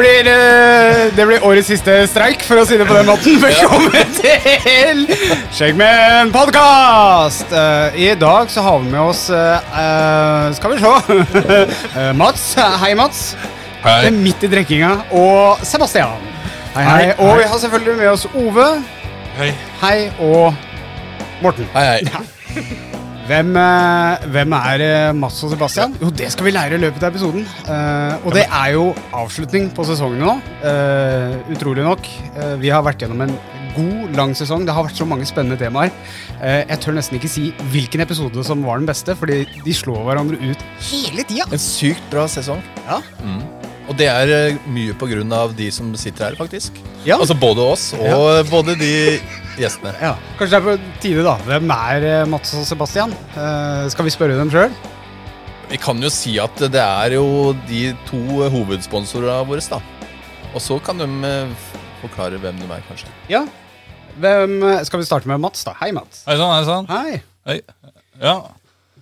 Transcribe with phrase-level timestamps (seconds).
[0.00, 3.36] blir, eh, det blir årets siste streik, for å si det på den måten.
[3.42, 5.02] Velkommen til
[5.56, 7.52] Skjeggmenn podkast!
[8.00, 10.94] I dag så har vi med oss eh, eh, Skal vi se
[12.00, 12.44] Eh, Mats.
[12.80, 13.22] Hei, Mats.
[13.84, 14.10] Hei.
[14.14, 14.92] Midt i drikkinga.
[15.16, 16.20] Og Sebastian.
[16.74, 16.98] Hei, hei.
[17.10, 18.68] Hei, Og vi har selvfølgelig med oss Ove.
[19.40, 19.50] Hei.
[19.82, 19.96] Hei.
[20.20, 20.54] Og
[21.42, 21.68] Morten.
[21.74, 22.89] Hei, hei.
[23.30, 25.92] Hvem, eh, hvem er eh, Mats og Sebastian?
[26.02, 27.44] Jo, det skal vi lære i løpet av episoden.
[27.62, 30.32] Uh, og det er jo avslutning på sesongen nå.
[30.64, 32.10] Uh, utrolig nok.
[32.34, 33.36] Uh, vi har vært gjennom en
[33.76, 34.66] god, lang sesong.
[34.66, 35.94] Det har vært så mange spennende temaer.
[36.42, 40.42] Jeg tør nesten ikke si hvilken episode som var den beste, fordi de slår hverandre
[40.42, 41.46] ut hele tida.
[41.54, 42.66] En sykt bra sesong.
[42.88, 42.98] Ja.
[43.90, 46.76] Og det er eh, mye på grunn av de som sitter her, faktisk.
[47.02, 47.16] Ja.
[47.18, 48.90] Altså både oss og både de
[49.58, 49.90] gjestene.
[49.98, 51.32] Ja, Kanskje det er på tide, da.
[51.48, 53.10] Hvem er eh, Mats og Sebastian?
[53.34, 54.70] Eh, skal vi spørre dem sjøl?
[55.70, 58.20] Vi kan jo si at det er jo de to
[58.54, 59.80] hovedsponsorene våre, da.
[60.54, 61.66] Og så kan de eh,
[62.04, 63.10] forklare hvem de er, kanskje.
[63.30, 63.42] Ja.
[64.22, 65.74] Hvem, skal vi starte med Mats, da?
[65.82, 66.22] Hei, Mats.
[66.30, 66.88] Hei sann, hei sann.
[66.90, 67.20] Hei.
[67.50, 67.58] Hei.
[68.22, 68.38] Ja,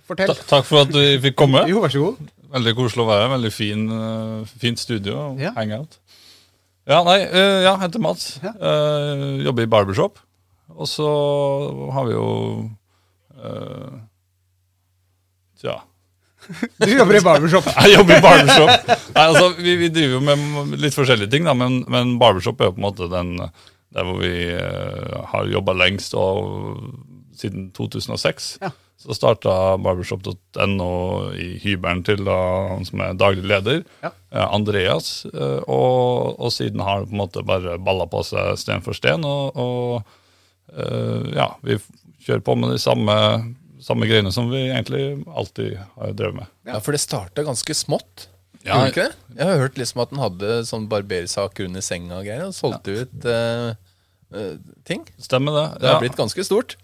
[0.09, 0.33] Fortell.
[0.33, 1.65] ta- takk for at du fikk komme.
[1.69, 2.29] Jo, vær så god.
[2.49, 3.33] Veldig koselig å være her.
[3.35, 5.51] Veldig fin, eh, fint studio og Ja.
[5.57, 5.99] hangout.
[6.89, 8.39] Ja, nei, eh, ja, jeg heter Mats.
[8.41, 8.53] Ja.
[8.57, 10.17] Uh, jobber i barbershop.
[10.73, 11.05] Og så
[11.93, 12.29] har vi jo
[13.37, 13.99] uh,
[15.61, 15.75] Tja.
[16.81, 17.65] Du jobber i barbershop.
[17.83, 18.87] Jeg jobber i barbershop.
[19.13, 22.71] Nei, altså, vi, vi driver jo med litt forskjellige ting, da, men, men barbershop er
[22.71, 23.35] jo på en måte den
[23.93, 26.77] der hvor vi uh, har jobba lengst, og
[27.37, 28.57] siden 2006.
[28.63, 28.71] Ja.
[28.99, 30.87] Så starta barbershop.no
[31.39, 32.35] i hybelen til da,
[32.73, 34.11] han som er daglig leder, Ja.
[34.31, 35.25] eh, Andreas.
[35.31, 38.93] eh, og, og siden har det på en måte bare balla på seg sten for
[38.97, 39.23] sten.
[39.23, 40.03] Og, og
[40.75, 41.77] eh, ja, vi
[42.25, 43.15] kjører på med de samme,
[43.79, 46.51] samme greiene som vi egentlig alltid har drevet med.
[46.67, 48.27] Ja, For det starta ganske smått.
[48.67, 49.15] Ja, Gjorde ikke det?
[49.39, 52.97] Jeg har hørt liksom at den hadde sånn barbersaker under senga og greier, og solgte
[53.05, 53.69] ut eh,
[54.35, 55.07] eh, ting.
[55.23, 55.67] Stemmer det.
[55.79, 56.03] Det har ja.
[56.03, 56.75] blitt ganske stort.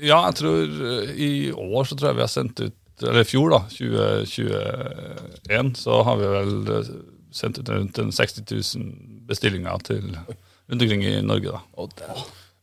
[0.00, 3.28] Ja, jeg tror eh, i år så tror jeg vi har sendt ut Eller i
[3.28, 6.90] fjor, da, 2021, så har vi vel eh,
[7.32, 8.90] sendt ut rundt en 60 000
[9.30, 11.62] bestillinger til rundt omkring i Norge, da.
[11.80, 11.88] Oh,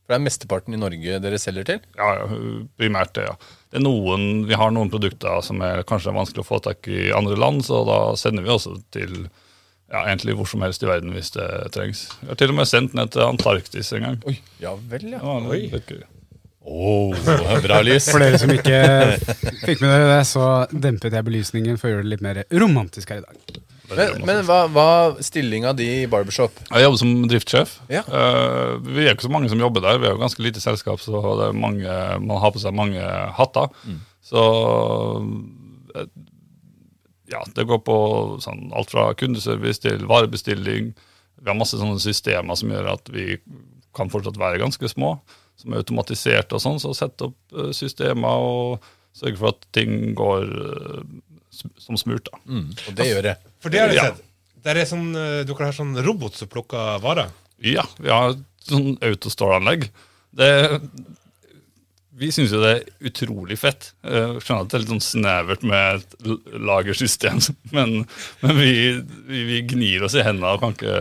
[0.07, 1.81] for det er mesteparten i Norge dere selger til.
[1.97, 2.27] Ja,
[2.79, 3.33] primært det, ja.
[3.67, 7.09] Det er noen, vi har noen produkter som er kanskje vanskelig å få tak i
[7.15, 11.15] andre land, så da sender vi også til ja, egentlig hvor som helst i verden
[11.15, 12.05] hvis det trengs.
[12.21, 14.21] Vi har til og med sendt ned til Antarktis en gang.
[14.27, 15.23] Oi, ja vel, ja.
[15.23, 16.05] Det var litt gøy.
[16.67, 17.15] Oh,
[17.63, 18.09] bra lys.
[18.11, 18.81] For dere som ikke
[19.63, 23.13] fikk med dere det, så dempet jeg belysningen for å gjøre det litt mer romantisk
[23.13, 23.63] her i dag.
[23.87, 24.89] Men, men hva, hva
[25.23, 26.59] stillinga di i barbershop?
[26.67, 27.77] Jeg jobber som driftssjef.
[27.93, 28.03] Ja.
[28.03, 30.01] Uh, vi er ikke så mange som jobber der.
[30.03, 32.99] Vi er jo ganske lite selskap, så det er mange, man har på seg mange
[33.39, 33.71] hatter.
[34.27, 34.43] Så
[35.95, 36.09] eh,
[37.31, 37.97] ja, det går på
[38.43, 40.91] sånn, alt fra kundeservice til varebestilling.
[41.37, 43.37] Vi har masse sånne systemer som gjør at vi
[43.95, 45.15] kan fortsatt være ganske små,
[45.57, 46.79] som er automatisert og sånn.
[46.83, 48.87] Så sette opp eh, systemer og
[49.17, 51.03] sørge for at ting går eh,
[51.81, 52.29] som smurt.
[52.31, 52.39] da.
[52.87, 53.35] Og det gjør det.
[53.63, 54.07] For det har du Ja.
[54.11, 54.23] sett.
[54.67, 57.29] Der er sånn, du dere har sånn robot som plukker varer.
[57.63, 58.33] Ja, vi har
[58.67, 59.85] sånn autostore-anlegg.
[60.35, 60.49] Det,
[62.17, 63.91] vi syns jo det er utrolig fett.
[64.03, 67.39] Jeg skjønner at det er litt sånn snevert med et lagersystem,
[67.77, 67.95] men,
[68.43, 68.71] men vi,
[69.29, 70.99] vi, vi gnir oss i hendene og kan ikke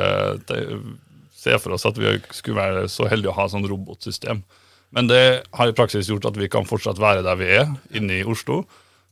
[1.47, 4.43] se for oss at vi skulle være så heldige å ha sånn robotsystem.
[4.95, 5.23] Men det
[5.57, 8.63] har i praksis gjort at vi kan fortsatt være der vi er, inne i Oslo.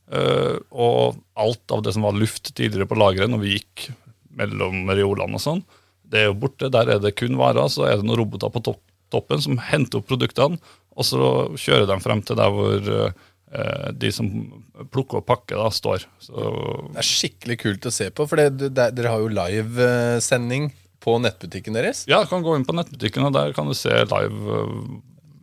[0.05, 3.89] Eh, og alt av det som var luft tidligere på lageret når vi gikk
[4.35, 5.61] mellom reolene og sånn,
[6.05, 6.71] det er jo borte.
[6.73, 7.69] Der er det kun varer.
[7.71, 8.63] Så er det noen roboter på
[9.13, 10.59] toppen som henter opp produktene,
[10.95, 11.29] og så
[11.59, 14.29] kjører de frem til der hvor eh, de som
[14.93, 16.07] plukker og pakker, da, står.
[16.23, 16.49] Så
[16.93, 20.69] Det er skikkelig kult å se på, for dere har jo livesending
[21.05, 22.03] på nettbutikken deres.
[22.09, 24.95] ja, du kan gå inn på nettbutikken, og der kan du se live eh,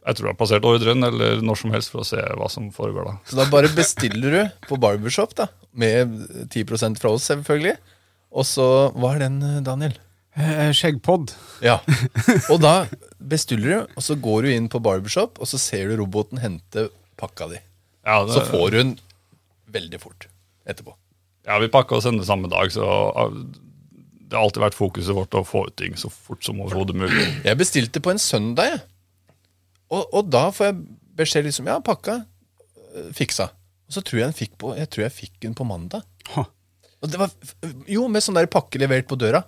[0.02, 2.72] jeg tror jeg har passert ordren, eller når som helst, for å se hva som
[2.74, 3.12] foregår da.
[3.30, 5.46] Så da bare bestiller du på barbershop, da.
[5.78, 6.16] Med
[6.50, 7.76] 10% fra oss, selvfølgelig.
[8.34, 8.66] Og så
[8.96, 9.94] Hva er den, Daniel?
[10.34, 11.30] Eh, Skjeggpod.
[11.62, 11.76] Ja.
[12.52, 12.88] Og da
[13.22, 16.88] bestiller du, og så går du inn på barbershop, og så ser du roboten hente
[17.20, 17.60] pakka di.
[18.02, 18.94] Ja, det, Så får hun
[19.70, 20.26] veldig fort
[20.66, 20.96] etterpå.
[21.46, 22.82] ja vi pakka og sendte samme dag, så
[24.32, 27.24] det har alltid vært fokuset vårt å få ut ting så fort som overhodet mulig.
[27.44, 28.80] Jeg bestilte på en søndag, jeg.
[29.92, 30.78] Og, og da får jeg
[31.20, 32.14] beskjed liksom Ja, pakka.
[32.96, 33.50] øh, Fiksa.
[33.84, 36.06] Og så tror jeg den fikk på Jeg tror jeg fikk den på mandag.
[37.02, 37.28] Og det var,
[37.90, 39.42] jo, med sånn der pakke levert på døra.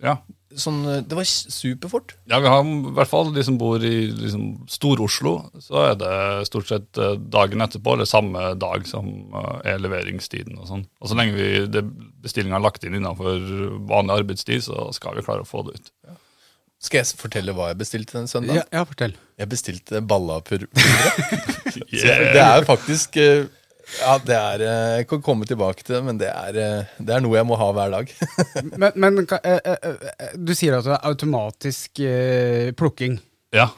[0.00, 0.16] Ja,
[0.58, 2.14] Sånn, øh, det var superfort.
[2.30, 6.16] Ja, vi har i hvert fall de som bor i liksom, Stor-Oslo, så er det
[6.48, 9.08] stort sett eh, dagen etterpå, eller samme dag som
[9.38, 10.58] eh, er leveringstiden.
[10.60, 10.84] Og sånn.
[11.00, 11.84] Og så lenge vi
[12.24, 13.40] bestillinga er lagt inn innenfor
[13.90, 15.92] vanlig arbeidstid, så skal vi klare å få det ut.
[16.82, 18.64] Skal jeg fortelle hva jeg bestilte den søndagen?
[18.64, 19.14] Ja, ja, fortell.
[19.38, 20.70] Jeg bestilte ballapurre.
[21.72, 22.34] Yeah.
[22.34, 23.14] Det er faktisk
[23.98, 27.14] Ja, det er øh, Jeg kan komme tilbake til det, men det er, øh, det
[27.16, 28.12] er noe jeg må ha hver dag.
[28.80, 33.18] Men, men ka- eh, eh, eh, du sier at det er automatisk eh, plukking.
[33.54, 33.68] Ja.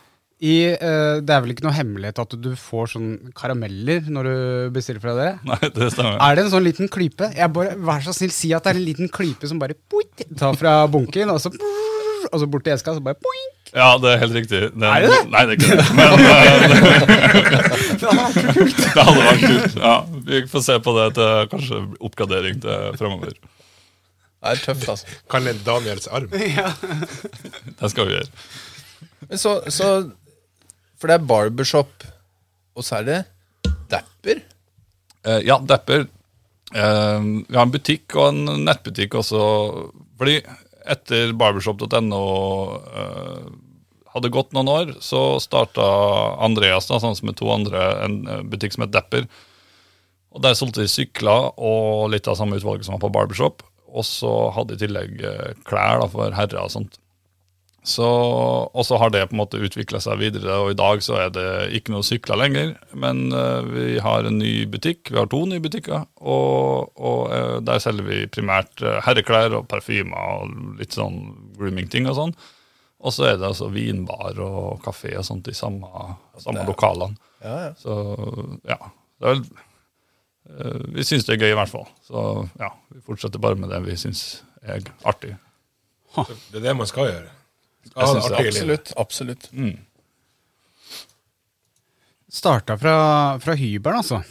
[0.44, 4.34] I, eh, det er vel ikke noe hemmelighet at du får sånn karameller når du
[4.74, 5.38] bestiller fra dere?
[5.48, 6.18] Nei, det stemmer.
[6.20, 7.30] Er det en sånn liten klype?
[7.32, 10.10] Jeg bare, Vær så snill, si at det er en liten klype som bare boing,
[10.36, 11.54] tar fra bunken, og så,
[12.28, 13.50] og så bort til eska, og så bare poing.
[13.75, 14.59] Ja, det er helt riktig.
[14.71, 15.17] Den, Er det det?
[15.32, 15.87] Nei, det er ikke det.
[15.99, 16.06] Men
[18.55, 18.79] kult.
[18.94, 19.75] det hadde vært kult.
[19.82, 19.94] Ja,
[20.29, 21.76] vi får se på det til kanskje
[22.06, 23.32] oppgradering til fremover.
[23.35, 25.06] Det er tøft, altså.
[25.32, 26.31] Kall det Daniels arm.
[26.55, 26.69] Ja.
[27.81, 28.31] Det skal vi gjøre.
[29.25, 29.87] Men så, så
[31.00, 31.93] For det er barbershop,
[32.76, 33.21] og så er det
[33.91, 34.38] dapper.
[35.25, 36.00] Eh, ja, Dapper.
[36.75, 39.41] Eh, vi har en butikk og en nettbutikk også.
[40.21, 40.37] Fordi
[40.94, 42.23] etter barbershop.no
[43.03, 43.44] eh,
[44.14, 45.84] hadde gått noen år, så starta
[46.44, 49.28] Andreas, da, sammen med to andre, en eh, butikk som het Depper.
[50.34, 53.62] Og Der solgte de sykler og litt av samme utvalget som var på barbershop.
[53.94, 57.00] Og så hadde de i tillegg eh, klær da, for herrer og sånt.
[57.84, 61.19] Så, og så har det på en måte utvikla seg videre, og i dag så
[61.26, 62.72] er det ikke noe sykler lenger.
[62.96, 67.82] Men eh, vi har en ny butikk, vi har to nye butikker, og, og der
[67.82, 71.20] selger vi primært herreklær og parfymer og litt sånn
[71.58, 72.37] grooming-ting og sånn.
[73.04, 75.84] Og så er det altså vinbar og kafé og sånt i samme,
[76.40, 77.18] samme lokalene.
[77.44, 77.70] Ja, ja.
[77.76, 77.96] Så
[78.64, 78.78] ja,
[79.20, 81.84] det er vel eh, Vi syns det er gøy, i hvert fall.
[82.08, 82.22] Så
[82.60, 84.22] ja, vi fortsetter bare med det vi syns
[84.64, 85.34] er artig.
[86.16, 87.34] Det er det man skal gjøre.
[87.84, 88.94] Skal Jeg det artig absolutt.
[89.04, 89.50] absolutt.
[92.34, 92.94] Starta fra,
[93.44, 94.22] fra hybelen, altså.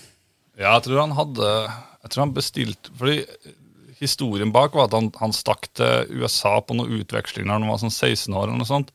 [0.58, 1.50] Ja, jeg tror han hadde
[2.04, 3.14] Jeg tror han bestilte Fordi
[4.04, 7.82] historien bak var at han, han stakk til USA på noen utveksling da han var
[7.82, 8.48] sånn 16 år.
[8.48, 8.94] eller noe sånt.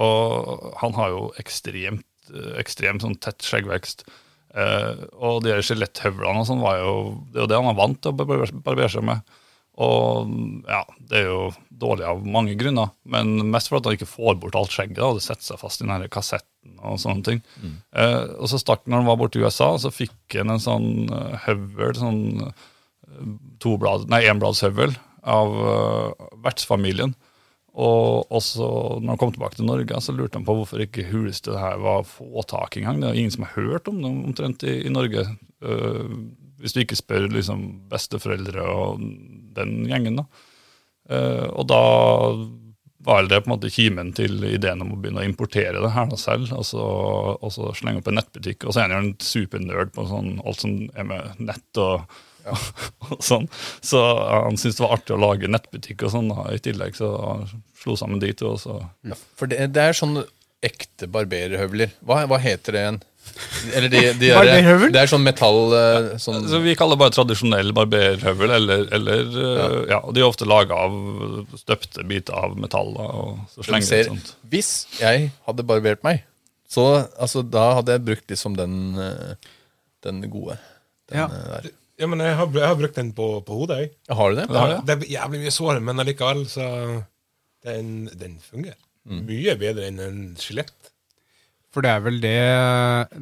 [0.00, 4.06] Og han har jo ekstremt, eh, ekstremt sånn tett skjeggvekst.
[4.50, 6.94] Eh, og de skjeletthøvlene og sånn var jo
[7.30, 9.22] Det er det han er vant til å barbere seg med.
[9.80, 10.32] Og
[10.68, 11.44] ja, det er jo
[11.80, 14.98] dårlig av mange grunner, men mest for at han ikke får bort alt skjegget.
[14.98, 17.40] da, Det setter seg fast i den kassetten og sånne ting.
[17.94, 20.90] Eh, og så stakk når han var borte i USA, så fikk han en sånn
[21.08, 22.52] eh, høvel, sånn
[23.10, 27.12] eh, toblad, nei, enbladshøvel av uh, vertsfamilien.
[27.80, 28.66] Og også
[28.98, 31.76] når han kom tilbake til Norge, så lurte han på hvorfor ikke huleste det her
[31.82, 33.02] var få tak engang.
[33.02, 35.26] Det er ingen som har hørt om det omtrent i, i Norge.
[35.62, 36.08] Uh,
[36.60, 39.04] hvis du ikke spør liksom besteforeldre og
[39.56, 40.22] den gjengen.
[40.22, 40.26] da.
[41.10, 41.84] Uh, og da
[43.02, 46.10] var det på en måte kimen til ideen om å begynne å importere det her
[46.10, 46.50] da selv.
[46.56, 46.82] Og så,
[47.40, 48.66] og så slenge opp en nettbutikk.
[48.66, 52.18] Og så er han jo en supernerd på sånn, alt som er med nett og,
[53.10, 53.48] og sånn.
[53.84, 56.96] Så han syntes det var artig å lage nettbutikk og sånn i tillegg.
[56.98, 57.46] Så han
[57.80, 58.54] slo sammen de to.
[58.56, 58.80] og så...
[59.06, 60.22] Ja, for det, det er sånn
[60.64, 61.94] ekte barberhøvler.
[62.04, 63.00] Hva, hva heter det igjen?
[63.76, 64.92] Eller de, de er, Barberhøvel?
[64.94, 69.22] Det er sånn metall eh, sånn, Så vi kaller det bare tradisjonell barberhøvel, eller, eller
[69.36, 69.66] ja.
[69.92, 70.00] ja.
[70.16, 70.96] de er ofte laga av
[71.60, 72.94] støpte biter av metall.
[72.96, 74.32] Og så slenger ser, sånt.
[74.52, 76.24] Hvis jeg hadde barbert meg,
[76.70, 76.86] så
[77.18, 79.52] altså, da hadde jeg brukt liksom den, eh,
[80.06, 80.58] den gode.
[81.10, 81.28] Den, Ja.
[81.28, 81.70] eh, der.
[82.00, 83.80] Ja, men jeg har, jeg har brukt den på, på hodet.
[83.82, 83.90] Jeg.
[84.08, 84.46] Ja, Har du det?
[84.48, 84.78] Ja.
[84.86, 86.66] Det er jævlig mye sår, men allikevel så
[87.66, 88.78] Den, den fungerer.
[89.04, 89.24] Mm.
[89.28, 90.76] Mye bedre enn en skjelett.
[91.70, 92.38] For det er vel det,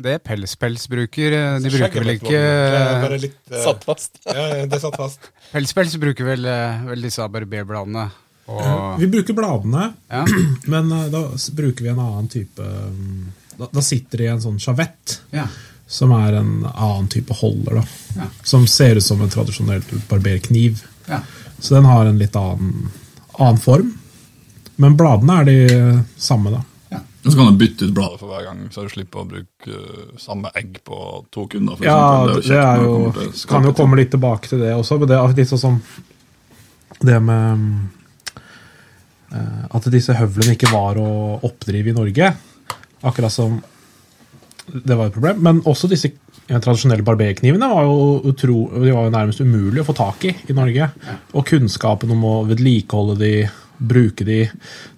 [0.06, 1.34] det Pelspels bruker.
[1.60, 2.38] De bruker vel ikke
[3.12, 4.16] det litt, uh, Satt fast.
[4.38, 5.28] Ja, det satt fast.
[5.52, 8.06] Pelspels bruker vel, eh, vel disse barberbladene.
[8.48, 10.22] Og, Vi bruker bladene, ja.
[10.72, 11.26] men eh, da
[11.58, 12.68] bruker vi en annen type
[13.58, 15.44] Da, da sitter det i en sånn sjavett, Ja.
[15.88, 17.80] Som er en annen type holder.
[17.80, 17.84] da
[18.16, 18.30] Ja.
[18.42, 20.84] Som ser ut som en tradisjonell barberkniv.
[21.06, 21.20] Ja.
[21.58, 22.90] Så den har en litt annen,
[23.38, 23.94] annen form.
[24.76, 26.60] Men bladene er de samme, da.
[26.90, 27.00] Ja.
[27.24, 30.12] Så kan du bytte ut bladet for hver gang, så du slipper å bruke eh,
[30.20, 31.76] samme egg på to kunder.
[31.80, 33.12] For Ja, det, det, er jo
[33.48, 35.00] Kan jo komme litt tilbake til det også.
[35.00, 35.80] Men det er litt sånn som
[37.00, 37.64] det med
[39.32, 41.10] eh, At disse høvlene ikke var å
[41.48, 42.30] oppdrive i Norge.
[43.08, 43.58] Akkurat som
[44.72, 45.40] det var et problem.
[45.44, 46.10] Men også disse
[46.48, 47.96] tradisjonelle barberknivene var jo,
[48.30, 50.90] utro, de var jo nærmest umulig å få tak i i Norge.
[51.36, 53.32] Og kunnskapen om å vedlikeholde de,
[53.78, 54.40] bruke de,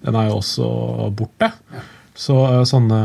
[0.05, 0.69] den er jo også
[1.17, 1.51] borte.
[2.17, 3.01] Så eh, sånne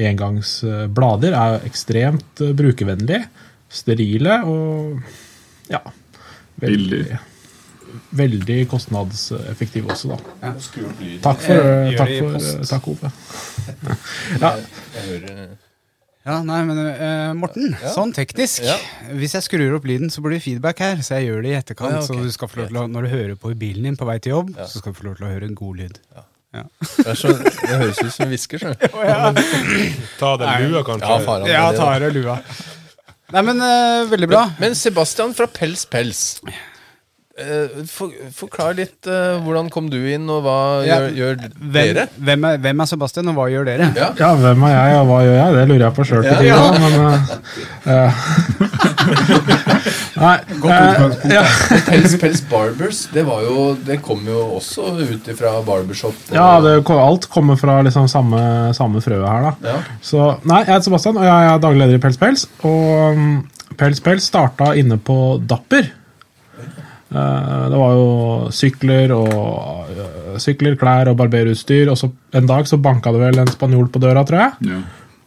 [0.00, 3.24] engangsblader er ekstremt eh, brukervennlige,
[3.70, 5.02] sterile og
[5.70, 5.82] ja
[6.60, 7.04] veldig
[8.14, 10.16] Veldig kostnadseffektiv også, da.
[11.22, 13.10] Takk for, Eh, takk, for takk Ove.
[14.42, 14.52] Ja,
[14.94, 15.69] Jeg hører
[16.28, 18.60] Ja, nei, men uh, Morten, sånn teknisk.
[18.66, 18.74] Ja.
[19.16, 21.00] Hvis jeg skrur opp lyden, så blir det feedback her.
[21.04, 21.96] Så jeg gjør det i etterkant.
[21.96, 22.18] Ja, okay.
[22.20, 24.08] Så du skal få lov til å, når du hører på i bilen din på
[24.08, 25.96] vei til jobb, så skal du få lov til å høre en god lyd.
[26.50, 28.66] Det, så, det høres ut som en hvisker.
[28.66, 28.86] du.
[30.20, 31.08] Ta deg lua, kanskje.
[31.08, 32.36] Ja, faran, Ja, det, av deg lua.
[33.30, 34.44] Nei, men uh, veldig bra.
[34.60, 36.24] Men Sebastian fra Pels Pels.
[37.40, 40.56] Eh, for, forklar litt uh, hvordan kom du inn, og hva
[40.86, 42.04] Ja, gjør, gjør Hvem, dere?
[42.28, 43.90] hvem, er, hvem er Sebastian, og hva gjør dere?
[43.96, 44.10] Ja.
[44.18, 45.54] ja, hvem er jeg, og hva gjør jeg?
[45.58, 46.78] Det lurer jeg på sjøl til Ja, tider.
[46.84, 46.92] Men
[47.96, 48.10] eh,
[50.20, 50.36] Nei.
[50.68, 51.42] eh, ja.
[51.86, 56.14] Pels Pels Barbers, det, var jo, det kom jo også ut fra barbershop.
[56.30, 58.42] og- ja, det, alt kommer fra liksom samme,
[58.76, 59.54] samme frøet her, da.
[59.72, 59.78] Ja.
[60.04, 62.46] Så, nei, jeg heter Sebastian, og jeg er daglig leder i Pels Pels.
[62.64, 63.48] Og um,
[63.80, 65.16] Pels Pels starta inne på
[65.48, 65.88] Dapper.
[67.10, 68.08] Eh, det var jo
[68.54, 71.90] sykler og eh, sykler, klær og barberutstyr.
[71.90, 74.70] Og så en dag så banka det vel en spanjol på døra, tror jeg.
[74.70, 74.80] Ja.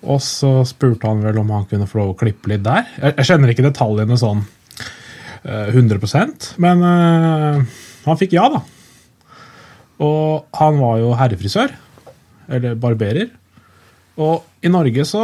[0.03, 2.87] Og så spurte han vel om han kunne få lov å klippe litt der.
[2.99, 4.43] Jeg, jeg kjenner ikke detaljene sånn
[5.43, 8.63] eh, 100% men eh, han fikk ja, da.
[10.03, 11.71] Og han var jo herrefrisør.
[12.51, 13.29] Eller barberer.
[14.19, 15.21] Og i Norge så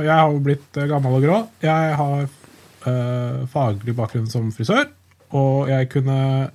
[0.00, 1.40] Jeg har jo blitt gammel og grå.
[1.64, 4.86] Jeg har eh, faglig bakgrunn som frisør.
[5.34, 6.50] Og jeg kunne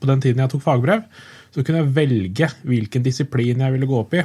[0.00, 1.02] På den tiden jeg tok fagbrev,
[1.52, 4.22] så kunne jeg velge hvilken disiplin jeg ville gå opp i.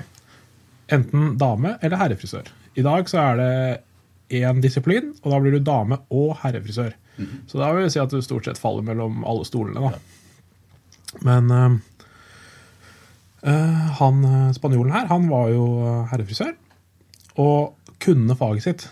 [0.95, 2.47] Enten dame eller herrefrisør.
[2.79, 6.93] I dag så er det én disiplin, og da blir du dame og herrefrisør.
[7.47, 9.91] Så da vil jeg si at du stort sett faller mellom alle stolene, da.
[11.27, 11.51] Men
[13.43, 15.65] eh, han eh, spanjolen her, han var jo
[16.11, 16.53] herrefrisør,
[17.39, 18.87] og kunne faget sitt.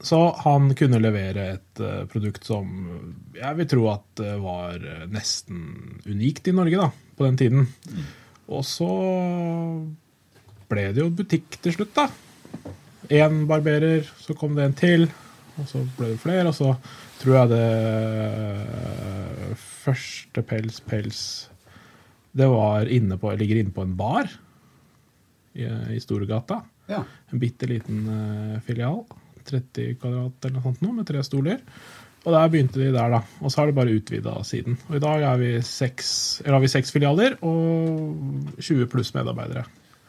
[0.00, 2.68] Så han kunne levere et eh, produkt som
[3.34, 7.66] jeg vil tro at eh, var eh, nesten unikt i Norge da, på den tiden.
[8.46, 8.90] Og så
[10.70, 12.06] ble det jo butikk til slutt, da.
[13.10, 15.08] Én barberer, så kom det en til,
[15.58, 16.74] og så ble det flere, og så
[17.18, 17.68] tror jeg det
[19.58, 21.20] første Pels Pels
[22.36, 24.28] Det var inne på, ligger inne på en bar
[25.58, 26.60] i, i Storegata.
[26.86, 27.02] Ja.
[27.32, 28.04] En bitte liten
[28.64, 29.02] filial.
[29.48, 31.58] 30 kvadrat eller noe sånt nå, med tre stoler.
[32.26, 33.20] Og der begynte de der, da.
[33.40, 34.74] Og så har de bare utvida siden.
[34.90, 36.08] Og i dag er vi seks,
[36.44, 39.64] eller har vi seks filialer og 20 pluss medarbeidere.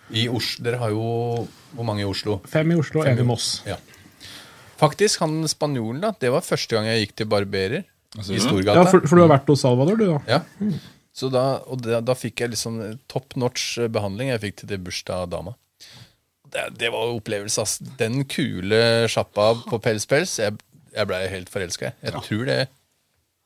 [0.09, 1.03] I Oslo, Dere har jo
[1.77, 2.39] Hvor mange i Oslo?
[2.49, 3.61] Fem i Oslo og én i- Moss.
[3.69, 3.75] Ja.
[4.79, 6.11] Faktisk, han spanjolen, da.
[6.19, 7.83] Det var første gang jeg gikk til barberer
[8.17, 8.39] Altså, i.
[8.41, 8.79] Storgata.
[8.79, 10.19] Ja, for, for du har vært hos Salvador, du, da?
[10.25, 10.39] Ja.
[11.13, 12.79] Så da, og da, da fikk jeg liksom
[13.11, 15.53] top notch behandling jeg fikk til det bursdag av dama.
[16.49, 17.77] Det, det var en opplevelse, ass.
[17.99, 20.57] Den kule sjappa på Pels Pels, jeg,
[20.95, 21.93] jeg blei helt forelska.
[22.01, 22.59] Jeg, jeg tror det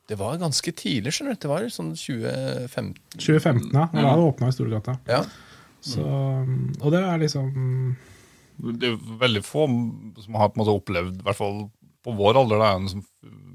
[0.08, 1.40] Det var ganske tidlig, skjønner du.
[1.44, 2.94] Det var sånn 2015.
[3.16, 3.86] 2015, ja.
[3.92, 4.98] Da det åpna i Storgata.
[5.08, 5.22] Ja.
[5.84, 6.04] Så,
[6.80, 7.48] og det er liksom
[8.56, 9.66] Det er veldig få
[10.24, 11.66] som har på en måte opplevd, i hvert fall
[12.04, 13.04] på vår alder, da, en som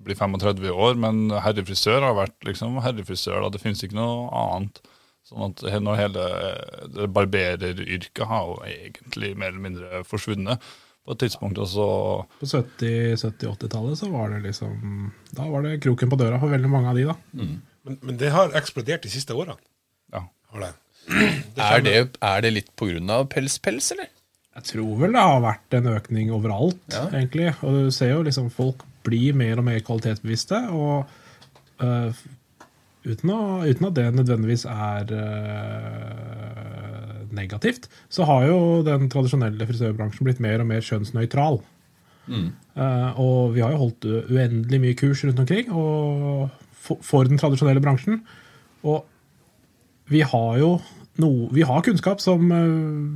[0.05, 3.43] blir 35 år, men herrefrisør har vært liksom herrefrisør.
[3.43, 4.81] da, Det finnes ikke noe annet.
[5.29, 6.27] Sånn at når hele
[6.97, 10.63] det barbereryrket har jo egentlig mer eller mindre forsvunnet
[11.05, 11.57] på et tidspunkt.
[11.61, 11.85] også
[12.41, 16.89] På 70-80-tallet så var det liksom Da var det kroken på døra for veldig mange
[16.91, 17.15] av de, da.
[17.33, 19.57] Men, men det har eksplodert de siste årene.
[20.13, 20.25] ja.
[20.59, 20.71] Det.
[21.55, 21.61] det.
[21.63, 21.93] Er, det,
[22.25, 24.09] er det litt på grunn av Pels Pels, eller?
[24.57, 27.05] Jeg tror vel det har vært en økning overalt, Ja.
[27.13, 27.51] egentlig.
[27.63, 30.59] Og du ser jo liksom folk blir mer og mer kvalitetsbevisste.
[30.73, 31.05] Og
[31.85, 32.17] øh,
[33.09, 36.59] uten, å, uten at det nødvendigvis er uh,
[37.35, 41.61] negativt, så har jo den tradisjonelle frisørbransjen blitt mer og mer kjønnsnøytral.
[42.77, 47.81] Eh, og vi har jo holdt uendelig mye kurs rundt omkring for, for den tradisjonelle
[47.83, 48.21] bransjen.
[48.85, 49.03] Og
[50.09, 50.77] vi har jo
[51.19, 53.09] noe Vi har kunnskap som uh,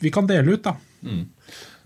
[0.00, 0.78] vi kan dele ut, da.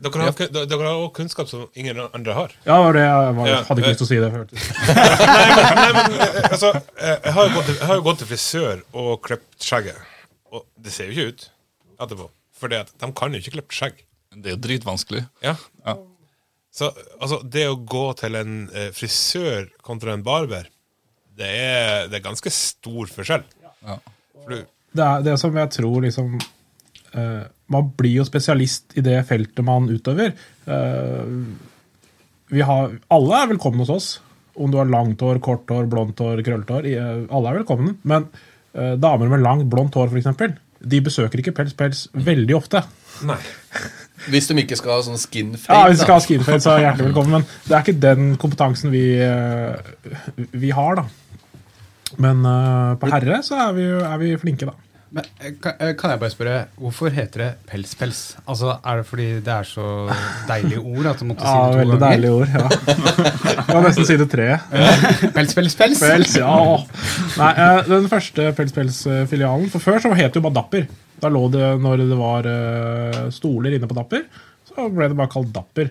[0.00, 2.52] Dere har, kun- dere har også kunnskap som ingen andre har.
[2.64, 4.30] Ja, det var det jeg var, Ja, hadde ikke lyst til å si det.
[4.32, 4.60] Hørte.
[5.80, 9.10] Nei, men eh, altså, eh, jeg har gått jeg har jo gått til frisør og
[9.26, 9.98] klippet skjegget.
[10.54, 11.44] Og det ser jo ikke ut
[12.00, 12.28] etterpå.
[12.60, 12.80] For de
[13.20, 14.00] kan jo ikke klippe skjegg.
[14.36, 15.24] Det er jo dritvanskelig.
[15.44, 15.54] Ja.
[15.84, 15.96] Ja.
[16.72, 16.88] Så
[17.20, 20.68] altså, det å gå til en eh, frisør kontra en barber,
[21.40, 23.44] det er, det er ganske stor forskjell.
[23.84, 23.96] Ja.
[24.40, 24.64] For du,
[24.96, 26.38] Det er det som jeg tror liksom
[27.14, 30.32] Man blir jo spesialist i det feltet man utøver.
[30.66, 31.34] Eh,
[32.50, 34.08] vi har, alle er velkomne hos oss.
[34.60, 36.88] Om du har langt hår, kort hår, blondt hår, krøllet hår.
[36.90, 37.94] eh, alle er velkomne.
[38.02, 38.26] Men
[38.74, 42.80] eh, damer med langt, blondt hår, f.eks., de besøker ikke Pels Pels veldig ofte.
[43.28, 43.36] nei.
[44.28, 45.76] Hvis de ikke skal ha sånn skin fade.
[45.76, 47.38] Ja, Hvis de skal ha skinfade, så er hjertelig velkommen.
[47.38, 51.04] Men det er ikke den kompetansen vi, eh, vi har, da.
[52.20, 54.89] Men eh, på herre så er vi, er vi flinke, da.
[55.10, 58.36] Men, eh, kan, eh, jeg bare spørre, hvorfor heter det pelspels?
[58.46, 59.86] Altså, Er det fordi det er så
[60.46, 61.74] deilige ord at du måtte si det to ganger?
[61.74, 62.48] Ja, veldig deilige ord.
[62.54, 62.68] ja.
[63.70, 64.46] Jeg må nesten si det tre.
[65.34, 65.98] Pels, pels, pels!
[66.04, 66.54] Pels, ja.
[67.40, 70.86] Nei, eh, den første Pels Pels-filialen For før så het det jo bare Dapper.
[71.20, 72.46] Da lå det, Når det var
[73.34, 74.22] stoler inne på Dapper,
[74.70, 75.90] så ble det bare kalt Dapper.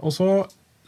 [0.00, 0.28] Og så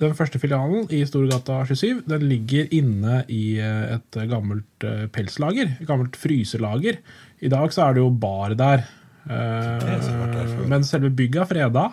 [0.01, 5.77] Den første filialen i Storgata 27 den ligger inne i et gammelt pelslager.
[5.81, 6.99] Et gammelt fryselager.
[7.43, 8.85] I dag så er det jo bar der.
[9.25, 11.89] Eh, men selve bygget er freda.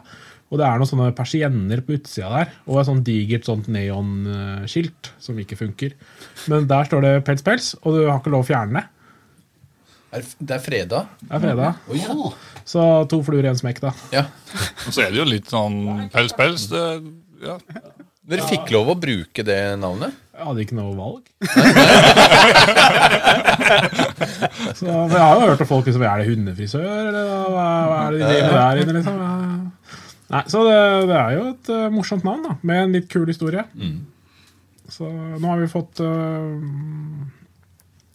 [0.51, 5.13] Og det er noen sånne persienner på utsida der, og et sånt digert sånt neonskilt
[5.23, 5.95] som ikke funker.
[6.51, 8.89] Men der står det Pels Pels, og du har ikke lov å fjerne det.
[10.11, 11.13] Det er fredag.
[11.21, 11.69] Det er freda.
[11.87, 12.15] Oh, ja.
[12.67, 13.93] Så to fluer i en smekk, da.
[14.11, 14.25] ja.
[14.83, 16.67] Og så er det jo litt sånn pels, pels.
[16.73, 16.83] Det,
[17.47, 17.55] ja.
[18.21, 20.13] Dere fikk lov å bruke det navnet?
[20.41, 21.21] Jeg hadde ikke noe valg.
[24.77, 28.09] så Jeg har jo hørt av folk liksom Er det hundefrisør, eller hva, hva er
[28.13, 29.15] det de driver med der inne, liksom?
[30.31, 33.27] Nei, Så det, det er jo et uh, morsomt navn, da, med en litt kul
[33.29, 33.63] historie.
[34.91, 36.55] Så nå har vi fått uh,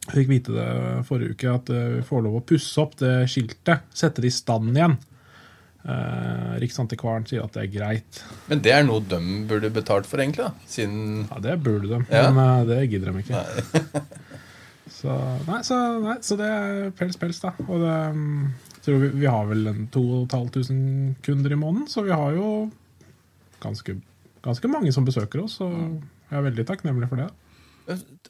[0.07, 0.71] Jeg fikk vite det
[1.09, 3.79] forrige uke, at uh, vi får lov å pusse opp det skiltet.
[3.91, 4.97] Sette det i stand igjen.
[5.87, 8.21] Uh, Riksantikvaren sier at det er greit.
[8.51, 10.49] Men det er noe de burde betalt for, egentlig.
[10.49, 12.25] da Siden Ja, det burde de, Ja.
[12.35, 14.03] men eh, det gidder de ikke.
[14.99, 15.15] så,
[15.47, 17.53] nei, så, nei, så det er pels, pels, da.
[17.69, 18.51] Og det, mm,
[18.83, 22.51] tror vi, vi har vel 2500 kunder i måneden, så vi har jo
[23.63, 23.95] ganske,
[24.43, 25.77] ganske mange som besøker oss, og
[26.33, 27.31] jeg er veldig takknemlig for det.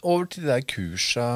[0.05, 1.27] Over til de der kursa,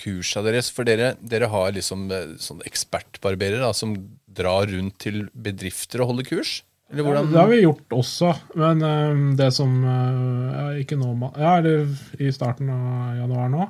[0.00, 0.70] kursa deres.
[0.72, 3.92] For dere, dere har liksom eh, sånn ekspertbarberer da, som
[4.36, 6.62] drar rundt til bedrifter og holde kurs?
[6.92, 7.32] Eller hvordan?
[7.32, 8.28] Det har vi gjort også,
[8.62, 11.88] men eh, det som uh, ja, Ikke nå, ja, eller
[12.22, 13.66] i starten av januar nå,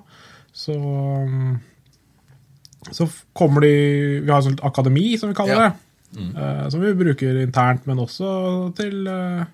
[0.52, 1.56] så um,
[2.92, 3.70] så kommer de
[4.22, 5.70] Vi har et sånt akademi, som vi kaller Ja.
[5.70, 6.26] det.
[6.36, 8.28] eh, som vi bruker internt, men også
[8.78, 9.44] til uh,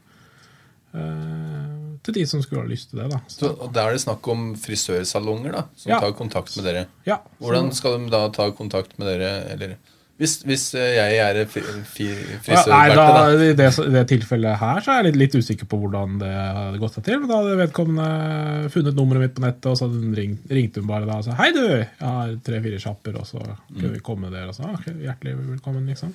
[2.02, 3.08] til de som skulle ha lyst til det.
[3.14, 3.20] da.
[3.30, 6.00] Så, så Da er det snakk om frisørsalonger da, som Ja.
[6.02, 6.86] tar kontakt med dere.
[7.06, 9.30] ja, Hvordan skal de da ta kontakt med dere?
[9.54, 9.76] Eller,
[10.22, 12.06] hvis, hvis eh, jeg er fri, fri,
[12.54, 13.22] ja, nei, da, da.
[13.34, 16.82] I det, det tilfellet her så er jeg litt, litt usikker på hvordan det hadde
[16.82, 17.18] gått seg til.
[17.22, 21.08] Men da hadde vedkommende funnet nummeret mitt på nettet, og så ringt, ringte hun bare
[21.08, 24.46] da og sa hei, du, jeg har tre-fire sjapper, og så kunne vi komme der.
[24.52, 26.14] Og så, ok, hjertelig velkommen, liksom.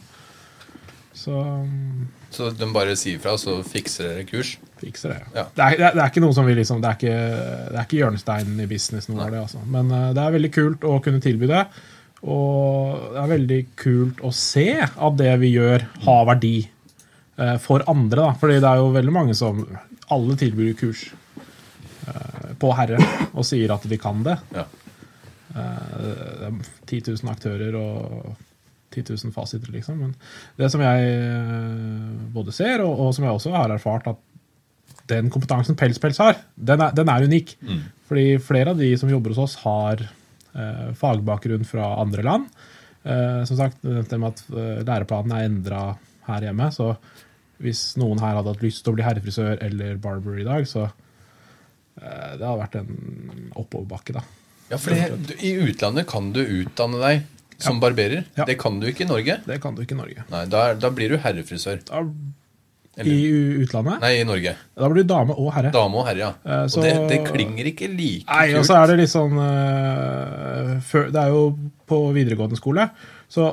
[1.17, 4.55] Så um, Så de bare sier fra, så fikser dere kurs?
[4.77, 5.21] fikser det.
[5.33, 5.47] Ja.
[5.49, 7.13] Det, er, det, er, ikke noe som vi liksom Det er ikke,
[7.73, 9.63] det er ikke hjørnesteinen i business, noe av det, altså.
[9.65, 11.63] Men eh, det er veldig kult å kunne tilby det.
[12.25, 17.85] Og det er veldig kult å se at det vi gjør, har verdi eh, for
[17.89, 18.23] andre.
[18.23, 18.33] da.
[18.39, 19.61] Fordi det er jo veldig mange som
[20.13, 21.03] Alle tilbyr kurs
[22.07, 22.97] eh, på Herre
[23.33, 24.37] og sier at de kan det.
[24.55, 24.65] Ja.
[25.53, 28.33] Eh, det er 10 000 aktører og
[28.95, 29.99] 10 000 fasiter, liksom.
[29.99, 30.15] Men
[30.57, 34.23] det som jeg både ser, og, og som jeg også har erfart, at
[35.11, 37.53] den kompetansen Pels Pels har, den er, den er unik.
[38.07, 40.01] Fordi flere av de som jobber hos oss, har
[40.97, 42.49] fagbakgrunn fra andre land.
[43.07, 45.81] Eh, som sagt, dette med at eh, læreplanen er endra
[46.27, 46.91] her hjemme, så
[47.63, 50.83] hvis noen her hadde hatt lyst til å bli herrefrisør eller barber i dag, så
[50.87, 52.91] eh, det hadde vært en
[53.55, 54.25] oppoverbakke, da.
[54.67, 57.23] Ja, for det, I utlandet kan du utdanne deg
[57.63, 58.25] som barberer.
[58.35, 58.45] Ja.
[58.45, 59.39] Det kan du ikke i Norge.
[59.47, 60.25] Det kan du ikke i Norge.
[60.29, 61.79] Nei, Da, da blir du herrefrisør.
[61.87, 62.03] Da,
[63.05, 63.17] I
[63.61, 63.99] utlandet?
[64.01, 64.55] Nei, i Norge.
[64.77, 65.69] Da blir du dame og herre.
[65.71, 66.29] Dame og herre, ja.
[66.45, 69.37] Eh, så- Og det, det klinger ikke like Nei, og så er det litt sånn
[69.37, 70.79] uh,
[71.11, 71.43] Det er jo
[71.87, 72.89] på videregående skole.
[73.29, 73.47] Så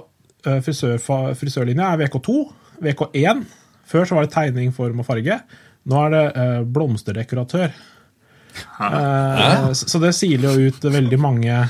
[0.46, 0.96] uh, frisør,
[1.36, 2.36] frisørlinja er VK2.
[2.82, 3.44] VK1.
[3.86, 5.40] Før så var det tegning, form og farge.
[5.84, 7.72] Nå er det uh, blomsterdekoratør.
[8.80, 11.68] Eh, så så det siler jo ut veldig mange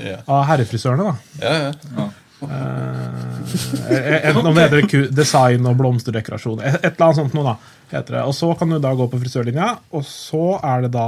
[0.00, 0.16] Ja.
[0.28, 1.14] av herrefrisørene, da.
[1.40, 2.04] Ja, ja.
[2.04, 6.62] Eh, Enten om det heter design og blomsterdekorasjon.
[6.64, 7.76] Et, eller annet sånt noe, da.
[7.92, 8.24] heter det.
[8.24, 11.06] Og så kan du da gå på frisørlinja, og så er det da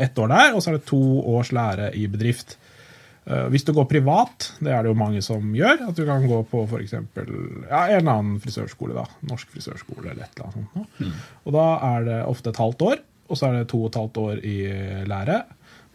[0.00, 1.02] ett år der, og så er det to
[1.34, 2.56] års lære i bedrift.
[3.24, 6.26] Eh, Hvis du går privat, det er det jo mange som gjør, at du kan
[6.28, 7.28] gå på for eksempel,
[7.68, 10.98] ja, en annen frisørskole, da, norsk frisørskole eller et eller annet sånt.
[10.98, 11.18] Mm.
[11.46, 14.00] Og da er det ofte et halvt år, og så er det to og et
[14.00, 14.56] halvt år i
[15.08, 15.42] lære.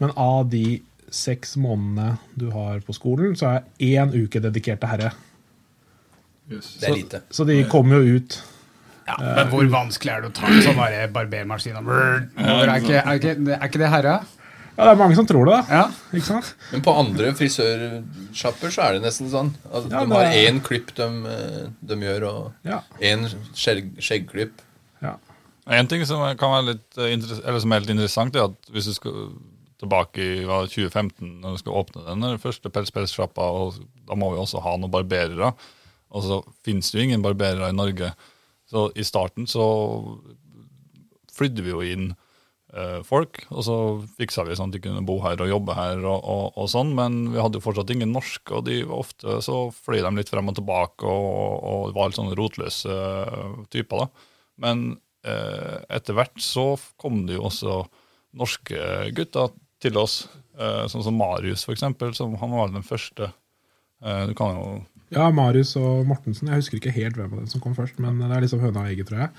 [0.02, 0.80] Men av de
[1.13, 5.12] seks månedene du har på skolen, så er én uke dedikert til herre.
[6.48, 7.22] Det er lite.
[7.32, 8.38] Så de kommer jo ut
[9.08, 10.80] Ja, Men hvor vanskelig er det å ta en sånn
[11.15, 11.78] barbermaskin?
[11.80, 14.15] Er ikke, er, ikke, er ikke det herre?
[14.78, 15.62] Ja, det er mange som tror det, da.
[15.74, 15.86] Ja.
[16.13, 16.50] Ikke sant?
[16.74, 19.54] Men på andre frisørsjapper så er det nesten sånn.
[19.72, 22.82] Altså, Ja, de har er- én klipp de, eh, de gjør, og Ja.
[23.02, 24.60] én skjegg, skjeggklipp.
[25.02, 25.15] ja.
[25.70, 28.86] En ting som kan være litt eh, eller som er litt interessant, er at hvis
[28.86, 29.32] du skal
[29.82, 34.62] tilbake i 2015, når vi skal åpne den første pelspelssjappa, og da må vi også
[34.66, 35.52] ha noen barberere.
[36.16, 38.13] Og så finnes det jo ingen barberere i Norge.
[38.68, 39.66] Så i starten så
[41.38, 42.08] flydde vi jo inn
[42.74, 43.78] eh, folk, og så
[44.18, 46.96] fiksa vi sånn at de kunne bo her og jobbe her og, og, og sånn,
[46.98, 50.50] men vi hadde jo fortsatt ingen norske, og de ofte så fløy de litt frem
[50.50, 54.34] og tilbake og, og var litt sånne rotløse eh, typer, da.
[54.66, 54.88] Men
[55.28, 57.84] eh, etter hvert så kom det jo også
[58.38, 58.82] norske
[59.16, 63.32] gutter til oss, eh, sånn som Marius for eksempel, som han var den første.
[64.04, 64.68] Eh, du kan jo
[65.13, 66.50] Ja, Marius og Mortensen.
[66.50, 68.84] Jeg husker ikke helt hvem av dem som kom først, men det er liksom høna
[68.84, 69.30] og egget, tror jeg.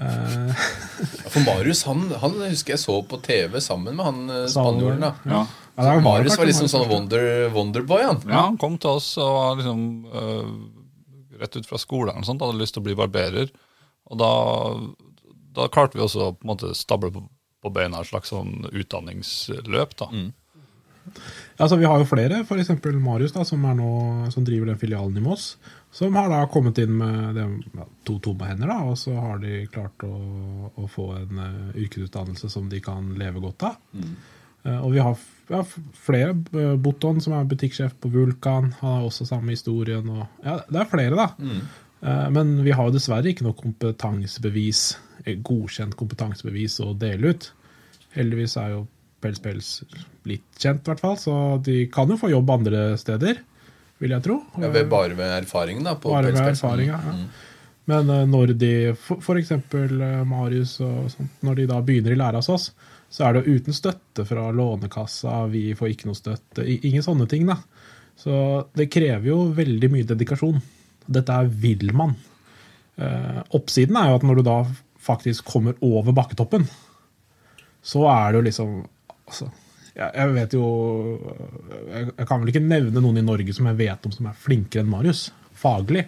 [0.00, 0.68] Eh,
[1.32, 5.02] For Marius han, han husker jeg så på TV sammen med han spanjolen.
[5.02, 5.14] da.
[5.26, 5.46] Ja.
[5.80, 8.20] Ja, er Marius var liksom sånn wonder, wonderboy, han.
[8.28, 12.42] Ja, han kom til oss og var liksom uh, rett ut fra skolen og sånt,
[12.44, 13.48] hadde lyst til å bli barberer.
[14.10, 14.32] Og da,
[15.56, 17.24] da klarte vi også å på en måte stable på,
[17.60, 19.96] på beina et slags sånn utdanningsløp.
[20.00, 20.08] da.
[20.12, 20.30] Mm.
[21.56, 22.72] Altså, Vi har jo flere, f.eks.
[23.00, 23.90] Marius, da, som, er nå,
[24.32, 25.54] som driver den filialen i Moss.
[25.92, 27.46] Som har da kommet inn med de,
[27.76, 30.12] ja, to tomme hender, da, og så har de klart å,
[30.78, 33.80] å få en uh, yrkesutdannelse som de kan leve godt av.
[34.62, 35.16] Eh, og vi har
[35.48, 35.62] ja,
[35.96, 36.34] flere.
[36.52, 40.08] eh, Botton, som er butikksjef på Vulkan, han har også samme historien.
[40.08, 41.28] Og, ja, det er flere, da.
[42.02, 44.84] Eh, men vi har jo dessverre ikke noe kompetansebevis,
[45.24, 47.50] godkjent kompetansebevis å dele ut.
[48.16, 48.86] Heldigvis er jo
[49.20, 49.68] Pels Pels
[50.28, 53.42] litt kjent, i hvert fall, så de kan jo få jobb andre steder,
[54.00, 54.38] vil jeg tro.
[54.60, 55.96] Ja, bare ved erfaring, da.
[56.00, 57.00] På Bare med ved erfaring, ja.
[57.04, 57.26] Mm.
[57.90, 58.72] Men eh, når de,
[59.40, 62.70] eksempel eh, Marius og sånt, når de da begynner i lære hos oss,
[63.10, 67.26] så er det jo uten støtte fra Lånekassa, vi får ikke noe støtte, ingen sånne
[67.30, 67.58] ting, da.
[68.20, 68.34] Så
[68.76, 70.60] det krever jo veldig mye dedikasjon.
[71.10, 72.14] Dette er vil man.
[73.00, 74.58] Eh, oppsiden er jo at når du da
[75.10, 76.64] faktisk kommer over bakketoppen,
[77.82, 78.72] så er det jo liksom
[79.26, 79.50] altså,
[79.90, 80.64] jeg, jeg vet jo
[81.90, 84.42] jeg, jeg kan vel ikke nevne noen i Norge som jeg vet om som er
[84.46, 85.28] flinkere enn Marius,
[85.60, 86.06] faglig.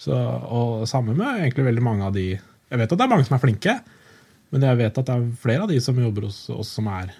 [0.00, 3.26] Så, og samme med egentlig veldig mange av de Jeg vet at det er mange
[3.26, 3.74] som er flinke,
[4.54, 7.10] men jeg vet at det er flere av de som jobber hos oss, som er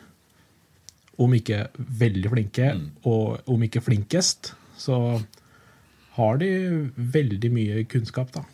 [1.21, 2.71] om ikke veldig flinke,
[3.05, 4.97] og om ikke flinkest, så
[6.17, 6.49] har de
[6.97, 8.45] veldig mye kunnskap, da.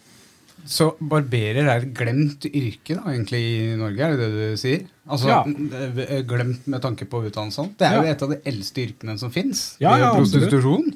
[0.67, 4.81] Så barberer er et glemt yrke da, egentlig i Norge, er det det du sier?
[5.09, 5.45] Altså Ja.
[5.47, 7.69] eh, Glemt med tanke på utdannelse?
[7.79, 9.77] Det er jo et av de eldste yrkene som fins.
[9.81, 10.91] Ja, ja, prostitusjon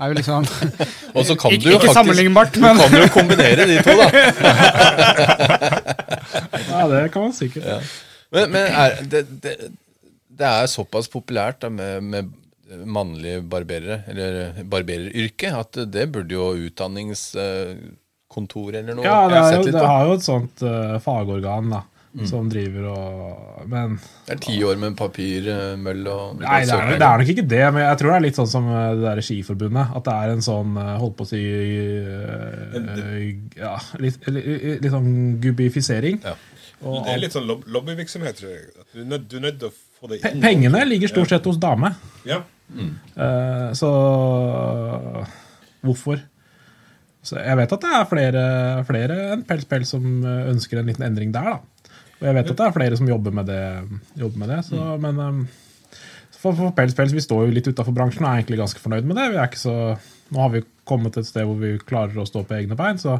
[0.00, 0.44] er jo liksom
[1.16, 3.90] Og så kan Ikke- du jo ikke sammenlignbart, men Du kan jo kombinere de to,
[3.96, 4.06] da.
[6.70, 7.64] Ja, det kan man sikkert.
[8.32, 9.54] Men, men er, det, det,
[10.40, 12.24] det er såpass populært da, med, med
[12.86, 16.52] mannlige barberere, eller barbereryrket, at det burde jo
[18.30, 21.70] utdanningskontor eller noe Ja, det, er jo, litt det har jo et sånt uh, fagorgan
[21.70, 21.82] da,
[22.26, 27.06] som driver og Men Det er ti år med papirmøll og Nei, det er, det
[27.06, 29.20] er nok ikke det, men jeg tror det er litt sånn som eh, det der
[29.22, 29.92] Skiforbundet.
[29.94, 33.28] At det er en sånn, eh, holdt på å si eh,
[33.60, 34.48] ja, litt, litt,
[34.82, 35.12] litt sånn
[35.44, 36.18] gubbifisering.
[36.24, 36.34] Ja.
[36.80, 38.66] Det er litt sånn lob lobbyvirksomhet, tror jeg.
[38.94, 40.42] Du er nødt, du er til å få det inn.
[40.42, 41.92] pengene ligger stort sett hos dame.
[42.26, 42.40] Ja.
[42.74, 43.92] Eh, så
[45.84, 46.24] hvorfor?
[47.26, 48.44] Så jeg vet at det er flere,
[48.88, 51.90] flere enn Pels Pels som eh, ønsker en liten endring der, da.
[52.20, 53.60] Og jeg vet at det er flere som jobber med det.
[54.20, 55.44] Jobber med det så, Men um,
[56.40, 59.08] for, for Pels Pels, vi står jo litt utafor bransjen og er egentlig ganske fornøyd
[59.08, 59.30] med det.
[59.32, 59.76] Vi er ikke så,
[60.32, 63.00] nå har vi kommet et sted hvor vi klarer å stå på egne bein.
[63.00, 63.18] så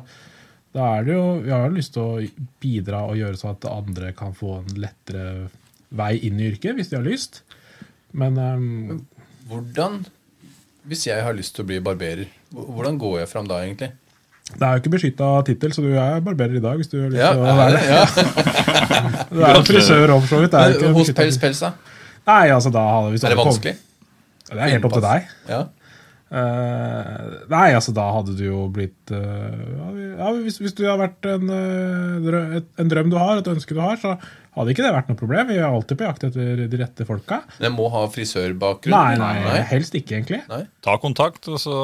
[0.71, 3.67] da er det jo, Vi har jo lyst til å bidra og gjøre så at
[3.67, 5.49] andre kan få en lettere
[5.91, 7.43] vei inn i yrket, hvis de har lyst.
[8.15, 9.01] Men um,
[9.51, 10.05] Hvordan,
[10.89, 13.91] hvis jeg har lyst til å bli barberer, hvordan går jeg fram da, egentlig?
[14.51, 16.77] Det er jo ikke beskytta tittel, så du er barberer i dag.
[16.81, 17.83] hvis du har lyst Ja, til å være det?
[17.87, 18.05] Ja.
[19.31, 20.55] Du er frisør òg, for så vidt.
[20.59, 21.39] Er Hos Pels.
[21.39, 21.71] Pels, da?
[22.27, 23.77] Nei, altså da har vi Er det vanskelig?
[24.51, 25.29] Det er helt opp til deg.
[25.49, 25.61] Ja.
[26.31, 31.27] Eh, nei, altså da hadde du jo blitt uh, ja, hvis, hvis du har vært
[31.27, 34.13] en, uh, drø et, en drøm du har, et ønske du har, så
[34.55, 35.51] hadde ikke det vært noe problem.
[35.51, 37.41] Vi er alltid på jakt etter de rette folka.
[37.59, 38.95] Jeg må ha frisørbakgrunn.
[38.95, 40.41] Nei, nei, helst ikke, egentlig.
[40.87, 41.75] Ta kontakt, og så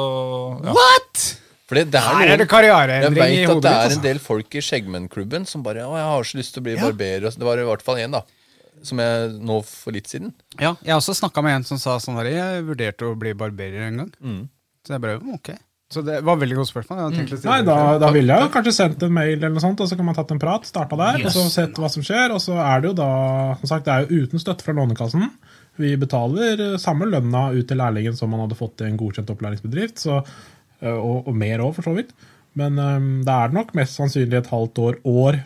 [0.63, 0.77] ja.
[0.79, 1.27] What?!
[1.67, 4.03] Fordi det, er Her er det karriereendring Jeg i vet at det er en Altså.
[4.05, 7.27] del folk i Skjeggmennklubben som bare Å, jeg har så lyst til å bli barberer.
[7.27, 8.21] Det var i hvert fall én, da.
[8.85, 10.33] Som jeg nå for litt siden.
[10.59, 13.33] Ja, jeg har også snakka med en som sa sånn her, jeg vurderte å bli
[13.37, 14.11] barberer en gang.
[14.21, 14.43] Mm.
[14.85, 15.55] Så jeg bare, ok.
[15.87, 16.99] Så det var et veldig godt spørsmål.
[16.99, 17.43] Jeg mm.
[17.47, 19.95] Nei, da, da ville jeg jo kanskje sendt en mail, eller noe sånt, og så
[19.95, 20.67] kan man tatt en prat.
[20.67, 22.33] Starta der, og så sett hva som skjer.
[22.35, 23.11] Og så er det jo da
[23.61, 25.29] Som sagt, det er jo uten støtte fra Lånekassen.
[25.79, 29.29] Vi betaler eh, samme lønna ut til lærlingen som man hadde fått i en godkjent
[29.31, 30.23] opplæringsbedrift, så,
[30.81, 32.11] eh, og, og mer òg, for så vidt.
[32.57, 35.37] Men um, det er nok mest sannsynlig et halvt år, år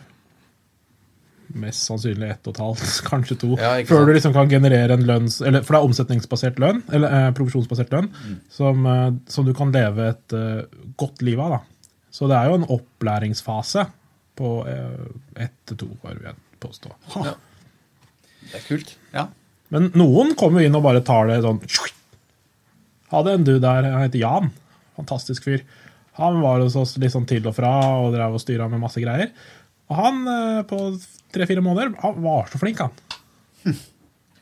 [1.54, 4.08] Mest sannsynlig ett og et halvt, kanskje to, Ja, før sant?
[4.08, 5.40] du liksom kan generere en lønns...
[5.44, 8.36] Eller, for det er omsetningsbasert lønn, eller eh, provisjonsbasert lønn, Mm.
[8.50, 10.62] som, eh, som du kan leve et eh,
[10.96, 11.58] godt liv av.
[11.58, 11.60] da.
[12.12, 13.86] Så det er jo en opplæringsfase
[14.36, 16.92] på eh, ett til to år, vil jeg påstå.
[17.26, 17.34] Ja.
[18.42, 18.94] Det er kult.
[19.14, 19.26] Ja.
[19.72, 21.60] Men noen kommer jo inn og bare tar det sånn
[23.12, 24.50] Hadde en du der, han heter Jan.
[24.96, 25.62] Fantastisk fyr.
[26.16, 29.00] Han var hos oss litt sånn til og fra og drev og styra med masse
[29.00, 29.30] greier.
[29.92, 30.78] Og han eh, på
[31.34, 32.94] tre-fire måneder han var så flink, han.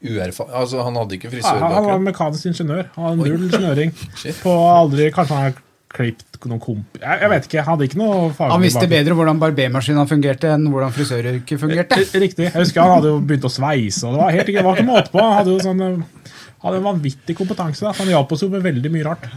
[0.00, 2.06] Uerfaren altså, han hadde ikke Ja, han var frisørbakgrunn.
[2.06, 2.86] mekanisk ingeniør.
[2.94, 3.90] Han hadde null snøring.
[4.44, 5.58] På aldri Kanskje han har
[5.90, 7.00] klippet noen komp...
[7.02, 7.64] Jeg, jeg vet ikke.
[7.66, 11.98] Han hadde ikke noe faglig Han visste bedre hvordan barbermaskinen fungerte enn hvordan frisøryrket fungerte.
[12.22, 12.46] Riktig.
[12.48, 14.88] Jeg husker han hadde jo begynt å sveise, og det var, helt, det var ikke
[14.88, 15.20] måte på.
[15.20, 16.32] Han hadde jo sånn eh,
[16.64, 17.84] hadde en vanvittig kompetanse.
[17.84, 17.92] Da.
[18.00, 19.28] Han hjalp oss jo med veldig mye rart.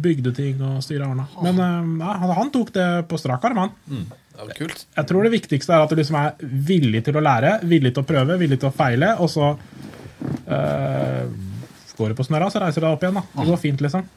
[0.00, 1.26] Bygde ting og styra Arna.
[1.42, 3.74] Men eh, ja, han, tok det på strak arm, han.
[3.88, 4.19] Det
[4.56, 4.86] kult.
[4.96, 8.04] Jeg tror det viktigste er at du liksom er villig til å lære, villig til
[8.04, 9.52] å prøve, villig til å feile, og så
[10.48, 11.24] eh,
[11.98, 13.20] går du på snørra, så reiser du deg opp igjen.
[13.20, 13.26] da.
[13.36, 14.08] Det går fint, liksom.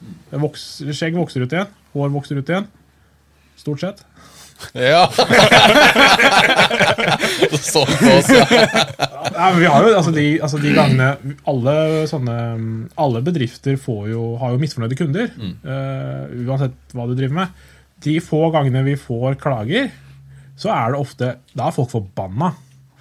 [0.46, 1.76] Vokser, skjegg vokser ut igjen.
[1.96, 2.70] Hår vokser ut igjen.
[3.60, 4.06] Stort sett.
[4.78, 5.10] Ja!
[7.74, 8.46] sånn ja.
[9.34, 11.10] Nei, men vi har jo, altså de, altså de gangene
[11.50, 11.76] alle,
[12.08, 12.38] sånne,
[13.02, 17.64] alle bedrifter får jo, har jo misfornøyde kunder, eh, uansett hva du driver med.
[18.04, 19.90] De få gangene vi får klager,
[20.60, 22.52] så er det ofte Da er folk forbanna.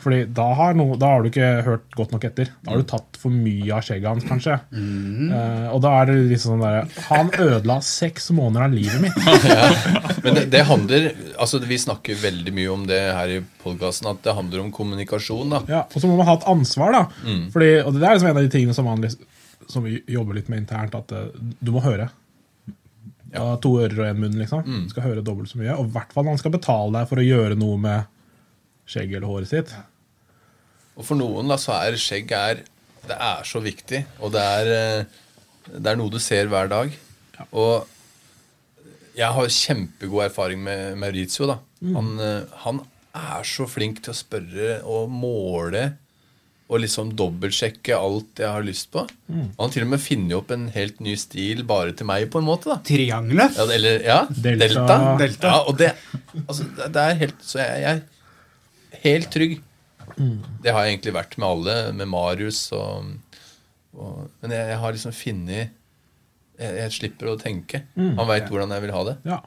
[0.03, 2.49] Fordi da har, no, da har du ikke hørt godt nok etter.
[2.67, 4.57] Da har du tatt for mye av skjegget hans, kanskje.
[4.75, 9.21] Eh, og da er det liksom sånn derre Han ødela seks måneder av livet mitt.
[10.25, 14.25] Men det, det handler Altså, vi snakker veldig mye om det her i podkasten, at
[14.27, 15.63] det handler om kommunikasjon, da.
[15.71, 17.05] Ja, og så må man ha et ansvar, da.
[17.55, 20.35] Fordi, og det er liksom en av de tingene som, man, liksom- som vi jobber
[20.41, 21.31] litt med internt, at uh,
[21.63, 22.09] du må høre.
[23.33, 24.65] Ja, to ører og én munn, liksom.
[24.67, 24.89] Mm.
[24.93, 25.77] skal høre dobbelt så mye.
[25.79, 28.11] Og i hvert fall han skal betale deg for å gjøre noe med
[28.89, 29.73] skjegget eller håret sitt.
[30.99, 32.63] Og for noen da, så er skjegg er,
[33.09, 35.23] det er så viktig, og det er, eh,
[35.73, 36.93] det er noe du ser hver dag.
[37.51, 37.89] Og
[39.17, 41.49] jeg har kjempegod erfaring med Maurizio.
[41.49, 41.59] da.
[41.97, 42.83] Han, eh, han
[43.17, 45.97] er så flink til å spørre og måle
[46.73, 49.03] og liksom dobbeltsjekke alt jeg har lyst på.
[49.59, 52.49] Han til og med finner opp en helt ny stil bare til meg, på en
[52.49, 52.71] måte.
[52.73, 52.79] da.
[52.87, 53.59] Triangelet.
[53.59, 54.65] Ja, eller, ja, Delta.
[54.65, 54.97] Delta.
[55.21, 55.53] Delta.
[55.53, 55.91] Ja, og det,
[56.47, 59.61] altså, det er helt Så jeg, jeg er helt trygg.
[60.17, 63.13] Det har jeg egentlig vært med alle, med Marius og,
[63.97, 65.79] og Men jeg, jeg har liksom funnet
[66.63, 67.85] jeg, jeg slipper å tenke.
[67.97, 69.19] Han veit hvordan jeg vil ha det.
[69.29, 69.41] Ja.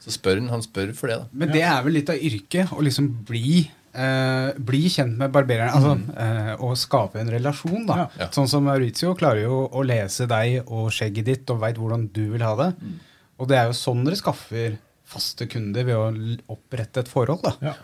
[0.00, 0.48] Så spør han.
[0.52, 1.28] Han spør for det, da.
[1.36, 5.72] Men det er vel litt av yrket, å liksom bli eh, bli kjent med barbereren.
[5.74, 8.04] Altså, eh, og skape en relasjon, da.
[8.04, 8.20] Mm.
[8.22, 8.28] Ja.
[8.34, 12.24] Sånn som Maurizio klarer jo å lese deg og skjegget ditt og veit hvordan du
[12.34, 12.70] vil ha det.
[12.80, 13.00] Mm.
[13.40, 14.78] Og det er jo sånn dere skaffer
[15.10, 17.72] faste kunder, ved å opprette et forhold, da.
[17.72, 17.74] ja.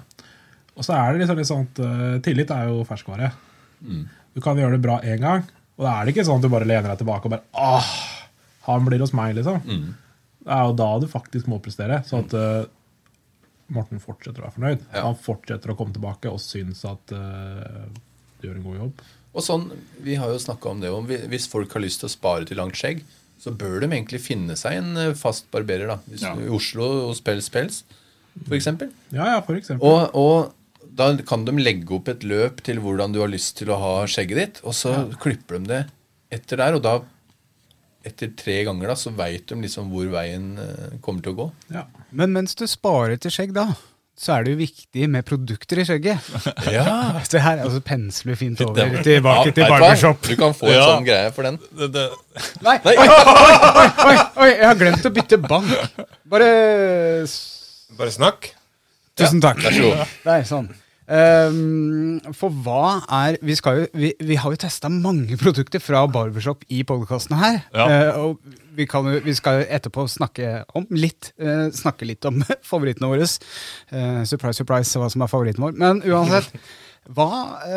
[0.76, 3.30] Og så er det liksom litt sånn at uh, tillit er jo ferskvare.
[3.80, 4.02] Mm.
[4.36, 5.46] Du kan gjøre det bra én gang,
[5.78, 7.88] og da er det ikke sånn at du bare lener deg tilbake og bare Åh,
[8.66, 9.62] han blir hos meg, liksom.
[9.64, 9.86] Mm.
[10.46, 12.02] Det er jo da du faktisk må prestere.
[12.06, 12.68] Så at eh,
[13.74, 14.82] Morten fortsetter å være fornøyd.
[14.92, 15.04] Ja.
[15.08, 17.86] Han fortsetter å komme tilbake og syns at uh,
[18.38, 19.04] du gjør en god jobb.
[19.36, 19.66] Og sånn,
[20.00, 22.78] Vi har jo om det om Hvis folk har lyst til å spare til langt
[22.78, 23.02] skjegg,
[23.36, 25.90] så bør de egentlig finne seg en eh, fast barberer.
[25.92, 26.32] da Hvis, Ja.
[26.40, 27.82] I Oslo hos Pels Pels,
[28.46, 28.92] for eksempel.
[29.12, 29.84] Ja, ja, for eksempel.
[29.84, 33.70] Og, og da kan de legge opp et løp til hvordan du har lyst til
[33.72, 35.82] å ha skjegget ditt, og så klipper de det
[36.32, 36.78] etter der.
[36.78, 36.96] Og da,
[38.06, 41.50] etter tre ganger, da, så veit de liksom hvor veien eh, kommer til å gå.
[41.74, 41.84] ja.
[42.16, 43.66] Men mens du sparer til skjegg, da,
[44.16, 46.28] så er det jo viktig med produkter i skjegget.
[46.72, 46.86] Ja,
[47.28, 50.22] Se her, altså pensler fint over tilbake til barbershop.
[50.24, 50.86] Du kan få en Ja.
[50.94, 51.58] sånn greie for den.
[51.76, 52.06] Det, det,
[52.64, 54.16] Nei, oi, oi, oi, oi,
[54.46, 55.74] oi, jeg har glemt å bytte bank.
[56.32, 56.48] Bare
[57.98, 58.50] Bare snakk.
[59.16, 59.60] Tusen takk.
[59.64, 60.16] Vær så god.
[60.28, 60.66] Nei, sånn.
[61.06, 66.02] Ehm, for hva er Vi, skal jo, vi, vi har jo testa mange produkter fra
[66.10, 67.60] Barbershop i podkasten her.
[67.74, 67.86] Ja.
[67.86, 72.42] Uh, og vi, kan, vi skal jo etterpå snakke om litt uh, Snakke litt om
[72.70, 73.28] favorittene våre.
[73.92, 75.78] Uh, surprise, surprise, hva som er favoritten vår.
[75.78, 76.50] Men uansett,
[77.14, 77.26] hva,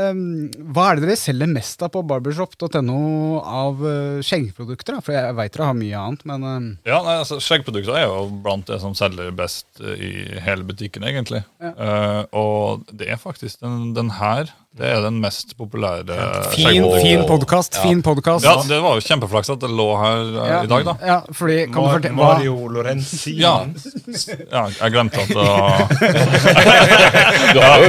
[0.09, 3.01] um, hva er det dere selger mest av på barbershop.no
[3.39, 4.97] av uh, skjeggprodukter?
[5.05, 8.23] For jeg veit dere har mye annet, men eh, Ja, nei, altså, Skjeggprodukter er jo
[8.43, 11.43] blant det som selger best eh, i hele butikken, egentlig.
[11.61, 14.49] Eh, og det er faktisk den, den her.
[14.77, 16.15] Det er den mest populære
[16.53, 17.79] fin, fin podkast.
[17.82, 18.45] Fin podkast.
[18.45, 20.93] Ja, det var jo kjempeflaks at det lå her eh, Ja, i dag, da.
[21.01, 23.34] Ja, fordi, kan Mar Mario Lorenzi.
[23.41, 25.89] Ja, ja jeg glemte at det var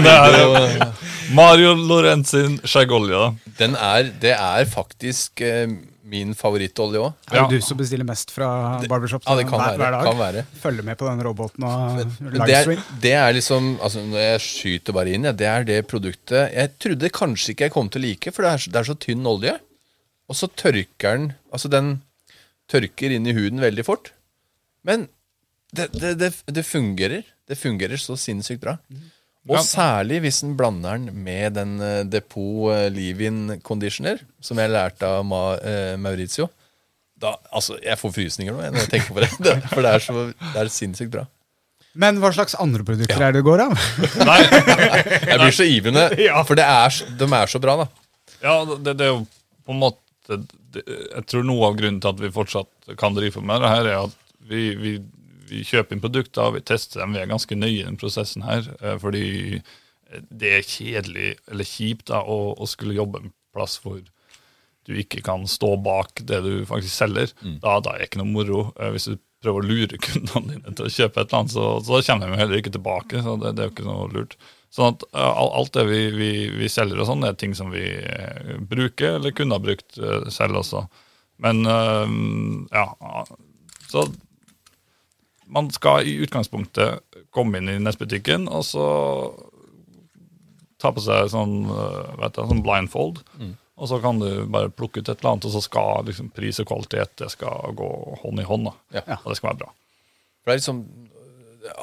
[0.09, 3.37] det er- Mario Lorenzin skjeggolje.
[3.61, 5.69] Den er, det er faktisk eh,
[6.11, 7.12] min favorittolje òg.
[7.31, 7.46] Er Ja.
[7.49, 9.79] det du som bestiller mest fra barbershop Ja, det kan hver, være.
[9.79, 10.05] hver dag?
[10.11, 10.44] Kan være.
[10.62, 12.77] Følger med på den roboten og livestream?
[12.77, 16.53] Det det er liksom altså Når jeg skyter bare inn, ja, det er det produktet
[16.55, 18.88] jeg trodde kanskje ikke jeg kom til å like, for det er, så- det er
[18.92, 19.59] så tynn olje.
[20.29, 22.03] Og så tørker den Altså, den
[22.70, 24.12] tørker inn i huden veldig fort.
[24.85, 25.09] Men
[25.75, 27.25] det, det, det, det fungerer.
[27.49, 28.77] Det fungerer så sinnssykt bra.
[29.48, 29.62] Og Ja.
[29.64, 35.24] særlig hvis en blander den med den eh, Depot Livin conditioner, som jeg lærte av
[35.24, 36.50] Ma, eh, Maurizio.
[37.20, 39.31] Da, altså, Jeg får frysninger nå når jeg tenker på det.
[39.72, 41.24] for det er så det er sinnssykt bra.
[42.00, 43.72] Men hva slags andre produkter er det det går av?
[44.29, 44.38] Nei,
[45.26, 46.05] Jeg blir så ivende,
[46.48, 47.88] for det er, de er så bra, da.
[48.44, 49.24] ja, det, det er jo
[49.66, 50.38] på en måte
[50.70, 53.88] det, Jeg tror noe av grunnen til at vi fortsatt kan drive med det her,
[53.90, 54.14] er at
[54.53, 54.92] vi, vi,
[55.51, 57.13] vi kjøper inn produkter, vi tester dem.
[57.17, 58.67] Vi er ganske nøye i den prosessen her.
[58.81, 59.61] eh, Fordi
[60.31, 64.01] det er kjedelig, eller kjipt, da, å, å skulle jobbe en plass hvor
[64.89, 67.31] du ikke kan stå bak det du faktisk selger.
[67.63, 68.63] Da, da er det ikke noe moro.
[68.81, 71.67] Eh, Hvis du prøver å lure kundene dine til å kjøpe et eller annet, så,
[71.87, 73.23] så kommer de heller ikke tilbake.
[73.25, 74.35] så Det, det er jo ikke noe lurt.
[74.71, 77.85] Sånn at eh, alt det vi, vi, vi selger og sånn, er ting som vi
[78.71, 79.99] bruker, eller kunne ha brukt
[80.31, 80.85] selv også.
[81.41, 82.85] Men ja,
[83.89, 84.03] så
[85.51, 87.01] man skal i utgangspunktet
[87.35, 88.85] komme inn i nettbutikken, og så
[90.81, 93.21] ta på seg sånn, eh, vet du, sånn blindfold.
[93.81, 96.59] Og så kan du bare plukke ut et eller annet, og så skal liksom pris
[96.61, 97.91] og kvalitet det skal gå
[98.23, 98.69] hånd i hånd.
[98.93, 99.05] Ja.
[99.23, 99.71] Og det skal være bra.
[100.43, 100.83] For det er liksom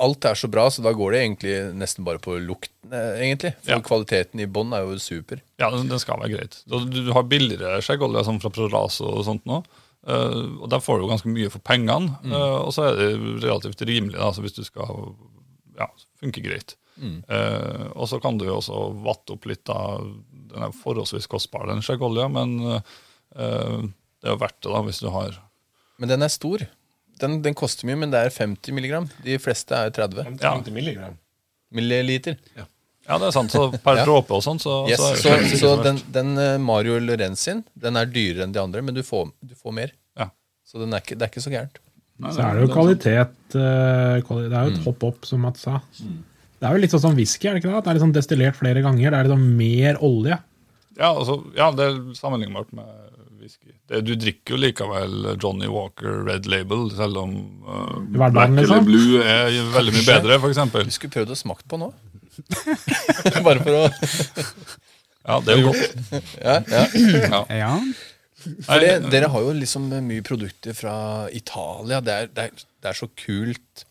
[0.01, 3.51] Alt er så bra, så da går det egentlig nesten bare på lukten, eh, egentlig.
[3.61, 3.79] For Ja.
[3.85, 5.37] kvaliteten i bånn er jo super.
[5.61, 6.63] Ja, den, den skal være greit.
[6.65, 9.59] Du, du har billigere skjeggolje som fra Proraso og sånt nå.
[10.07, 12.17] Eh, og Der får du ganske mye for pengene.
[12.25, 15.13] eh, og så er det relativt rimelig, da, så hvis du skal
[15.77, 15.87] Ja,
[16.19, 16.75] funke greit.
[16.97, 20.01] Eh, og så kan du jo også vatte opp litt av
[20.49, 22.81] Den er forholdsvis kostbar, den skjeggolja, men eh,
[23.37, 25.35] det er jo verdt det da hvis du har
[25.99, 26.63] Men den er stor.
[27.19, 29.07] Den, den koster mye, men det er 50 milligram.
[29.25, 30.55] De fleste er 30 Ja.
[30.71, 31.17] milligram.
[31.73, 32.37] milliliter.
[32.55, 32.65] Ja,
[33.15, 33.53] det er sant.
[33.55, 34.03] Så per Ja.
[34.03, 37.63] dråpe og sånn, så, Yes, så, er det så så den, den eh, Mario Lorenzin
[37.79, 39.93] den er dyrere enn de andre, men du får, du får mer.
[40.19, 40.27] Ja.
[40.67, 41.79] Så den er ikke, det er ikke så gærent.
[42.19, 44.75] Nei, Så er det jo kvalitet eh, Det er jo Mm.
[44.75, 45.79] et hopp opp, som Mats sa.
[46.57, 47.83] Det er jo litt sånn som whisky, er det ikke det?
[47.85, 49.11] Det er liksom destillert flere ganger.
[49.13, 50.39] Det er liksom mer olje.
[50.97, 52.89] Ja, altså, ja, det er sammenlignbart med
[53.39, 53.69] whisky.
[53.87, 58.65] Det, du drikker jo likevel Johnny Walker Red Label, selv om uh, hverdagen, Black eller
[58.65, 58.89] liksom.
[58.89, 60.89] Blue er veldig mye bedre, Du eksempel.
[60.91, 61.91] skulle prøvd å smake på nå.
[63.47, 63.83] Bare for å
[65.27, 65.97] Ja, det er jo godt.
[66.39, 66.83] Ja, ja.
[67.27, 67.41] Ja.
[67.51, 67.71] ja.
[68.63, 70.95] Fordi, dere har jo liksom mye produkter fra
[71.35, 71.99] Italia.
[71.99, 73.83] Det er, det, er, det er så kult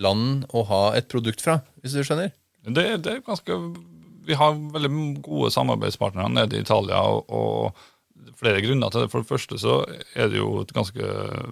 [0.00, 2.32] land å ha et produkt fra, hvis du skjønner.
[2.62, 3.56] Det, det er ganske
[4.22, 4.90] Vi har veldig
[5.26, 9.10] gode samarbeidspartnere nede i Italia, og, og flere grunner til det.
[9.12, 9.80] For det første så
[10.14, 11.08] er det jo et ganske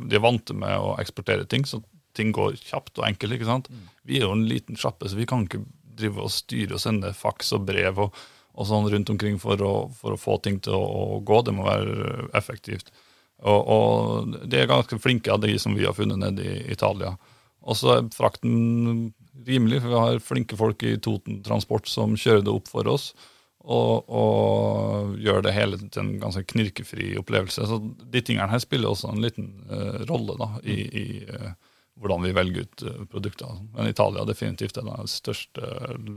[0.07, 1.83] De er vante med å eksportere ting, så
[2.17, 3.37] ting går kjapt og enkelt.
[3.37, 3.69] ikke sant?
[4.07, 5.63] Vi er jo en liten sjappe, så vi kan ikke
[6.01, 8.19] drive og styre og sende faks og brev og,
[8.57, 11.43] og sånn rundt omkring for å, for å få ting til å, gå.
[11.47, 12.93] Det må være effektivt.
[13.41, 17.15] Og, og de er ganske flinke av de som vi har funnet nede i Italia.
[17.61, 19.11] Og så er frakten
[19.47, 23.13] rimelig, for vi har flinke folk i Toten Transport som kjører det opp for oss.
[23.61, 27.67] Og, og gjør det hele til en ganske knirkefri opplevelse.
[27.69, 31.53] Så de tingene her spiller også en liten uh, rolle da, i, i eh,
[32.01, 33.55] hvordan vi velger ut eh, produkter.
[33.77, 35.71] Men Italia er definitivt det største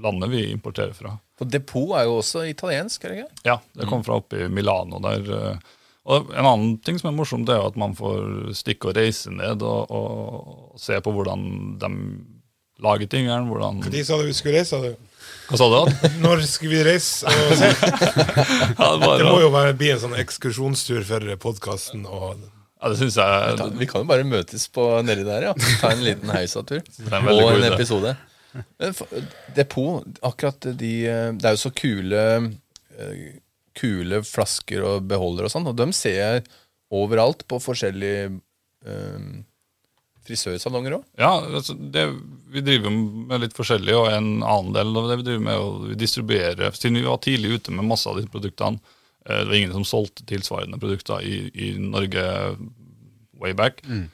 [0.03, 1.17] landet vi importerer fra.
[1.39, 3.41] For Depot er jo også italiensk, er det ikke?
[3.51, 5.27] Ja, det kommer fra oppe i Milano der.
[5.39, 8.89] eh, Og en annen ting som er morsomt, det er jo at man får stikke
[8.91, 11.45] og reise ned og, og se på hvordan
[11.79, 11.91] de
[12.83, 13.29] lager ting.
[13.47, 14.95] Hvordan De sa du vi skulle reise, du.
[15.47, 15.93] Hva sa du?
[16.25, 17.23] Når skal vi reise?
[17.27, 17.69] Og se?
[18.79, 22.03] Ja, det, var, Det må jo bare bli en sånn ekskursjonstur for podkasten.
[22.07, 22.41] Og
[22.83, 25.53] ja, det synes jeg Ta- Vi kan jo bare møtes på nedi der, ja.
[25.79, 26.83] Ta en liten heisatur.
[27.07, 28.11] en Og en episode.
[29.55, 30.91] Depot, akkurat de
[31.39, 32.19] Det er jo så kule
[32.99, 33.23] eh,
[33.73, 36.43] Kule flasker og beholdere og sånn, og dem ser jeg
[36.93, 38.27] overalt på forskjellige
[38.85, 39.39] um,
[40.27, 41.07] frisørsalonger òg.
[41.17, 42.03] Ja, altså det,
[42.53, 45.63] vi driver med litt forskjellig, og en annen del av det vi driver med, er
[45.65, 46.69] å distribuere.
[46.77, 48.77] Siden vi var tidlig ute med masse av de produktene,
[49.23, 52.23] det var ingen som solgte tilsvarende produkter i, i Norge
[53.39, 53.79] way back.
[53.87, 54.09] Mm.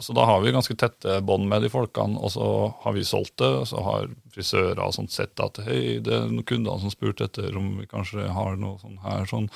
[0.00, 2.46] så da har vi ganske tette bånd med de folkene, og så
[2.84, 3.50] har vi solgt det.
[3.60, 7.26] og Så har frisører og sånt sett at hei, det er noen kunder som spurte
[7.28, 9.26] etter om vi kanskje har noe sånn her.
[9.28, 9.50] sånn.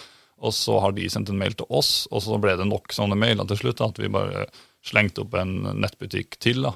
[0.45, 3.19] Og så har de sendt en mail til oss, og så ble det nok sånne
[3.19, 4.49] mailer til slutt at vi bare
[4.85, 6.75] slengte opp en nettbutikk til, da,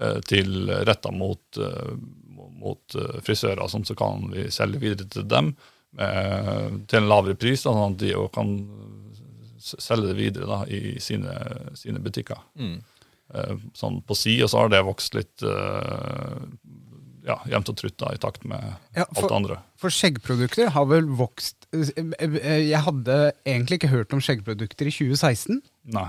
[0.00, 1.94] eh, til retta mot, eh,
[2.60, 5.54] mot eh, frisører, sånn, så kan vi selge videre til dem
[5.96, 8.50] til en lavere pris, da, sånn at de kan
[9.58, 11.32] selge det videre da, i sine,
[11.76, 12.38] sine butikker.
[12.60, 12.78] Mm.
[13.76, 16.44] Sånn på si, og så har det vokst litt eh,
[17.28, 18.62] ja, jevnt og trutt da, i takt med
[18.96, 19.58] Ja, for- alt det andre.
[19.78, 25.60] For skjeggprodukter har vel vokst Jeg hadde egentlig ikke hørt om skjeggprodukter i 2016.
[25.92, 26.08] Nei.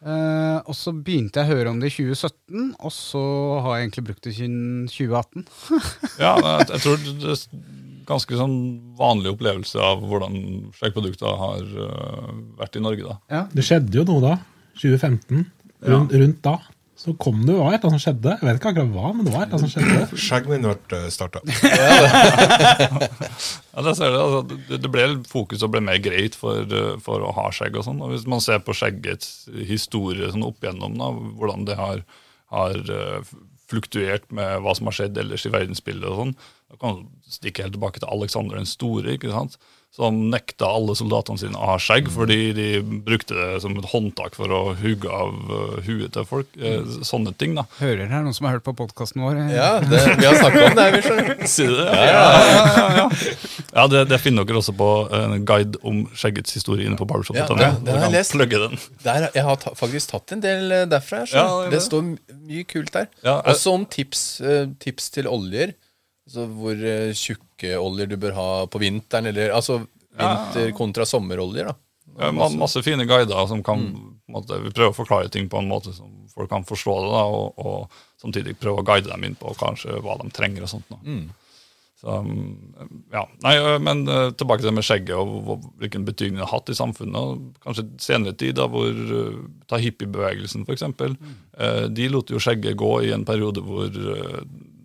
[0.00, 3.20] Uh, og så begynte jeg å høre om det i 2017, og så
[3.66, 5.44] har jeg egentlig brukt det siden 2018.
[6.22, 7.34] Ja, jeg, jeg tror det
[8.10, 8.58] ganske sånn
[8.98, 10.36] vanlig opplevelse av hvordan
[10.76, 13.14] skjeggprodukter har øh, vært i Norge.
[13.14, 13.46] da.
[13.54, 14.36] Det skjedde jo noe da.
[14.80, 15.48] 2015.
[15.88, 16.58] Rundt, rundt da.
[17.00, 18.32] Så kom det jo et eller annet som skjedde.
[18.36, 20.18] Jeg vet ikke akkurat hva, men det var et eller annet som skjedde.
[20.20, 21.40] Skjegget mitt ble starta.
[23.70, 26.98] Ja, det, ser det, altså, det, det ble fokus og ble mer greit for, øh,
[27.00, 27.78] for å ha skjegg.
[27.80, 28.02] og sånn.
[28.04, 31.08] Og Hvis man ser på skjeggets historie sånn opp igjennom, da,
[31.40, 32.04] hvordan det har,
[32.52, 32.76] har
[33.70, 36.34] fluktuert med hva som har skjedd ellers i verdensbildet, og sånn,
[36.70, 39.16] da kan du stikke helt tilbake til Alexander den store.
[39.18, 39.58] ikke sant?
[39.90, 42.66] Som nekta alle soldatene sine å ha skjegg, fordi de
[43.02, 46.46] brukte det som et håndtak for å hugge av øh, huet til folk.
[46.62, 47.64] Eh, sånne ting, da.
[47.80, 49.40] Hører her noen som har hørt på podkasten vår?
[49.50, 50.94] Ja, det, vi har snakka om det her.
[51.00, 51.48] vi.
[51.56, 51.88] Sier det?
[51.90, 53.08] Ja, ja, ja, ja.
[53.80, 57.42] ja det, det finner dere også på en guide om skjeggets historie inne på barbershop.
[57.42, 58.38] Ja, det, har jeg lest.
[58.38, 58.78] den.
[59.02, 61.24] Der, jeg har ta, faktisk tatt en del eh, derfra.
[61.26, 61.34] Så.
[61.34, 63.10] Ja, det står mye kult der.
[63.26, 65.74] Ja, jeg- Også om tips, eh, tips til oljer.
[66.30, 69.26] Altså hvor eh, tjukke oljer du bør ha på vinteren.
[69.32, 69.80] Eller altså
[70.14, 71.72] vinter kontra sommeroljer.
[71.72, 71.74] da.
[72.20, 75.58] Ja, ma- masse fine guider som kan en måte, Vi prøver å forklare ting på
[75.58, 79.24] en måte som folk kan forstå det, da, og, og samtidig prøve å guide dem
[79.26, 80.62] inn på kanskje hva de trenger.
[80.66, 80.86] og sånt.
[80.90, 80.98] Da.
[82.00, 82.74] Så, um,
[83.12, 83.24] ja.
[83.42, 84.04] Nei, men
[84.38, 87.42] tilbake til det med skjegget og hvilken betydning det har hatt i samfunnet.
[87.64, 88.94] Kanskje senere tid, da, hvor
[89.70, 90.86] Ta hippiebevegelsen, f.eks.
[91.00, 91.94] Mm.
[91.94, 93.90] de lot jo skjegget gå i en periode hvor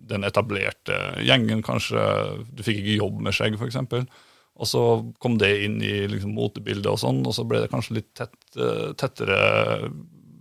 [0.06, 2.00] den etablerte gjengen kanskje
[2.54, 3.78] Du fikk ikke jobb med skjegg, f.eks.
[4.56, 4.82] Og så
[5.20, 8.38] kom det inn i liksom, motebildet, og sånn, og så ble det kanskje litt tett,
[8.56, 9.40] eh, tettere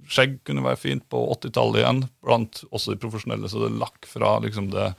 [0.05, 3.49] Skjegg kunne være fint på 80-tallet igjen, blant også de profesjonelle.
[3.49, 4.91] Så det lakk fra liksom, det,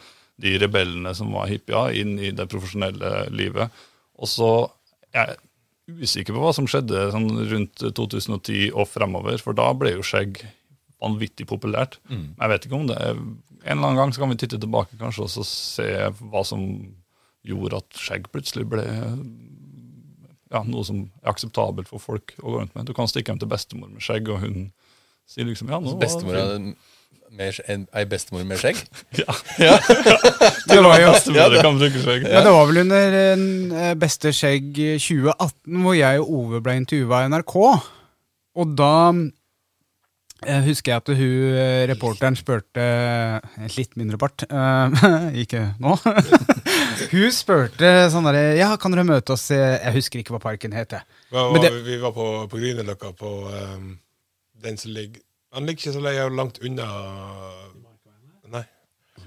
[0.43, 3.71] de rebellene som var hippier, inn i det profesjonelle livet.
[4.19, 4.51] Og så
[5.14, 9.95] er jeg usikker på hva som skjedde sånn, rundt 2010 og fremover, for da ble
[9.95, 10.43] jo skjegg
[11.03, 11.99] vanvittig populært.
[12.09, 13.18] Men jeg vet ikke om det er
[13.66, 15.86] En eller annen gang så kan vi titte tilbake kanskje og så se
[16.30, 16.61] hva som
[17.47, 18.84] gjorde at skjegg plutselig ble
[20.53, 22.86] ja, noe som er akseptabelt for folk å gå rundt med.
[22.86, 24.68] Du kan stikke hjem til bestemor med skjegg, og hun
[25.26, 26.92] sier liksom ja, nå var det Bestemor fint.
[27.34, 28.78] med, en, ei bestemor med skjegg.
[29.18, 29.34] Ja,
[30.70, 31.62] Det var jo det.
[31.64, 32.28] kan bruke skjegg.
[32.30, 34.70] Ja, det var vel under eh, Beste skjegg
[35.03, 37.57] 2018 hvor jeg og Ove ble intervjua i NRK.
[38.57, 38.92] Og da
[40.47, 42.86] eh, husker jeg at hun eh, reporteren spurte
[43.76, 44.97] litt mindre part, eh,
[45.42, 45.97] ikke nå.
[47.12, 50.97] hun spurte sånn derre Ja, kan dere møte oss Jeg husker ikke hva parken het.
[50.97, 51.05] jeg.
[51.86, 53.94] Vi var på, på Grünerløkka, på um,
[54.64, 55.20] den som ligger
[55.57, 56.88] Han ligger ikke så langt unna
[58.53, 58.64] Nei.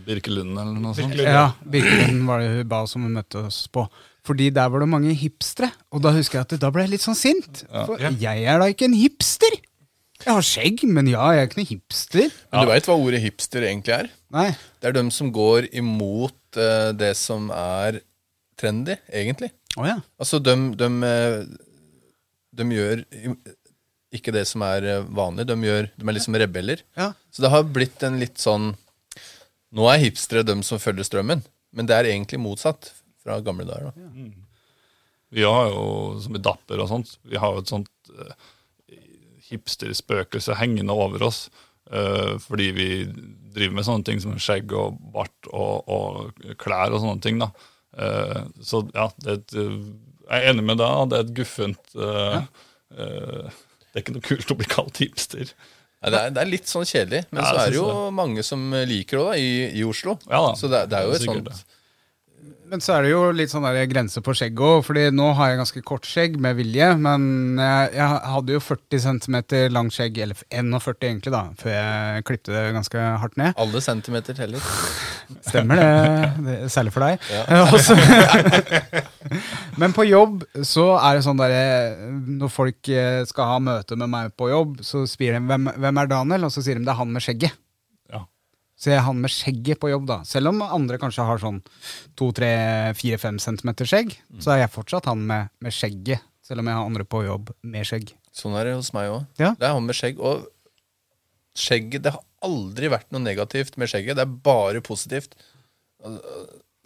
[0.07, 1.17] Birkelunden eller noe sånt.
[1.19, 3.83] Ja, Birkelunden var det hun ba oss om å møte oss på.
[4.25, 5.71] Fordi der var det mange hipstere.
[5.91, 7.63] Og da husker jeg at da ble jeg litt sånn sint.
[7.67, 9.57] For jeg er da ikke en hipster!
[10.25, 12.33] Jeg har skjegg, men ja, jeg er ikke noen hipster.
[12.51, 14.09] Men du veit hva ordet hipster egentlig er?
[14.35, 14.49] Nei.
[14.81, 18.01] Det er dem som går imot eh, det som er
[18.59, 19.53] trendy, egentlig.
[19.79, 19.95] Å ja.
[20.19, 21.39] Altså, de, de, eh,
[22.59, 23.05] de gjør
[24.15, 25.47] ikke det som er eh, vanlig.
[25.47, 26.83] De, gjør, de er liksom rebeller.
[26.99, 27.13] Ja.
[27.31, 28.73] Så det har blitt en litt sånn
[29.69, 31.43] Nå er hipstere dem som følger strømmen,
[31.77, 32.87] men det er egentlig motsatt
[33.21, 33.91] fra gamle dager.
[33.93, 34.23] da.
[35.29, 35.83] Vi har jo,
[36.23, 38.31] som i Dapper og sånt, vi har jo et sånt uh,
[39.49, 41.49] hipsterspøkelse hengende over oss.
[41.91, 42.87] eh, fordi vi
[43.53, 47.39] driver med sånne ting som skjegg og bart og, og klær og sånne ting.
[47.41, 47.49] da.
[47.97, 49.79] Eh, så ja, det et, eh,
[50.29, 51.09] jeg er enig med deg.
[51.09, 52.43] Det er et guffent ja.
[53.89, 55.49] Det er ikke noe kult å bli kalt hipster.
[55.99, 58.13] Ja, det, er, det er litt sånn kjedelig, men Ja, så er det jo det.
[58.15, 59.49] mange som liker det da, i,
[59.81, 60.13] i Oslo.
[60.29, 61.49] Ja da, så det, det er jo et sånt
[62.69, 65.51] Men så er det jo litt sånn der grense på skjegget òg, Fordi nå har
[65.51, 66.89] jeg ganske kort skjegg med vilje.
[67.01, 67.23] Men
[67.61, 69.37] jeg, jeg hadde jo 40 cm
[69.73, 73.55] langt skjegg, eller 41 egentlig, da, før jeg klipte det ganske hardt ned.
[73.59, 74.69] Alle centimeter teller.
[75.49, 77.25] Stemmer det, det særlig for deg.
[77.33, 77.65] Ja.
[79.81, 82.09] Men på jobb så er det sånn derre
[82.39, 86.01] Når folk eh, skal ha møte med meg på jobb, så spør de hvem, hvem
[86.01, 87.57] er Daniel, og så sier de det er han med skjegget.
[88.79, 90.21] Så jeg er han med skjegget på jobb, da.
[90.27, 91.59] Selv om andre kanskje har sånn
[92.19, 96.23] 2-3-4-5 centimeter skjegg, så er jeg fortsatt han med, med skjegget.
[96.47, 98.13] Selv om jeg har andre på jobb med skjegg.
[98.33, 99.27] Sånn er det hos meg òg.
[99.41, 99.51] Ja.
[99.59, 100.21] Det er han med skjegg.
[100.23, 100.47] Og
[101.59, 104.15] skjegget Det har aldri vært noe negativt med skjegget.
[104.17, 105.35] Det er bare positivt.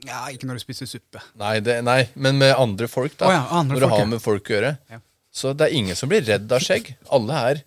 [0.04, 1.22] Ja, ikke når du spiser suppe.
[1.40, 3.30] Nei, det, nei men med andre folk, da.
[3.30, 4.74] Oh, ja, andre når du har med folk å gjøre.
[4.92, 5.00] Ja.
[5.34, 6.92] Så det er ingen som blir redd av skjegg.
[7.14, 7.64] Alle er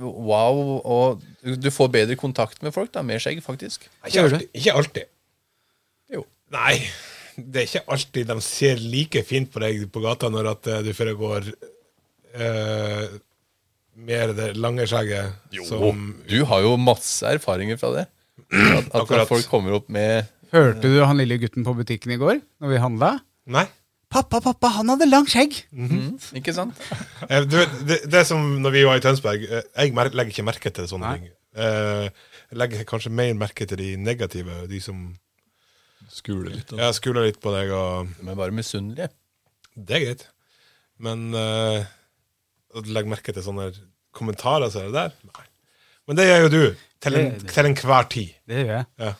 [0.00, 0.60] wow.
[0.84, 3.88] Og du får bedre kontakt med folk da, med skjegg, faktisk.
[4.06, 4.48] Ikke alltid.
[4.52, 5.12] Ikke alltid.
[6.14, 6.24] Jo.
[6.54, 6.78] Nei,
[7.36, 10.82] det er ikke alltid de ser like fint på deg på gata når at eh,
[10.86, 11.48] du foregår
[12.38, 13.06] uh,
[13.94, 18.08] mer det lange skjegget som Du har jo masse erfaringer fra det.
[18.54, 22.38] At, at folk kommer opp med Hørte du han lille gutten på butikken i går,
[22.62, 23.08] når vi handla?
[23.50, 23.64] Nei.
[24.14, 25.56] Pappa, pappa, han hadde langt skjegg!
[25.74, 26.78] Mhm, Ikke sant?
[27.26, 29.42] Eh, Du vet, det, det er som når vi var i Tønsberg.
[29.48, 31.16] eh, Jeg mer, legger ikke merke til sånne Nei.
[31.18, 31.32] ting.
[31.58, 32.08] Eh,
[32.52, 35.00] Jeg legger kanskje mer merke til de negative, de som
[36.14, 36.68] skuler litt.
[36.70, 36.76] Da.
[36.84, 37.72] ja, skuler litt på deg.
[37.74, 39.08] og De er bare misunnelige.
[39.74, 40.24] Det er greit.
[41.02, 41.82] Men uh,
[42.78, 43.72] å legge merke til sånne
[44.14, 45.46] kommentarer som det der Nei.
[46.06, 46.60] Men det gjør jo du.
[47.02, 48.34] Til, en, til enhver tid.
[48.46, 48.86] Det gjør jeg.
[49.02, 49.12] Ja.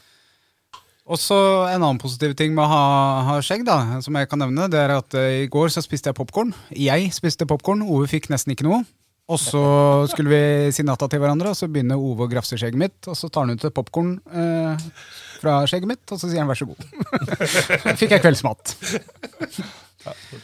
[1.04, 1.36] Og så
[1.68, 2.84] en annen positiv ting med å ha,
[3.26, 6.08] ha skjegg, da, som jeg kan nevne, det er at uh, i går så spiste
[6.08, 6.54] jeg popkorn.
[6.72, 8.80] Jeg spiste popkorn, Ove fikk nesten ikke noe.
[9.28, 9.60] Og så
[10.12, 12.96] skulle vi si natta til hverandre, og så begynner Ove å grafse skjegget mitt.
[13.08, 14.80] Og så tar han ut et popkorn uh,
[15.42, 16.88] fra skjegget mitt, og så sier han vær så god.
[18.00, 18.74] fikk jeg kveldsmat.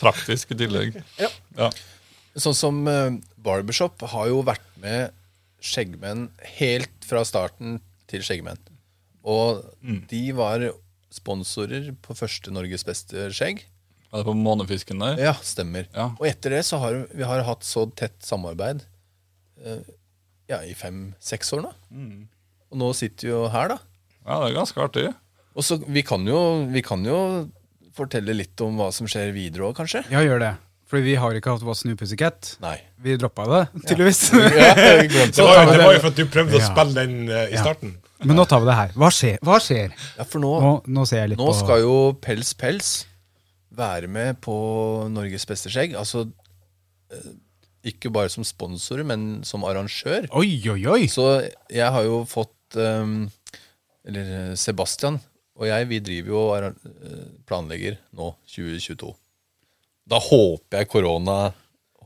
[0.01, 1.01] Praktisk i tillegg.
[1.57, 1.71] Ja.
[2.37, 5.17] Sånn som uh, Barbershop har jo vært med
[5.65, 6.29] skjeggmenn
[6.61, 7.81] helt fra starten
[8.13, 8.61] til skjeggmenn.
[9.25, 9.65] Og
[10.11, 10.65] de var
[11.13, 13.65] sponsorer på første Norges beste skjegg.
[14.11, 15.19] Er det på månefisken der?
[15.23, 15.87] Ja, stemmer.
[15.95, 16.09] Ja.
[16.19, 18.83] Og etter det så har vi har hatt så tett samarbeid
[19.65, 19.83] eh,
[20.51, 21.73] ja, i fem-seks år nå.
[22.71, 23.79] Og nå sitter vi jo her, da.
[24.27, 25.07] Ja, det er ganske artig.
[25.55, 26.41] Og så vi kan jo,
[26.71, 27.21] vi kan jo
[27.95, 30.05] fortelle litt om hva som skjer videre òg, kanskje?
[30.15, 30.53] Ja, gjør det.
[30.91, 32.57] Fordi vi har ikke hatt What's New Pussycat.
[32.63, 32.77] Nei.
[33.03, 34.25] Vi droppa det, tydeligvis.
[34.35, 35.39] Ja, Ja, Det det.
[35.39, 37.63] var, jo, det var jo for at du prøvde å spille den uh, i Ja.
[37.63, 37.95] starten.
[38.25, 38.97] Men nå tar vi det her.
[39.01, 39.39] Hva skjer?
[39.47, 39.95] Hva skjer?
[40.19, 42.91] Ja, for nå, Nå, nå Nå på skal jo Pels Pels
[43.71, 44.55] være med på
[45.13, 45.95] Norges beste skjegg.
[45.97, 46.27] Altså
[47.15, 47.33] eh,
[47.91, 50.29] ikke bare som sponsorer, men som arrangør.
[50.37, 51.09] Oi, oi, oi!
[51.09, 51.31] Så
[51.73, 53.25] jeg har jo fått um,
[54.05, 55.21] Eller eh, Sebastian
[55.61, 59.11] og jeg, vi driver jo og eh, planlegger nå 2022.
[60.09, 61.35] Da håper jeg korona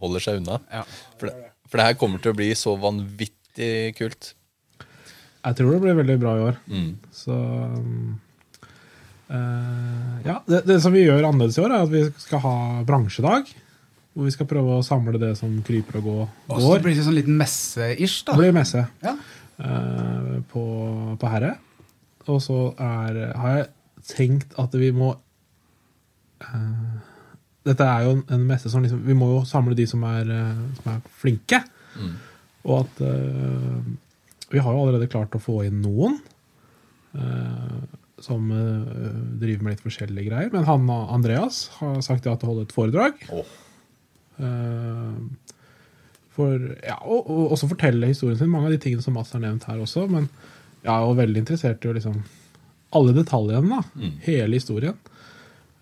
[0.03, 0.59] holder seg unna.
[0.73, 0.83] Ja.
[1.21, 4.33] For, det, for det her kommer til å bli så vanvittig kult.
[5.45, 6.57] Jeg tror det blir veldig bra i år.
[6.73, 6.89] Mm.
[7.13, 7.35] Så
[9.29, 12.57] eh, Ja, det, det som vi gjør annerledes i år, er at vi skal ha
[12.89, 13.53] bransjedag.
[14.15, 16.17] Hvor vi skal prøve å samle det som kryper og gå,
[16.55, 18.37] Og så blir det sånn liten messe-ish, da.
[18.37, 19.17] Det blir messe Ja.
[19.55, 20.63] Uh, på,
[21.21, 21.53] på Herre.
[22.27, 23.67] Og så er, har jeg
[24.09, 25.13] tenkt at vi må
[26.43, 26.95] uh,
[27.65, 30.31] Dette er jo en, en messe som liksom Vi må jo samle de som er,
[30.31, 31.61] uh, som er flinke.
[32.65, 33.81] Og at eh,
[34.55, 36.21] Vi har jo allerede klart å få inn noen
[37.19, 37.79] eh,
[38.23, 40.53] som eh, driver med litt forskjellige greier.
[40.55, 43.25] Men han Andreas har sagt ja til å holde et foredrag.
[43.35, 43.49] Oh.
[44.39, 45.51] Eh,
[46.35, 48.51] for, ja, og, og også fortelle historien sin.
[48.51, 50.07] Mange av de tingene som Mats har nevnt her også.
[50.11, 50.29] Men
[50.83, 52.23] jeg er jo veldig interessert i å liksom
[52.95, 53.79] alle detaljene.
[53.79, 54.99] da, Hele historien.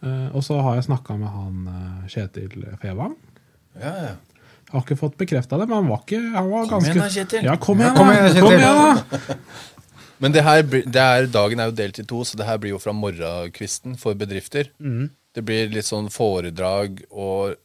[0.03, 3.17] Eh, og så har jeg snakka med han eh, Kjetil Fevang.
[3.79, 4.15] Ja, ja.
[4.73, 7.03] Jeg har ikke fått bekrefta det, men han var ikke han var Kom ganske, igjen
[7.03, 7.45] da, Kjetil.
[7.45, 8.31] Ja, kom igjen, kom da!
[8.41, 9.37] Kom igjen, da!
[10.23, 12.77] Men det her, det her, dagen er jo delt i to, så det her blir
[12.77, 14.69] jo fra morgenkvisten for bedrifter.
[15.35, 17.57] Det blir litt sånn foredrag og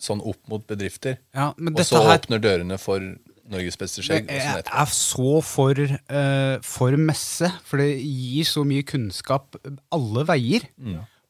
[0.00, 1.18] sånn opp mot bedrifter.
[1.36, 3.04] Ja, men Og så her åpner dørene for
[3.52, 4.30] Norges beste skjegg.
[4.32, 9.60] Jeg er så for, uh, for messe, for det gir så mye kunnskap
[9.92, 10.66] alle veier.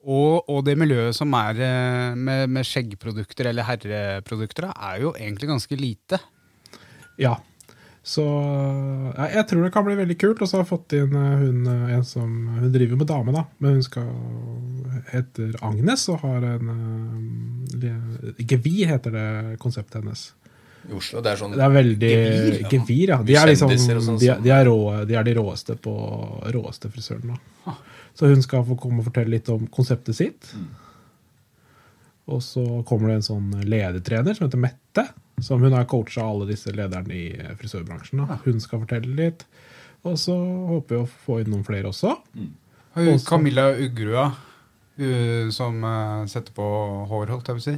[0.07, 5.51] Og, og det miljøet som er eh, med, med skjeggprodukter eller herreprodukter, er jo egentlig
[5.51, 6.21] ganske lite.
[7.19, 7.35] Ja.
[8.07, 10.39] Så ja, jeg tror det kan bli veldig kult.
[10.39, 13.35] Og så har jeg fått inn eh, hun, eh, en som Hun driver med dame,
[13.35, 14.07] da, men hun skal
[15.11, 16.71] heter Agnes og har en
[17.67, 19.29] vi, heter det
[19.63, 20.23] konseptet hennes.
[20.87, 21.19] i Oslo.
[21.23, 22.15] Det er sånn Det er veldig
[22.71, 23.19] Gevir, ja.
[23.27, 25.99] De er, liksom, sånn de, de, er rå, de er de råeste på
[26.55, 27.35] råeste frisøren.
[27.35, 27.75] da.
[28.17, 30.51] Så hun skal få komme og fortelle litt om konseptet sitt.
[32.27, 35.05] Og så kommer det en sånn ledertrener som heter Mette.
[35.45, 37.27] Som hun har coacha alle disse lederne i
[37.61, 38.23] frisørbransjen.
[38.25, 38.39] da.
[38.47, 39.45] Hun skal fortelle litt.
[40.07, 40.35] Og så
[40.71, 42.15] håper vi å få inn noen flere også.
[42.35, 42.55] Hun,
[43.13, 44.31] Også- Camilla Ugrua,
[44.97, 46.65] hun som eh, setter på
[47.11, 47.77] hår, holdt jeg på å si.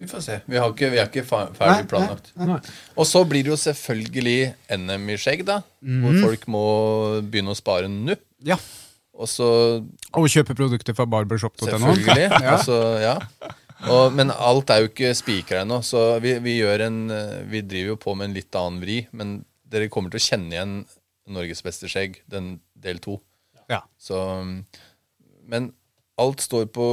[0.00, 0.38] Vi får se.
[0.48, 2.32] Vi, har ikke, vi er ikke Nei, ferdig planlagt.
[2.40, 2.56] Nei.
[2.96, 5.60] Og så blir det jo selvfølgelig NM i skjegg, da.
[5.84, 6.64] Hvor folk må
[7.22, 8.16] begynne å spare nå.
[8.44, 8.56] Ja.
[9.14, 9.46] Og så
[10.16, 11.68] Og kjøpe produkter fra barbershop.no.
[11.68, 12.28] Selvfølgelig.
[12.34, 12.56] Ja.
[12.56, 13.14] altså, ja.
[13.90, 16.98] Og, men alt er jo ikke spikra ennå, så vi, vi, en,
[17.50, 19.02] vi driver jo på med en litt annen vri.
[19.12, 19.36] Men
[19.70, 20.74] dere kommer til å kjenne igjen
[21.34, 23.18] Norges beste skjegg, den del to.
[23.70, 23.82] Ja.
[24.00, 24.16] Så,
[25.48, 25.70] men
[26.20, 26.88] alt står på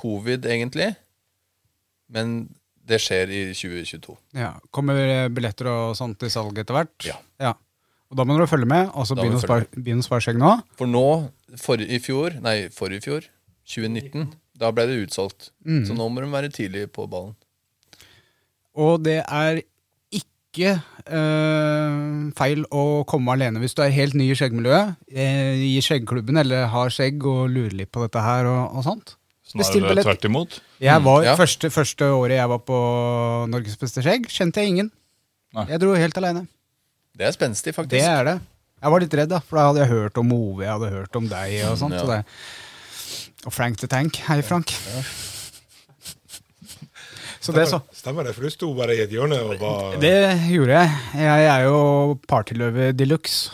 [0.00, 0.92] covid, egentlig.
[2.12, 2.48] Men
[2.84, 4.14] det skjer i 2022.
[4.36, 4.52] Ja.
[4.74, 6.94] Kommer billetter og sånt til salg etter hvert?
[7.06, 7.54] Ja.
[8.12, 10.06] Og da må dere følge med, altså Da må begynne å vi spare, begynne å
[10.06, 10.50] spare skjegg nå.
[10.78, 11.06] For nå,
[11.60, 13.28] for, i fjor, nei, forrige fjor,
[13.70, 14.28] 2019,
[14.60, 15.50] da ble det utsolgt.
[15.64, 17.34] Så nå må de være tidlig på ballen.
[18.74, 19.62] Og det er
[20.54, 21.98] ikke eh,
[22.38, 26.68] feil å komme alene hvis du er helt ny i skjeggmiljøet, eh, i skjeggklubben eller
[26.70, 29.16] har skjegg og lurer litt på dette her og, og sånt.
[29.54, 30.06] Bestill Snarere billett.
[30.08, 30.56] tvert imot.
[30.82, 31.34] Jeg var, ja.
[31.38, 32.78] første, første året jeg var på
[33.52, 34.90] Norges beste skjegg, kjente jeg ingen.
[35.54, 35.68] Nei.
[35.70, 36.46] Jeg dro helt alene.
[37.14, 37.94] Det er spenstig, faktisk.
[37.94, 38.38] Det er det.
[38.82, 41.16] Jeg var litt redd, da, for da hadde jeg hørt om Ove, jeg hadde hørt
[41.20, 41.94] om deg og sånt.
[41.94, 42.02] Ja.
[42.02, 42.22] Så det.
[43.46, 44.18] Og Frank the Tank.
[44.26, 44.72] Hei, Frank.
[47.44, 47.78] Så det så.
[47.92, 50.14] Stemmer det, for du sto bare i et hjørne og var Det
[50.48, 50.88] gjorde jeg.
[51.20, 51.78] Jeg er jo
[52.28, 53.52] partyløve de luxe.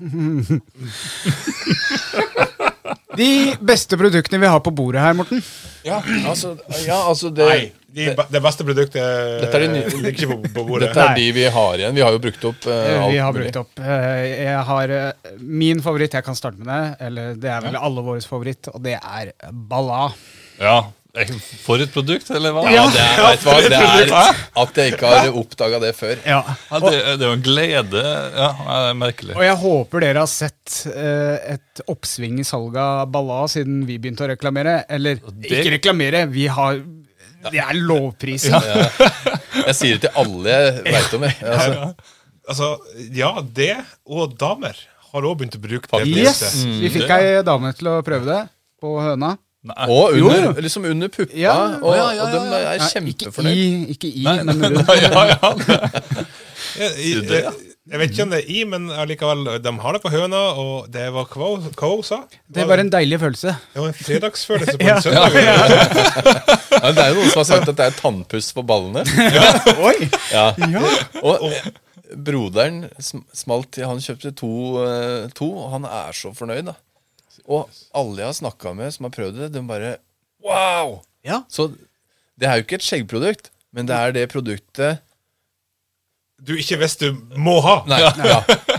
[3.12, 3.28] De
[3.60, 5.42] beste produktene vi har på bordet her, Morten.
[5.84, 5.98] Ja,
[6.28, 6.54] altså,
[6.86, 9.00] ja, altså det, Nei, de, det beste produktet
[9.42, 10.88] Dette er de nye- ligger ikke på, på bordet.
[10.92, 11.94] Dette er de vi har igjen.
[11.98, 13.42] Vi har jo brukt opp uh, alt Vi har mulig.
[13.52, 13.82] brukt opp.
[13.84, 16.82] eh, Jeg har uh, min favoritt, jeg kan starte med det.
[17.08, 20.08] Eller det er vel alle våres favoritt, og det er Balla.
[20.62, 20.80] Ja,
[21.66, 22.62] For et produkt, eller hva?
[22.72, 26.14] Ja, det er, vet hva, det er at jeg ikke har oppdaga det før.
[26.24, 26.38] Ja.
[26.70, 28.04] Ja, det, det er jo en glede.
[28.32, 29.34] Ja, det er merkelig.
[29.36, 33.98] Og jeg håper dere har sett eh, et oppsving i salget av Balla siden vi
[34.00, 34.78] begynte å reklamere.
[34.88, 36.80] Eller det- ikke reklamere, vi har
[37.50, 38.54] Det er lovprising.
[39.62, 41.26] Jeg sier det til alle jeg veit om.
[41.28, 41.38] Jeg.
[41.42, 41.94] Altså,
[42.42, 42.72] Altså,
[43.14, 43.76] ja, det
[44.10, 44.74] og damer
[45.12, 46.10] har òg begynt å bruke det.
[46.10, 46.40] Yes!
[46.66, 46.78] Mm.
[46.82, 48.40] Vi fikk ei dame til å prøve det
[48.82, 49.36] på høna.
[49.62, 49.84] Nei.
[49.86, 50.52] og under, jo.
[50.64, 51.30] liksom under puppa.
[51.38, 51.52] Ja.
[51.78, 53.52] Og, Ja, ja, og de er kjempefornøyd.
[53.54, 54.90] ikke i, ikke i Nei, men under.
[55.04, 56.24] ja, ja, ja.
[56.80, 57.52] Jeg, jeg, jeg,
[57.90, 60.90] jeg vet ikke om det er i, men allikevel, de har det på høna, og
[60.94, 62.20] det var hva hun- sa.
[62.46, 63.56] Det var en deilig følelse.
[63.74, 64.96] Det var en fredagsfølelse på Ja.
[64.96, 65.34] en søndag.
[65.34, 69.02] Ja, det er jo noen som har sagt at det er tannpuss på ballene.
[69.88, 69.96] Oi!
[70.30, 70.46] Ja.
[71.22, 71.70] Og eh,
[72.22, 72.84] broderen
[73.34, 74.52] smalt Han kjøpte to,
[74.86, 76.76] eh, to, og han er så fornøyd, da.
[77.50, 77.66] Og
[77.98, 79.96] alle jeg har snakka med som har prøvd det, de bare
[80.42, 81.00] Wow!
[81.26, 81.42] Ja.
[81.50, 81.72] Så
[82.38, 85.02] det er jo ikke et skjeggprodukt, men det er det produktet
[86.42, 87.80] Du ikke visste du må ha.
[87.90, 88.38] Nei, ja, ja.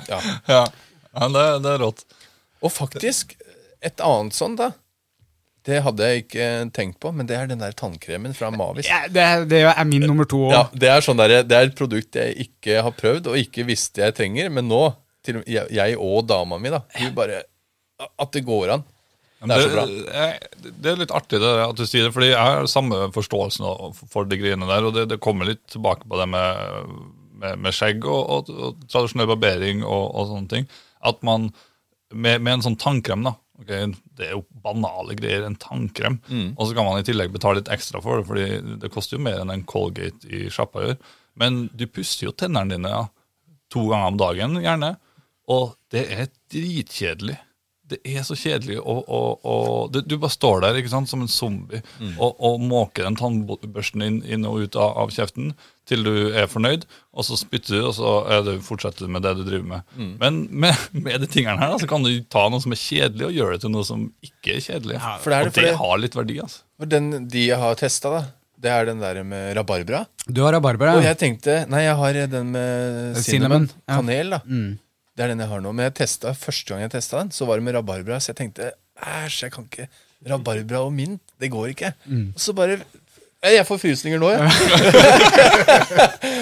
[0.09, 0.21] ja.
[0.53, 2.03] ja det, det er rått.
[2.63, 3.35] Og faktisk,
[3.83, 4.73] et annet sånn, da.
[5.63, 8.89] Det hadde jeg ikke tenkt på, men det er den der tannkremen fra Mavis.
[8.89, 10.41] Ja, det, det er min nummer to.
[10.51, 13.63] Ja, det er, sånn der, det er et produkt jeg ikke har prøvd og ikke
[13.69, 14.81] visste jeg trenger, men nå,
[15.23, 17.45] til, jeg, jeg og dama mi, da, vi bare
[18.19, 18.83] At det går an.
[19.43, 19.83] Det er så bra.
[19.87, 23.95] Det, det er litt artig det, at du sier det, fordi jeg har samme forståelsen
[24.11, 24.87] for de greiene der.
[24.87, 26.83] Og det, det kommer litt tilbake på det med,
[27.43, 30.67] med, med skjegg og, og, og tradisjonell barbering og, og sånne ting.
[31.03, 31.51] At man
[32.13, 36.19] med, med en sånn tannkrem, da Okay, Det er jo banale greier, en tannkrem.
[36.57, 39.23] Og så kan man i tillegg betale litt ekstra for det, fordi det koster jo
[39.23, 40.97] mer enn en Colgate i sjappa gjør.
[41.39, 43.03] Men du pusser jo tennene dine ja,
[43.73, 44.95] to ganger om dagen, gjerne.
[45.53, 47.37] Og det er dritkjedelig.
[47.93, 48.79] Det er så kjedelig.
[48.81, 51.83] Og, og, og du, bare står der ikke sant, som en zombie
[52.17, 55.53] og, og måker den tannbørsten inn, inn og ut av, av kjeften
[55.89, 59.25] til du er fornøyd, og så spytter du, og så er det, fortsetter du med
[59.25, 59.97] det du driver med.
[60.21, 63.25] Men med, med de tingene her da, så kan du ta noe som er kjedelig,
[63.27, 65.01] og gjøre det til noe som ikke er kjedelig.
[65.23, 66.37] for det er det, og for det har litt verdi.
[66.45, 66.63] altså.
[66.79, 68.23] For den de jeg har testa, da,
[68.63, 70.05] det er den der med rabarbra.
[70.23, 70.95] Du har rabarbra.
[70.95, 73.67] Og jeg tenkte Nei, jeg har den med Cinnamon, cinnamon.
[73.83, 73.97] ja.
[73.99, 74.39] Kanel, da.
[74.47, 74.71] Mm.
[75.13, 75.73] Det er den jeg har nå.
[75.75, 78.21] Men jeg testet, første gang jeg testa den, så var det med rabarbra.
[78.23, 78.71] Så jeg tenkte
[79.03, 79.89] æsj, jeg kan ikke
[80.23, 81.89] Rabarbra og mint, det går ikke.
[82.07, 82.29] Mm.
[82.31, 82.85] Og så bare ja,
[83.43, 84.39] Jeg får frysninger nå, jeg.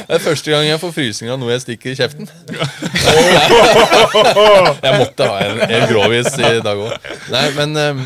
[0.08, 2.30] det er første gang jeg får frysninger av noe jeg stikker i kjeften.
[4.86, 6.94] jeg måtte ha en, en grovis i dag òg.
[7.34, 8.06] Nei, men, um,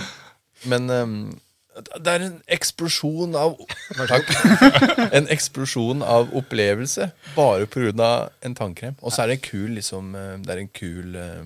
[0.71, 1.35] men um,
[1.75, 3.59] Det er en eksplosjon av
[3.99, 4.31] Takk.
[5.19, 8.31] En eksplosjon av opplevelse bare pga.
[8.47, 8.95] en tannkrem.
[9.03, 11.43] Og så er det en kul liksom eh, Det er en kul eh,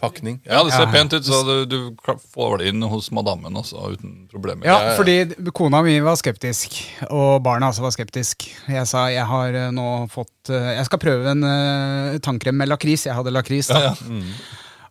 [0.00, 0.38] pakning.
[0.48, 4.14] Ja, det ser pent ut, så du, du får det inn hos madammen også, uten
[4.32, 4.66] problemer.
[4.68, 6.78] Ja, fordi kona mi var skeptisk,
[7.10, 8.48] og barna også var skeptisk.
[8.70, 12.70] Jeg sa jeg har eh, nå fått eh, Jeg skal prøve en uh, tannkrem med
[12.70, 13.06] lakris.
[13.08, 13.70] Jeg hadde lakris.
[13.70, 13.94] da.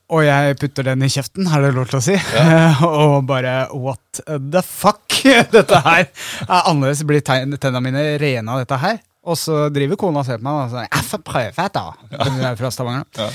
[0.09, 2.15] Og jeg putter den i kjeften, er det lov til å si?
[2.87, 5.05] og bare what the fuck?
[5.53, 7.05] Dette her er annerledes.
[7.05, 8.97] Blir tennene mine rene av dette her?
[9.29, 11.85] Og så driver kona og ser på meg og sier jeg får prøve da.
[12.15, 13.05] Hun er fra Stavanger.
[13.17, 13.27] da.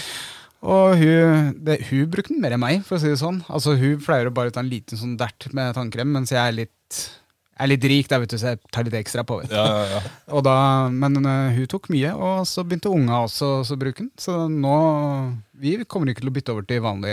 [0.65, 3.43] Og hun, det, hun brukte den mer enn meg, for å si det sånn.
[3.53, 6.57] Altså Hun pleier å bare ta en liten sånn dert med tannkrem, mens jeg er
[6.57, 7.01] litt,
[7.55, 9.43] jeg er litt rik, der, vet du, så jeg tar litt ekstra på.
[9.43, 9.59] vet du.
[9.59, 10.41] Ja, ja, ja.
[10.49, 10.57] Da,
[10.91, 14.11] men eh, hun tok mye, og så begynte unga også å bruke den.
[14.21, 14.79] Så nå
[15.61, 17.13] Vi kommer ikke til å bytte over til vanlig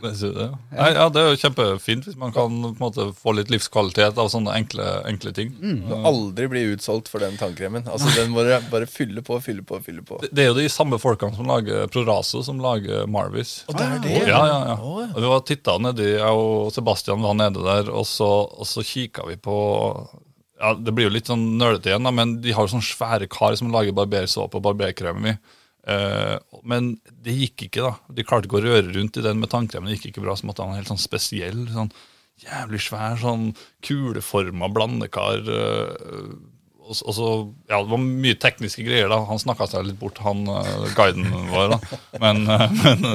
[0.00, 0.48] Det, det, ja.
[0.72, 4.16] Nei, ja, det er jo kjempefint hvis man kan på en måte, få litt livskvalitet
[4.20, 5.52] av sånne enkle, enkle ting.
[5.60, 5.82] Mm.
[5.90, 7.84] Du aldri bli utsolgt for den tannkremen.
[7.84, 10.22] Altså Den må du bare fylle på, fylle på, fylle på.
[10.24, 13.58] Det, det er jo de samme folkene som lager Proraso, som lager Marvis.
[13.68, 14.18] Og det er det.
[14.30, 14.80] Ja, ja, ja.
[15.12, 18.84] Og vi var titta nedi, jeg og Sebastian var nede der, og så, og så
[18.86, 19.56] kikka vi på
[20.62, 23.28] ja, Det blir jo litt sånn nølete igjen, da, men de har jo sånne svære
[23.32, 25.40] kar som lager barbersåpe og barberkrem i.
[25.88, 26.36] Eh,
[26.68, 27.92] men det gikk ikke, da.
[28.14, 29.90] De klarte ikke å røre rundt i den med tannkremen.
[29.90, 31.92] Det gikk ikke bra, så måtte han ha en helt sånn spesiell, sånn
[32.42, 33.50] jævlig svær, sånn
[33.86, 35.42] kuleforma blandekar.
[35.46, 36.32] eh,
[36.82, 37.28] og, og så,
[37.70, 39.08] ja, Det var mye tekniske greier.
[39.12, 41.76] da Han snakka seg litt bort, han eh, guiden vår.
[41.76, 41.78] da
[42.24, 42.44] Men,
[42.82, 43.06] men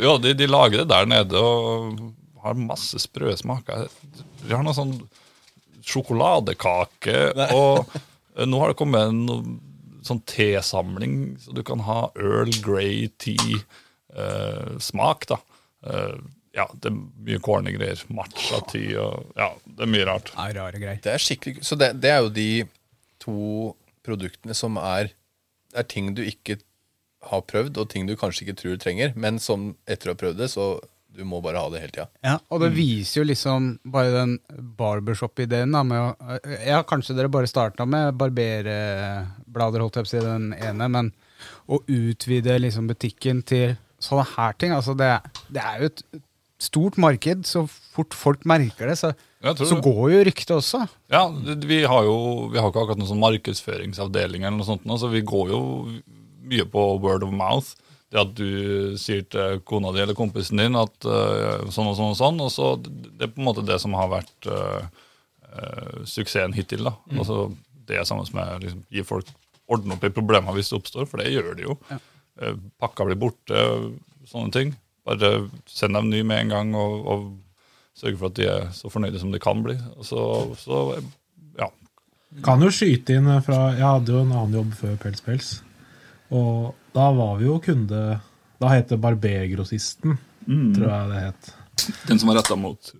[0.00, 2.04] jo, de, de lager det der nede og
[2.40, 3.88] har masse sprø smaker.
[4.46, 4.94] De har noe sånn
[5.84, 7.16] sjokoladekake,
[7.54, 7.90] og
[8.36, 9.58] eh, nå har det kommet en
[10.10, 13.06] sånn tesamling, så du kan ha Earl Grey
[14.10, 15.26] tea-smak.
[15.30, 15.40] da
[15.86, 16.18] Eh,
[16.52, 18.00] Ja, det er mye corny greier.
[18.10, 20.32] Matcha-tea og Ja, det er mye rart.
[20.36, 20.98] Nei, rare greier.
[21.00, 22.64] Det er skikkelig Så det, det er jo de
[23.22, 23.34] to
[24.02, 25.12] produktene som er
[25.70, 26.56] Det er ting du ikke
[27.30, 30.18] har prøvd, og ting du kanskje ikke tror du trenger, men som etter å ha
[30.18, 30.80] prøvd det, så
[31.16, 32.06] du må bare ha det hele tida.
[32.24, 34.36] Ja, og det viser jo liksom bare den
[34.78, 35.74] barbershop-ideen.
[35.74, 40.24] da, med å, Ja, kanskje dere bare starta med barberblader, holdt jeg på å si,
[40.24, 41.12] den ene, men
[41.70, 45.12] å utvide liksom butikken til sånne her ting, altså det,
[45.52, 46.04] det er jo et
[46.60, 47.44] stort marked.
[47.48, 49.82] Så fort folk merker det, så, så det.
[49.84, 50.84] går jo ryktet også.
[51.12, 52.16] Ja, vi har jo
[52.52, 55.62] vi har ikke akkurat noen sånn markedsføringsavdeling, eller noe sånt, så vi går jo
[56.50, 57.74] mye på word of mouth.
[58.10, 62.10] Det at du sier til kona di eller kompisen din at uh, sånn og sånn
[62.10, 64.82] og sånn, og så det er på en måte det som har vært uh,
[65.46, 66.88] uh, suksessen hittil.
[66.88, 66.96] da.
[67.14, 67.44] Altså,
[67.86, 69.30] det er samme som å liksom, gi folk
[69.70, 71.76] ordne opp i problemer hvis det oppstår, for det gjør de jo.
[72.40, 73.62] Eh, pakka blir borte,
[74.30, 74.74] sånne ting.
[75.06, 77.24] Bare send dem ny med en gang, og, og
[77.98, 79.76] sørge for at de er så fornøyde som de kan bli.
[79.96, 80.22] Og så,
[80.60, 80.82] så
[81.58, 81.70] ja.
[82.46, 85.50] Kan jo skyte inn fra Jeg hadde jo en annen jobb før Pels Pels.
[86.30, 88.20] Og da var vi jo kunde
[88.60, 91.54] Da het det Barbergrossisten, tror jeg det het.
[92.10, 92.90] Den som var retta mot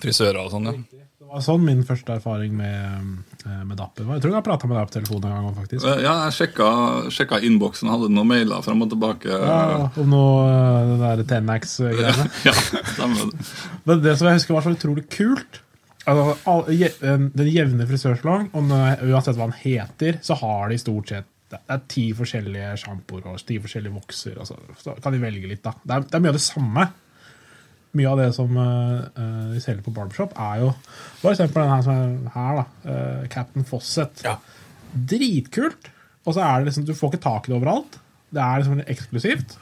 [0.00, 1.02] frisører og sånn, ja.
[1.26, 4.14] Det var sånn min første erfaring med, eh, med Dapper var.
[4.16, 5.54] Jeg tror jeg har prata med deg på telefonen en gang.
[5.56, 5.86] faktisk.
[6.04, 6.68] Ja, jeg sjekka,
[7.10, 9.26] sjekka innboksen, hadde noen mailer fram og tilbake.
[9.26, 12.28] Ja, om noe eh, det der Tenmax-greiene.
[12.46, 12.54] Ja,
[12.92, 13.46] stemmer det.
[13.90, 15.60] Men det som jeg husker var så utrolig kult
[16.06, 16.36] altså,
[17.34, 18.70] Den jevne frisørsalong, og
[19.10, 23.42] uansett hva han heter, så har de stort sett det er ti forskjellige sjampoer og
[23.46, 24.38] ti forskjellige vokser.
[24.42, 25.76] Altså, så kan de velge litt, da.
[25.82, 26.86] Det er, det er mye av det samme.
[27.96, 30.72] Mye av det som eh, eh, de selger på barbershop, er jo
[31.20, 32.64] For eksempel den her som er her, da.
[32.86, 34.24] Uh, Captain Fawcett.
[35.12, 35.92] Dritkult!
[36.26, 38.00] Og så er det liksom, du får ikke tak i det overalt.
[38.34, 39.56] Det er liksom eksklusivt.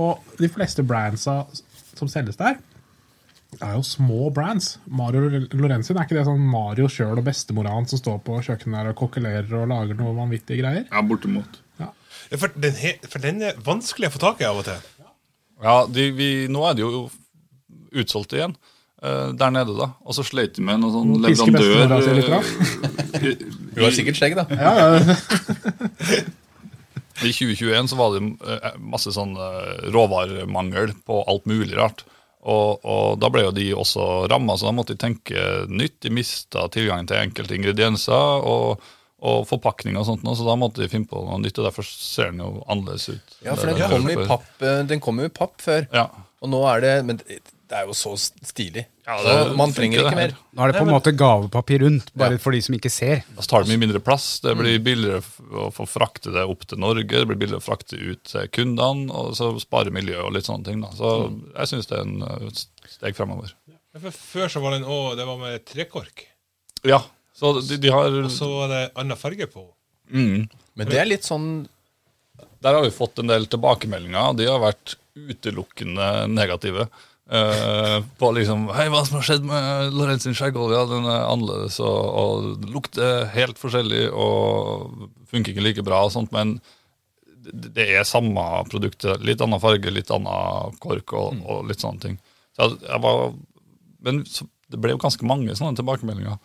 [0.00, 1.42] Og de fleste brandsa
[1.98, 2.56] som selges der,
[3.60, 4.78] er jo små brands.
[4.88, 8.78] Mario Lorenzin, er ikke det sånn Mario sjøl og bestemora hans som står på kjøkkenet
[8.78, 10.86] der og kokkelerer og lager noe vanvittige greier?
[10.88, 11.58] Ja, bortimot.
[11.82, 11.90] Ja,
[12.40, 14.80] For den, he, for den er vanskelig å få tak i av og til.
[15.62, 17.04] Ja, de, vi, nå er det jo
[18.02, 18.56] utsolgt igjen.
[19.02, 19.90] eh, der nede, da.
[20.06, 23.44] Og så sleit de med noen sånn leverandør si eh,
[23.76, 24.46] Du har sikkert skjegg, da.
[24.48, 25.16] Ja, ja.
[27.22, 29.36] I 2021 så var det eh, masse sånn
[29.94, 32.02] råvaremangel på alt mulig rart.
[32.42, 36.00] Og, og da ble jo de også ramma, så da måtte de tenke nytt.
[36.02, 38.82] De mista tilgangen til enkelte ingredienser og,
[39.22, 41.60] og forpakning og sånt, så da måtte de finne på noe nytt.
[41.62, 43.38] og Derfor ser den jo annerledes ut.
[43.46, 45.86] Ja, for den, den er kom i papp, eh, den kom jo i papp før.
[45.94, 46.08] Ja.
[46.42, 47.38] Og nå er det Men det
[47.72, 48.84] det er jo så stilig.
[49.02, 50.32] Ja, så man trenger ikke mer.
[50.54, 52.38] Nå er det på en måte gavepapir rundt, bare Ja.
[52.38, 53.24] for de som ikke ser.
[53.34, 54.38] Da tar det mye mindre plass.
[54.44, 55.22] Det blir billigere
[55.58, 57.08] å få frakte det opp til Norge.
[57.10, 60.64] Det blir billigere å frakte ut til kundene, og så spare miljøet og litt sånne
[60.64, 60.80] ting.
[60.84, 60.92] Da.
[60.94, 61.10] Så
[61.56, 62.62] jeg syns det er en eh,
[62.94, 63.50] steg fremover.
[63.98, 66.26] For før så var den òg Det var med trekork.
[66.86, 67.02] Ja,
[67.36, 69.66] så de, de har Og så var det annen farge på.
[70.12, 71.66] mm, Men det er litt sånn
[72.62, 74.36] Der har vi fått en del tilbakemeldinger.
[74.38, 76.86] De har vært utelukkende negative.
[77.30, 80.78] Eh, på liksom Hei, hva som har skjedd med Lorentz sin skjeggolje?
[80.78, 86.14] Ja, den er annerledes og, og lukter helt forskjellig og funker ikke like bra og
[86.14, 86.58] sånt, men
[87.42, 89.22] det er samme produktet.
[89.26, 92.18] Litt annen farge, litt annen kork og, og litt sånne ting.
[92.54, 93.32] Så jeg, jeg var,
[94.06, 96.38] men så, det ble jo ganske mange sånne tilbakemeldinger.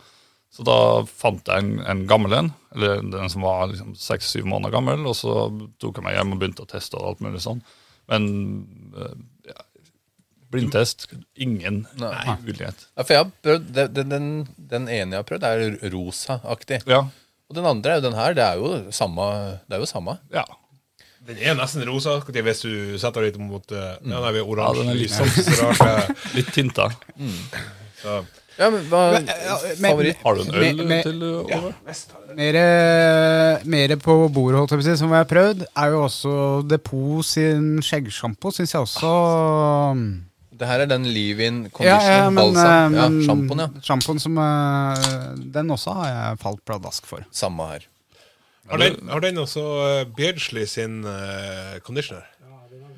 [0.53, 4.73] Så da fant jeg en, en gammel en, eller den som var liksom seks-syv måneder
[4.73, 5.49] gammel, og så
[5.81, 7.59] tok jeg meg hjem og begynte å teste og alt mulig sånn.
[8.07, 8.27] Men
[8.95, 9.11] ja,
[10.51, 12.85] blindtest, ingen mulighet.
[12.95, 16.81] Ja, for jeg har prøvd, den, den- den, ene jeg har prøvd, er rosa-aktig.
[16.87, 17.03] Ja,
[17.49, 18.33] Og den andre er jo den her.
[18.33, 19.27] Det er jo samme.
[19.67, 20.17] Det er jo samme.
[20.33, 20.43] ja.
[21.27, 24.79] Den er nesten rosa hvis du setter litt mot uh, Ja, nei, er Ja, oransje.
[24.79, 26.85] den er litt sånn, så rart, eh, Litt tinta.
[27.99, 28.21] så.
[28.57, 30.21] Ja, men hva Men, ja, men- Favoritt?
[30.23, 31.73] Har du en øl Med- til over?
[32.37, 35.99] Mer, mer på bordet, holdt jeg på å si, som vi har prøvd, er jo
[36.07, 36.33] også
[36.71, 39.11] Depot sin skjeggsjampo, syns jeg også
[40.57, 42.93] Det her er den leave-in Ja, conditioner, ja, men, balsam.
[42.95, 43.67] eh, Ja, Sjampoen, ja.
[43.85, 47.25] sjampoen som eh, Den også har jeg falt pladask for.
[47.31, 47.85] Samme her.
[48.67, 52.25] Har den, har den også uh, Beardsley sin uh, conditioner?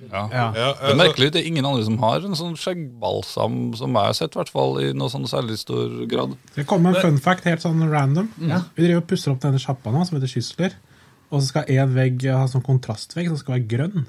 [0.09, 0.23] Ja.
[0.31, 0.31] Ja.
[0.33, 3.93] Ja, Det er altså- merkelig, det er ingen andre som har en sånn skjeggbalsam som
[3.93, 6.33] jeg har sett, i hvert fall i noe sånn særlig stor grad.
[6.55, 8.31] Det kommer en fun fact helt sånn random.
[8.39, 10.73] Vi driver og pusser opp denne sjappa nå, som heter Skysler.
[11.29, 14.07] Og så skal én vegg ha sånn kontrastvegg som skal være grønn.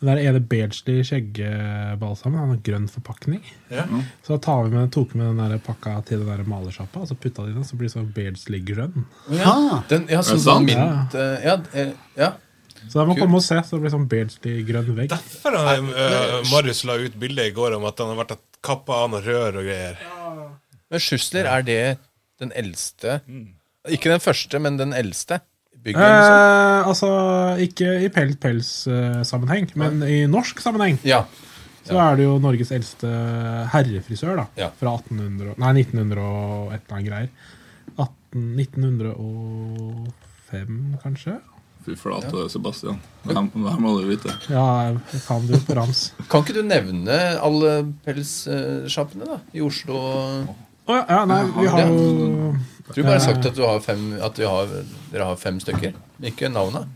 [0.00, 3.42] Den der ene Beardsley skjeggebalsamen han har grønn forpakning.
[3.68, 3.84] Ja.
[4.24, 7.02] Så da tar vi med, tok vi med den der pakka til den der malersjappa,
[7.04, 9.04] og så putta de den, så blir det sånn Beardsley grønn.
[9.36, 9.82] Ja.
[9.90, 10.70] Den, ja, sånn, det sant?
[10.70, 11.58] mint eh, Ja,
[12.16, 12.30] ja.
[12.86, 15.12] Så da må komme og se, så det blir sånn Beardsley grønn vegg.
[15.12, 19.02] Derfor har uh, Marius la ut bilde i går om at han har vært kappa
[19.04, 20.00] av noe rør og greier.
[20.90, 21.82] Men Schussler, er det
[22.40, 23.20] den eldste
[23.92, 25.42] Ikke den første, men den eldste?
[25.84, 26.88] Byggen, Eh, liksom?
[26.90, 27.08] altså,
[27.64, 30.98] ikke i pels-pels-sammenheng, men i norsk sammenheng.
[31.08, 31.22] Ja.
[31.86, 33.08] Så er det jo Norges eldste
[33.72, 34.46] herrefrisør, da.
[34.60, 34.68] Ja.
[34.78, 37.28] Fra 1800, nei, 1900 og et eller annet greier.
[37.96, 41.38] 18, 1905, kanskje?
[41.80, 42.98] Fy flate, Sebastian.
[43.24, 44.28] Det her, det her må du vite.
[44.52, 46.00] Ja, jeg kan det jo på rams.
[46.28, 47.70] Kan ikke du nevne alle
[48.04, 49.96] pelssjappene da, i Oslo?
[50.90, 51.98] Å ja, ja, nei, vi har jo
[52.90, 54.72] Jeg tror bare har sagt at, du har fem, at vi har,
[55.12, 55.94] dere har fem stykker.
[56.26, 56.88] Ikke navnet.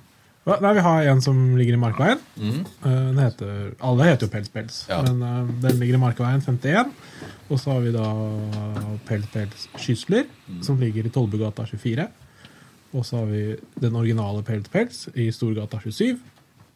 [0.45, 2.19] Ja, Nei, Vi har en som ligger i Markveien.
[2.37, 2.65] Mm.
[2.85, 4.99] Den heter, alle heter jo Pels Pels, Ja.
[5.07, 6.91] men eh, den ligger i Markveien 51.
[7.49, 8.05] Og så har vi da
[9.09, 10.27] Pels Pels Skysler,
[10.67, 12.09] som ligger i Tollbugata 24.
[12.95, 13.45] Og så har vi
[13.81, 16.19] den originale Pels Pels i Storgata 27.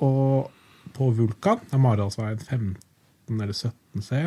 [0.07, 0.49] Og
[0.97, 4.23] på Vulkan er Maridalsveien 15 eller 17 C.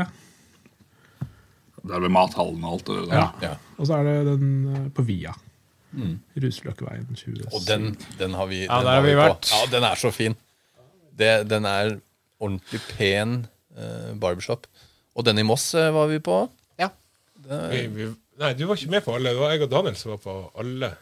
[1.82, 2.98] Det er ved mathallen og alt det.
[3.10, 3.24] Ja.
[3.42, 3.54] Ja.
[3.78, 5.34] Og så er det den eh, på Via.
[6.40, 7.50] Ruseløkkeveien 20.
[7.52, 9.24] Og den, den har vi, Ja, den der har vi på.
[9.26, 9.50] vært.
[9.52, 10.38] Ja, den er så fin.
[11.20, 11.98] Det, den er
[12.42, 13.42] ordentlig pen
[13.76, 14.68] eh, barbershop.
[15.16, 16.38] Og den i Moss eh, var vi på.
[16.80, 16.88] Ja.
[17.44, 18.08] Vi, vi,
[18.40, 19.34] nei, du var ikke med på alle.
[19.34, 20.94] Det var jeg og Daniel som var på alle.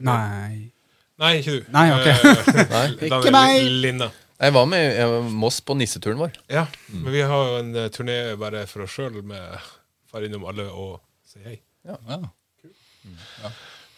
[0.00, 0.70] Nei
[1.20, 1.66] Nei, ikke du.
[1.74, 2.06] Nei, ok.
[2.72, 3.66] Nei, Daniel meg.
[3.84, 4.06] Linda.
[4.40, 6.38] Jeg var med i Moss på nisseturen vår.
[6.48, 6.62] Ja,
[6.94, 9.58] men vi har jo en uh, turné bare for oss sjøl med
[10.10, 11.58] far innom alle og si hei.
[11.86, 11.96] Ja.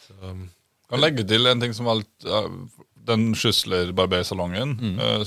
[0.07, 0.47] Så, um,
[0.93, 2.27] Kan legge til en ting som litt
[3.09, 5.25] Den Schussler barbersalongen eh,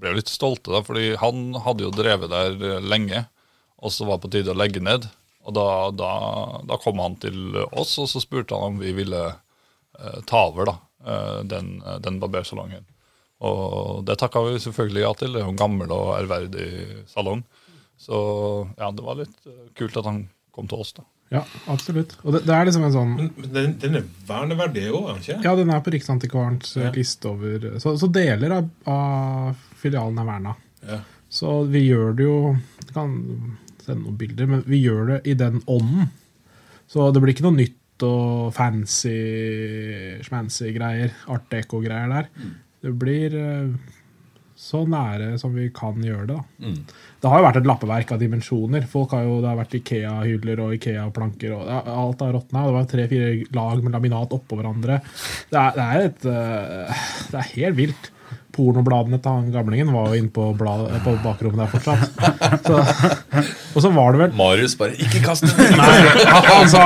[0.00, 3.26] ble jo litt stolte, da, fordi han hadde jo drevet der eh, lenge,
[3.78, 5.06] og så var det på tide å legge ned.
[5.46, 6.10] Og da, da,
[6.66, 10.72] da kom han til oss, og så spurte han om vi ville eh, ta over
[10.72, 10.76] da,
[11.46, 12.86] den, den barbersalongen.
[13.42, 15.32] Og det takka vi selvfølgelig ja til.
[15.34, 16.68] Det er jo en gammel og ærverdig
[17.10, 17.42] salong.
[18.02, 18.18] Så
[18.78, 21.04] ja, det var litt eh, kult at han kom til oss, da.
[21.32, 21.40] Ja,
[21.72, 22.10] absolutt.
[22.26, 25.14] Og det, det er liksom en sånn men men den, den er verneverdig òg, er
[25.14, 25.36] den ikke?
[25.46, 26.90] Ja, den er på Riksantikvarens eh, Ja.
[26.92, 30.52] liste over Så, så deler av, av filialen er verna.
[30.90, 30.98] Ja.
[31.32, 32.34] Så vi gjør det jo
[32.82, 33.14] Jeg kan
[33.80, 36.10] sende noen bilder, men vi gjør det i den ånden.
[36.92, 39.14] Så det blir ikke noe nytt og fancy
[40.26, 41.14] schmancy greier.
[41.32, 42.28] Art deco-greier der.
[42.82, 43.72] Det blir eh,
[44.62, 46.36] så nære som vi kan gjøre det.
[46.38, 46.70] da.
[47.22, 48.86] Det har jo vært et lappeverk av dimensjoner.
[48.90, 51.52] Folk har jo, Det har vært Ikea-hyller og Ikea-planker.
[51.56, 52.62] og Alt har råtna.
[52.68, 55.00] Det var tre-fire lag med laminat oppå hverandre.
[55.50, 58.10] Det er, det er et eh, Det er helt vilt.
[58.52, 62.02] Pornobladene til han gamlingen var jo inne på, blad, på bakrommet der fortsatt.
[62.66, 62.80] Så,
[63.74, 65.76] og så var det vel Marius bare 'ikke kast den'!
[65.80, 65.94] Nei,
[66.52, 66.84] han sa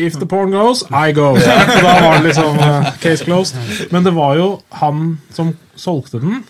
[0.00, 1.34] If the porn goes, I go.
[1.40, 3.90] Så da var det liksom eh, case closed.
[3.92, 4.48] Men det var jo
[4.80, 6.42] han som solgte den.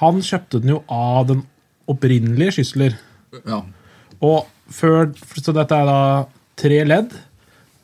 [0.00, 1.44] Han kjøpte den jo av den
[1.90, 2.96] opprinnelige Schüssler.
[3.44, 3.62] Ja.
[4.20, 6.00] Og før, Så dette er da
[6.60, 7.16] tre ledd.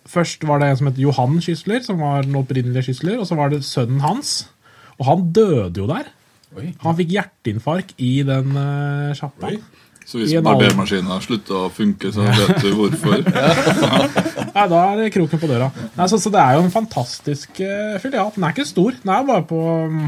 [0.07, 3.19] Først var det en som het Johan Schüssler, som var den opprinnelige Schüssler.
[3.21, 4.47] Og så var det sønnen hans.
[4.99, 6.13] Og han døde jo der.
[6.85, 9.51] Han fikk hjerteinfarkt i den uh, sjappa.
[10.07, 13.25] Så hvis barbermaskina slutter å funke, så vet du hvorfor.
[14.57, 15.67] Nei, da er det kroken på døra.
[15.97, 18.31] Nei, så, så det er jo en fantastisk uh, filial.
[18.37, 18.95] Den er ikke stor.
[19.03, 19.59] Den er bare på
[19.91, 20.05] um,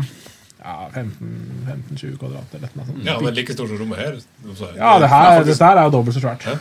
[0.62, 3.02] ja, 15-20 kvadrat eller noe sånt.
[3.08, 4.18] Ja, men like stor som rommet her.
[4.18, 5.50] Ja, det Ja, her, faktisk.
[5.50, 6.46] dette her er jo dobbelt så svært.
[6.46, 6.54] Ja.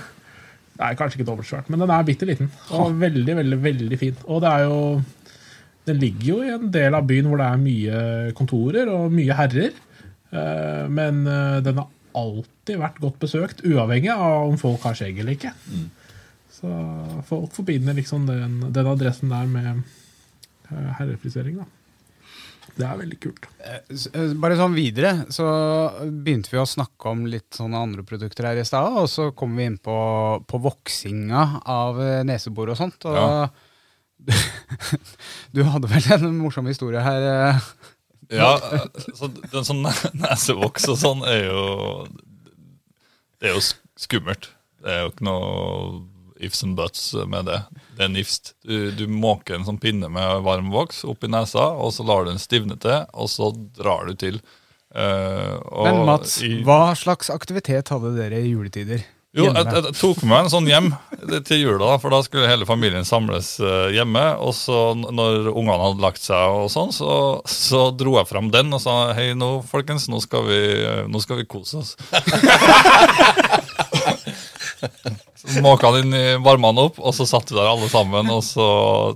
[0.78, 2.50] Det er kanskje ikke dobbelt så svært, men den er bitte liten.
[2.78, 4.18] Og veldig, veldig, veldig fin.
[4.26, 4.82] Og det er jo
[5.88, 8.00] Den ligger jo i en del av byen hvor det er mye
[8.36, 9.78] kontorer og mye herrer.
[10.34, 11.88] Eh, Men eh, den har
[12.18, 15.54] alltid vært godt besøkt, uavhengig av om folk har skjegg eller ikke.
[16.58, 16.70] Så
[17.30, 19.72] folk forbinder liksom den, den adressen der med
[20.72, 21.68] eh, herrefrisering, da.
[22.78, 23.46] Det er veldig kult.
[23.66, 25.46] Eh, Bare sånn videre, så
[26.06, 29.56] begynte vi å snakke om litt sånne andre produkter her i stad, og så kom
[29.58, 29.96] vi inn på,
[30.46, 33.08] på voksinga av eh, nesebor og sånt.
[33.10, 33.48] Og Ja.
[35.54, 37.62] du hadde vel en morsom historie her?
[38.34, 38.52] Ja,
[39.16, 39.86] så den sånn
[40.20, 41.62] nesevoks og sånn er jo
[43.40, 43.62] Det er jo
[43.98, 44.50] skummelt.
[44.84, 46.02] Det er jo ikke noe
[46.44, 47.60] ifs and buts med det.
[47.98, 48.52] Det er nifst.
[48.68, 52.26] Du, du måker en sånn pinne med varm voks opp i nesa, og så lar
[52.28, 54.38] du den stivne til, og så drar du til.
[54.94, 59.02] Uh, Men Mats, i- hva slags aktivitet hadde dere i juletider?
[59.38, 60.88] Jo, jeg, jeg tok med meg en sånn hjem
[61.46, 64.24] til jula, da, for da skulle hele familien samles eh, hjemme.
[64.42, 67.12] Og så når ungene hadde lagt seg, og sånn, så,
[67.46, 70.62] så dro jeg fram den og sa hei, nå folkens, nå skal vi,
[71.12, 71.94] nå skal vi kose oss.
[75.38, 78.70] så måka den i varmene opp, og så satt vi der alle sammen, og så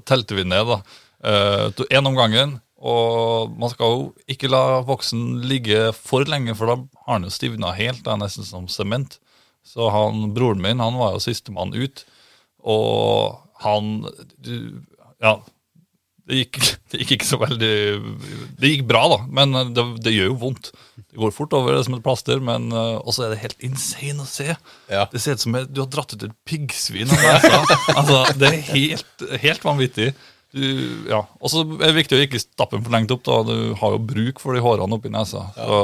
[0.06, 0.70] telte vi ned.
[0.70, 0.84] da.
[1.22, 2.60] Én En om gangen.
[2.82, 7.36] Og man skal jo ikke la voksen ligge for lenge, for da har den jo
[7.36, 8.02] stivna helt.
[8.06, 9.20] Det er nesten som sement.
[9.66, 12.06] Så han, broren min han var jo sistemann ut.
[12.62, 13.98] Og han
[15.22, 15.40] Ja.
[16.32, 16.58] Det gikk,
[16.94, 17.76] det gikk ikke så veldig
[18.62, 20.70] Det gikk bra, da, men det, det gjør jo vondt.
[21.02, 24.24] Det går fort over det som et plaster, men uh, også er det helt insane
[24.24, 24.54] å se.
[24.88, 25.08] Ja.
[25.12, 27.80] Det ser ut som du har dratt ut et piggsvin av nesa.
[27.98, 30.12] altså, det er helt, helt vanvittig.
[30.52, 30.64] Du,
[31.08, 31.22] ja.
[31.40, 33.24] Og så er det viktig å ikke stappe den for lengt opp.
[33.28, 35.46] da Du har jo bruk for de hårene oppi nesa.
[35.56, 35.78] Så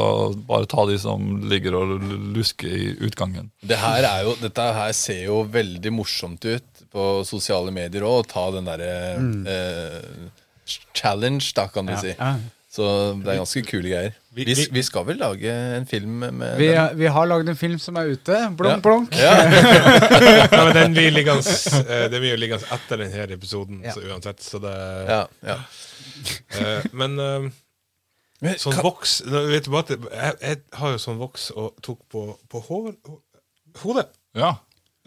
[0.49, 1.93] bare ta de som ligger og
[2.35, 3.51] lusker i utgangen.
[3.63, 8.25] Det her er jo, dette her ser jo veldig morsomt ut på sosiale medier òg.
[8.25, 8.91] Å ta den derre
[9.47, 10.29] eh,
[10.97, 12.13] challenge, da, kan du si.
[12.77, 13.13] Ja.
[13.13, 14.13] Så det er ganske kule greier.
[14.37, 16.97] Vi- Vi, vi- skal vel lage en film med Vi, den?
[16.99, 18.37] vi har lagd en film som er ute.
[18.57, 18.81] Blunk, Ja.
[18.85, 19.15] blunk.
[19.17, 19.33] Ja,
[20.65, 21.41] men den blir liggende
[21.89, 23.93] eh, liggende etter denne episoden, Ja.
[23.95, 24.39] så uansett.
[24.45, 24.75] Så det
[25.09, 25.57] Ja, ja.
[26.59, 27.15] eh, Men
[28.41, 31.73] Men sånn kan- voks vet du bare at jeg, jeg har jo sånn voks og
[31.81, 32.93] tok på, på hår,
[33.81, 34.07] hodet.
[34.37, 34.53] Ja.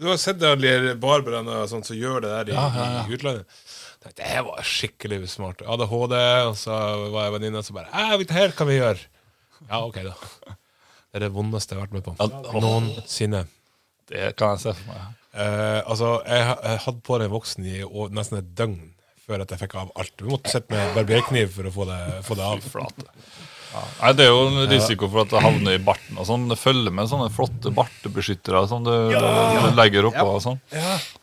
[0.00, 3.02] Du har sett de barberne som gjør det der i, Ja, ja, ja.
[3.04, 3.60] i utlandet.
[4.16, 5.60] Det her var skikkelig smart.
[5.60, 6.14] ADHD,
[6.48, 6.72] og så
[7.12, 9.02] var jeg venninne som bare «Æ, vet her kan vi gjøre.
[9.68, 10.14] Ja, ok, da.
[11.10, 12.60] Det er det vondeste jeg har vært med på.
[12.64, 13.42] Noensinne.
[14.08, 15.16] Det kan jeg se for meg.
[15.36, 17.82] Eh, altså, jeg, jeg hadde på den voksen i
[18.16, 18.78] nesten et døgn
[19.26, 20.16] før at jeg fikk av alt.
[20.24, 22.64] Vi måtte sitte med barberkniv for å få det, få det av.
[23.70, 23.80] Ja.
[24.02, 26.18] Nei, Det er jo en risiko for at det havner i barten.
[26.18, 26.48] og sånn.
[26.50, 30.26] Det følger med sånne flotte bartebeskyttere som du, du legger oppå.
[30.34, 30.58] og sånn.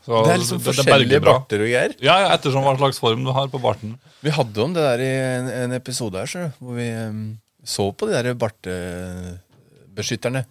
[0.05, 1.93] Så Det er liksom det- det forskjellige barter og greier.
[1.99, 3.97] Ja, ja, ettersom hva slags form du har på barten.
[4.23, 7.91] Vi hadde om det der i en, en episode her, så, hvor vi um, så
[7.93, 10.45] på de der bartebeskytterne.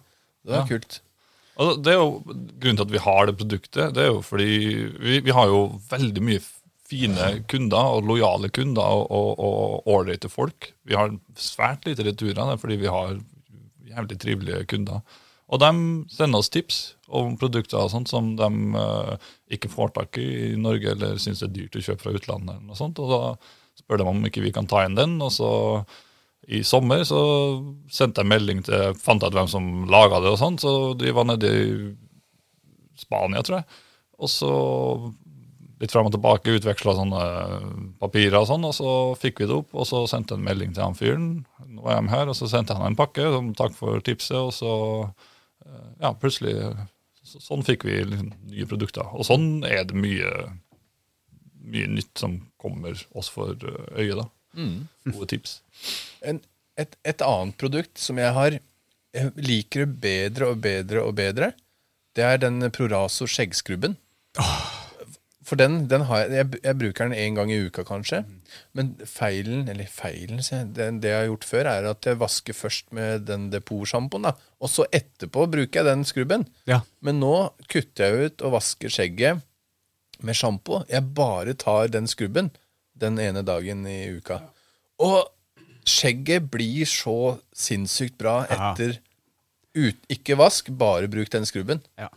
[0.45, 0.65] Det var Ja.
[0.67, 0.99] kult.
[1.59, 2.21] Altså, det er jo
[2.59, 5.79] Grunnen til at vi har det produktet, det er jo fordi vi, vi har jo
[5.89, 6.39] veldig mye
[6.87, 8.81] fine kunder og lojale kunder
[9.11, 10.73] og- ålreite folk.
[10.87, 13.17] Vi har svært lite returer, er fordi vi har
[13.87, 15.01] jævlig trivelige kunder.
[15.49, 15.69] Og de
[16.11, 19.15] sender oss tips om produkter og sånt som de uh,
[19.49, 22.55] ikke får tak i i Norge, eller syns det er dyrt å kjøpe fra utlandet.
[22.55, 23.37] eller noe sånt, Og da
[23.79, 25.21] spør de om ikke vi kan ta inn den.
[25.21, 25.85] Og så
[26.47, 30.59] i sommer så sendte jeg melding til Fant ut hvem som laga det, og sånt,
[30.63, 31.95] så de var nede i
[32.97, 33.65] Spania, tror jeg.
[34.19, 34.51] Og så
[35.81, 37.23] litt fram og tilbake utveksla sånne
[38.01, 39.73] papirer og sånn, og så fikk vi det opp.
[39.77, 41.27] Og så sendte jeg en melding til han fyren.
[41.65, 43.25] Nå er jeg her, og så sendte han en pakke.
[43.33, 44.71] Som takk for tipset, og så
[45.65, 46.55] eh, Ja, plutselig
[47.23, 49.09] så, Sånn fikk vi liksom nye produkter.
[49.13, 50.31] Og sånn er det mye
[51.67, 54.23] mye nytt som kommer oss for øye, da.
[54.55, 55.11] da.
[55.11, 55.59] Gode tips.
[56.23, 56.39] En,
[56.79, 58.57] et, et annet produkt som jeg har
[59.17, 61.51] jeg liker bedre og bedre og bedre,
[62.17, 63.97] det er den Proraso skjeggskrubben.
[65.47, 68.25] For den, den har jeg, jeg Jeg bruker den én gang i uka, kanskje.
[68.75, 70.41] Men feilen, eller feilen,
[70.75, 74.27] det, det jeg har gjort før, er at jeg vasker først med den depotsjampoen.
[74.59, 76.47] Og så etterpå bruker jeg den skrubben.
[76.67, 76.81] Ja.
[76.99, 77.35] Men nå
[77.71, 79.45] kutter jeg ut og vasker skjegget
[80.25, 80.81] med sjampo.
[80.91, 82.51] Jeg bare tar den skrubben
[82.97, 84.41] den ene dagen i uka.
[85.03, 85.29] Og
[85.87, 88.97] skjegget blir så sinnssykt bra etter
[89.77, 91.83] ut, ikke vask, bare bruk den skrubben.
[91.99, 92.09] Ja.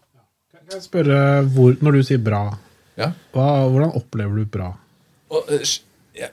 [0.50, 1.20] Kan jeg spørre,
[1.52, 2.42] hvor, Når du sier bra,
[3.00, 3.10] Ja.
[3.34, 4.70] hva, hvordan opplever du bra?
[5.32, 5.64] Og eh,
[6.18, 6.28] ja,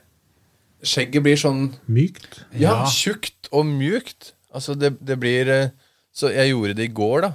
[0.84, 2.41] skjegget blir sånn Mykt?
[2.53, 2.86] Ja, Ja.
[2.91, 4.34] tjukt og mjukt.
[4.53, 5.70] Altså, det, det blir eh,
[6.18, 7.32] Så jeg gjorde det i går, da.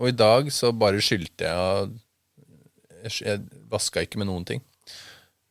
[0.00, 1.90] Og i dag så bare skylte jeg
[3.04, 4.62] Jeg, jeg vaska ikke med noen ting.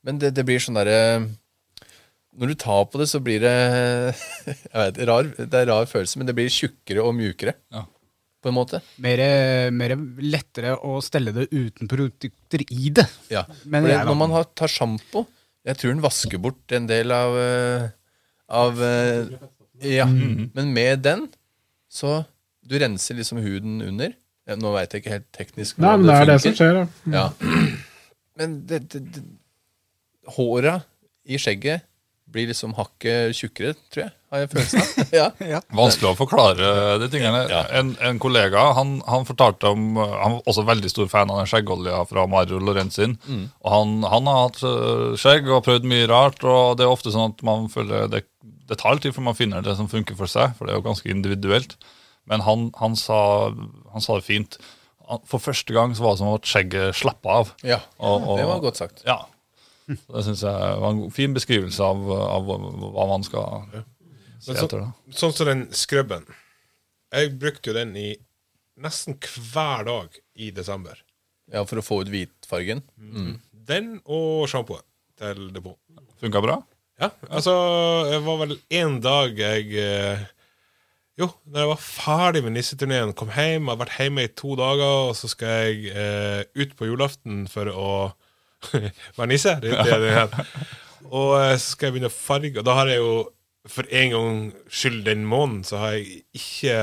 [0.03, 0.97] Men det, det blir sånn derre
[2.33, 3.53] Når du tar på det, så blir det
[4.71, 7.53] Jeg vet, rar, Det er rar følelse, men det blir tjukkere og mjukere.
[7.75, 7.85] Ja.
[8.41, 8.79] På en måte.
[9.03, 9.21] Mer,
[9.75, 9.93] mer
[10.25, 13.05] lettere å stelle det uten produkter i det.
[13.29, 13.43] Ja.
[13.69, 15.27] Men det, når man har, tar sjampo
[15.67, 17.83] Jeg tror den vasker bort en del av eh,
[18.49, 19.29] Av eh,
[19.85, 20.07] Ja.
[20.09, 21.27] Men med den
[21.91, 22.23] så
[22.65, 24.13] Du renser liksom huden under.
[24.57, 26.81] Nå veit jeg ikke helt teknisk Nei, men det er det som skjer.
[26.81, 26.87] ja.
[27.13, 27.29] Ja.
[28.41, 29.21] Men det, det, det
[30.33, 30.79] Håra
[31.27, 31.83] i skjegget
[32.31, 34.13] blir liksom hakket tjukkere, tror jeg.
[34.31, 34.81] Har jeg følelsen
[35.19, 35.41] av.
[35.53, 35.59] ja.
[35.75, 36.67] Vanskelig å forklare
[37.01, 37.41] de tingene.
[37.51, 37.65] Ja.
[37.79, 41.49] En, en kollega han, han fortalte om Han var også veldig stor fan av den
[41.51, 43.17] skjeggolja fra Mario Lorenzin.
[43.27, 43.43] Mm.
[43.59, 47.11] Og han, han har hatt øh, skjegg og prøvd mye rart, og det er ofte
[47.11, 48.23] sånn at man føler det,
[48.71, 50.79] det tar litt tid før man finner det som funker for seg, for det er
[50.79, 51.75] jo ganske individuelt.
[52.31, 53.19] Men han, han, sa,
[53.91, 54.55] han sa det fint.
[55.27, 57.51] For første gang så var det som at skjegget slappa av.
[57.67, 57.81] ja.
[57.99, 59.03] Og- og- Det var godt sagt.
[59.03, 59.19] Ja.
[59.91, 63.65] Så Det syns jeg var en fin beskrivelse av, av hva man skal
[64.41, 64.67] så-
[65.13, 66.25] Sånn som den skrubben.
[67.13, 68.15] Jeg brukte jo den i
[68.81, 69.17] nesten
[69.53, 70.97] hver dag i desember.
[71.51, 72.81] Ja, For å få ut hvitfargen.
[73.51, 74.83] Den og sjampoet
[75.19, 75.77] til depot.
[76.21, 76.61] Funka bra?
[77.01, 77.53] Ja, altså
[78.09, 80.19] Det var vel én dag jeg eh,
[81.17, 85.09] Jo, når jeg var ferdig med nisseturneen, kom hjem, har vært hjemme i to dager,
[85.09, 87.89] og så skal jeg eh, ut på julaften for å
[89.17, 89.53] være nisse.
[89.61, 90.47] Det, det, er det her.
[91.11, 93.13] Og eh, så skal jeg begynne å farge, og da har jeg jo
[93.69, 94.37] for en gang
[94.73, 96.77] skyld den måneden, så har jeg ikke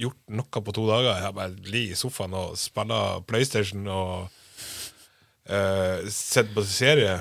[0.00, 1.10] gjort noe på to dager.
[1.12, 4.30] Jeg har bare ligget i sofaen og spilla PlayStation og
[5.50, 7.18] uh, sett på serie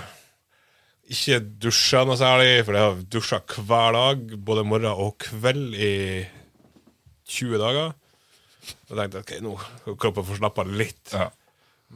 [1.09, 5.93] ikke dusja noe særlig, for jeg har dusja hver dag, både morgen og kveld i
[7.33, 7.95] 20 dager.
[8.85, 11.15] Da tenkte jeg ok, nå skal kroppen få slappe av litt.
[11.17, 11.31] Ja.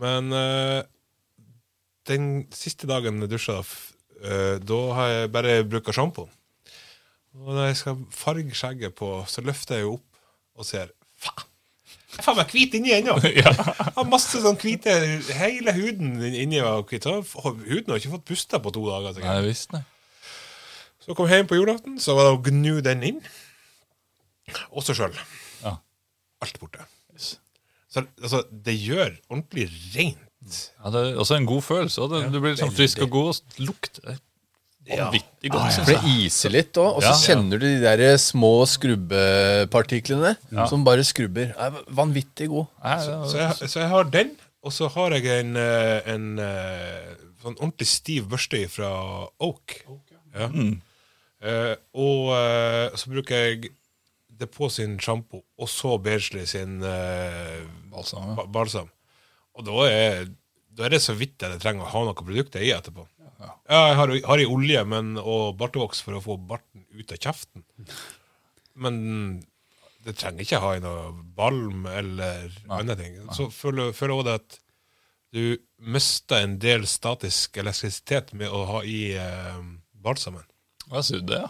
[0.01, 0.81] Men uh,
[2.09, 3.93] den siste dagen jeg dusja, f-
[4.25, 6.25] eh, da har jeg bare bruka sjampo.
[7.39, 11.49] Og når jeg skal farge skjegget på, så løfter jeg jo opp og ser Faen!
[12.13, 13.15] Jeg er faen meg hvit inni ennå!
[13.39, 14.93] Jeg har masse sånn hvite
[15.33, 17.07] Hele huden inni var hvit.
[17.07, 19.15] Huden har ikke fått pusta på to dager.
[19.15, 19.31] sikkert.
[19.31, 19.81] Nei visst, nei.
[21.03, 23.17] Så kom jeg hjem på julaften, så var det å gnu den inn.
[24.71, 25.15] Også sjøl.
[25.59, 25.73] Ja.
[26.45, 26.85] Alt borte.
[27.19, 29.65] Så altså, det gjør ordentlig
[29.95, 30.61] rent.
[30.79, 32.07] Ja, det er også en god følelse.
[32.31, 34.15] Du blir sånn frisk og god, og det
[34.89, 35.69] vanvittig godt.
[35.77, 37.19] Ja, For det iser litt òg, og så Ja.
[37.35, 40.35] kjenner du de der små skrubbepartiklene
[40.69, 41.53] som bare skrubber.
[41.57, 42.65] Er vanvittig god.
[42.81, 44.31] Så er- jeg, så jeg har den,
[44.63, 47.13] og så har jeg en, en, en eh,
[47.43, 48.89] sånn ordentlig stiv børste fra
[49.39, 49.79] Oak.
[50.33, 50.49] Ja.
[51.43, 53.71] Eh, og uh, så bruker jeg
[54.39, 58.35] det på sin sjampo, og så Beardsley sin uh, Balsam, ja.
[58.39, 58.87] ba- balsam.
[59.53, 60.23] Og da er,
[60.73, 63.03] da er det så vidt jeg trenger å ha noen produkter i etterpå.
[63.69, 67.21] Ja, jeg har, har i olje men, og bartevoks for å få barten ut av
[67.23, 67.65] kjeften.
[68.73, 68.99] Men
[70.03, 73.15] det trenger ikke ha i noe balm eller andre ting.
[73.35, 74.59] Så føler jeg det at
[75.33, 79.63] du mister en del statisk elektrisitet med å ha i eh,
[80.03, 80.45] balsamen.
[80.91, 81.49] Hva sier du det, ja?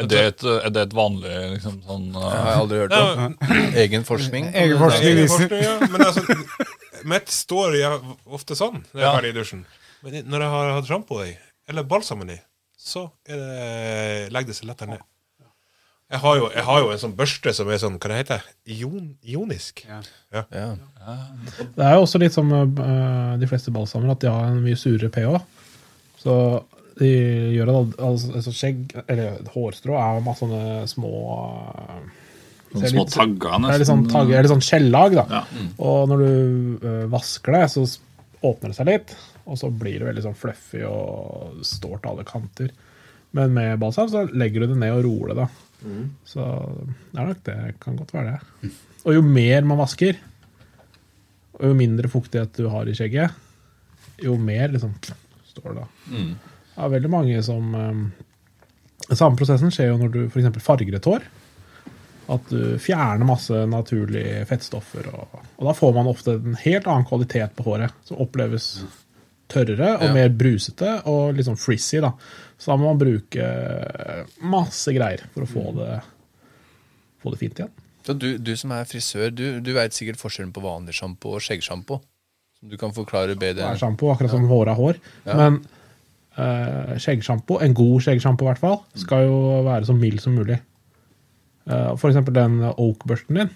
[0.00, 2.22] Er det et, er det et vanlig liksom, sånn uh...
[2.22, 3.34] Jeg har aldri hørt om.
[3.82, 4.46] Egen forskning.
[4.56, 5.74] Egen forskning Egen forskning, ja.
[5.92, 6.24] Men altså,
[7.12, 7.76] mitt står
[8.24, 9.12] ofte sånn når jeg er Ja.
[9.18, 9.66] ferdig i dusjen.
[10.02, 11.32] Men når jeg har hatt sjampo i,
[11.70, 12.38] eller balsamen i,
[12.82, 15.02] så er det, legger det seg lettere ned.
[16.12, 18.42] Jeg har, jo, jeg har jo en sånn børste som er sånn, hva det heter
[18.74, 19.80] Ion, Ionisk.
[19.88, 20.00] Ja.
[20.52, 20.66] Ja.
[21.72, 24.76] Det er jo også litt som uh, de fleste balsamer, at de har en mye
[24.76, 25.38] surere pH.
[26.20, 26.34] Så
[26.98, 27.08] de
[27.56, 32.02] gjør at altså, altså skjegg, eller hårstrå, er masse sånne små uh,
[32.74, 33.72] Sånne små litt- tagger, nesten.
[33.72, 35.24] er litt sånn, tagger, eller sånn skjellag, da.
[35.32, 35.64] Ja.
[35.88, 36.30] Og når du
[36.84, 37.86] uh, vasker det, så
[38.44, 42.26] åpner det seg litt, og så blir det veldig sånn fluffy og står til alle
[42.28, 42.72] kanter.
[43.36, 45.48] Men med balsam så legger du det ned og roer det, da.
[46.28, 46.48] Så
[47.10, 47.56] det er nok det.
[47.82, 48.70] Kan godt være det.
[49.02, 50.18] Og jo mer man vasker,
[51.58, 53.34] og jo mindre fuktighet du har i skjegget,
[54.22, 54.94] jo mer liksom,
[55.50, 55.86] står det da.
[56.72, 58.04] Det er veldig mange som um,
[59.12, 60.62] Samme prosessen skjer jo når du f.eks.
[60.62, 61.24] farger et hår.
[62.32, 65.08] At du fjerner masse naturlige fettstoffer.
[65.10, 68.68] Og, og da får man ofte en helt annen kvalitet på håret, som oppleves
[69.52, 70.12] tørrere og Ja.
[70.16, 72.00] mer brusete og litt sånn frizzy.
[72.00, 72.12] da.
[72.58, 73.46] Så da må man bruke
[74.42, 76.00] masse greier for å få det,
[77.22, 77.72] få det fint igjen.
[78.06, 81.44] Så du, du som er frisør, du, du veit sikkert forskjellen på vanlig sjampo og
[81.44, 82.00] skjeggsjampo.
[82.58, 83.68] Som du kan forklare bedre.
[83.68, 84.98] er sjampo, akkurat som håret er hår.
[85.26, 85.36] Ja.
[85.38, 85.60] Men
[86.38, 89.38] uh, skjeggsjampo, en god skjeggsjampo i hvert fall, skal jo
[89.68, 90.58] være så mild som mulig.
[91.62, 93.50] Eh, for eksempel den oak-børsten din.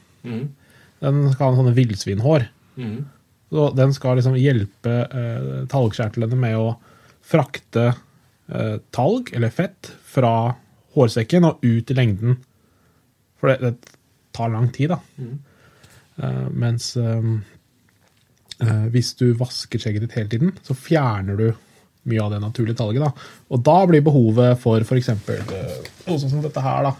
[1.02, 2.44] Den skal ha sånne villsvinhår.
[3.51, 6.70] Så den skal liksom hjelpe eh, talgkjertlene med å
[7.27, 10.55] frakte eh, talg, eller fett, fra
[10.97, 12.40] hårsekken og ut i lengden.
[13.39, 13.98] For det, det
[14.36, 15.01] tar lang tid, da.
[16.16, 17.36] Eh, mens eh,
[18.62, 21.47] Eh, hvis du vasker skjegget ditt hele tiden, så fjerner du
[22.09, 23.05] mye av det naturlige talget.
[23.05, 23.28] Da.
[23.52, 25.10] Og da blir behovet for f.eks.
[25.27, 25.56] Uh,
[26.06, 26.93] noe sånn som dette her, da,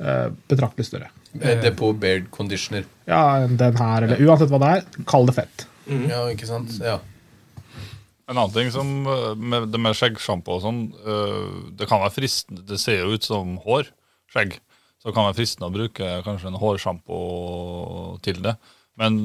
[0.00, 1.10] eh, betraktelig større.
[1.36, 2.88] Eh, Depot Beard Conditioner.
[3.06, 5.66] Ja, den her, eller uansett hva det er, kall det fett.
[5.88, 6.74] Ja, ikke sant?
[6.82, 6.98] Ja.
[8.30, 12.14] En annen ting som eh, med det med skjeggsjampo og sånn, eh, det kan være
[12.14, 13.90] fristende Det ser jo ut som hår,
[14.30, 14.58] skjegg.
[15.00, 17.18] Så det kan være fristende å bruke kanskje en hårsjampo
[18.22, 18.54] til det.
[19.00, 19.16] Men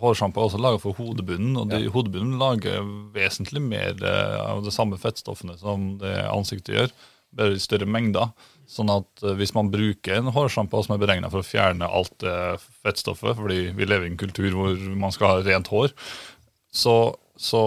[0.00, 2.82] hårsjampo er også laget for hodebunnen, og de, hodebunnen lager
[3.14, 6.94] vesentlig mer eh, av de samme fettstoffene som det ansiktet gjør,
[7.36, 8.32] bare i større mengder.
[8.68, 12.12] Sånn at eh, hvis man bruker en hårsjampo som er beregna for å fjerne alt
[12.24, 15.94] det fettstoffet, fordi vi lever i en kultur hvor man skal ha rent hår,
[16.74, 16.96] så,
[17.40, 17.62] så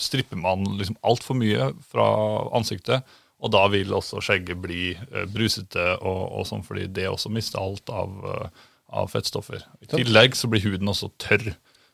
[0.00, 2.06] stripper man liksom altfor mye fra
[2.54, 3.02] ansiktet.
[3.42, 7.58] Og da vil også skjegget bli eh, brusete, og, og sånn, fordi det også mister
[7.62, 8.68] alt av, eh,
[9.02, 9.64] av fettstoffer.
[9.82, 11.50] I tillegg så blir huden også tørr,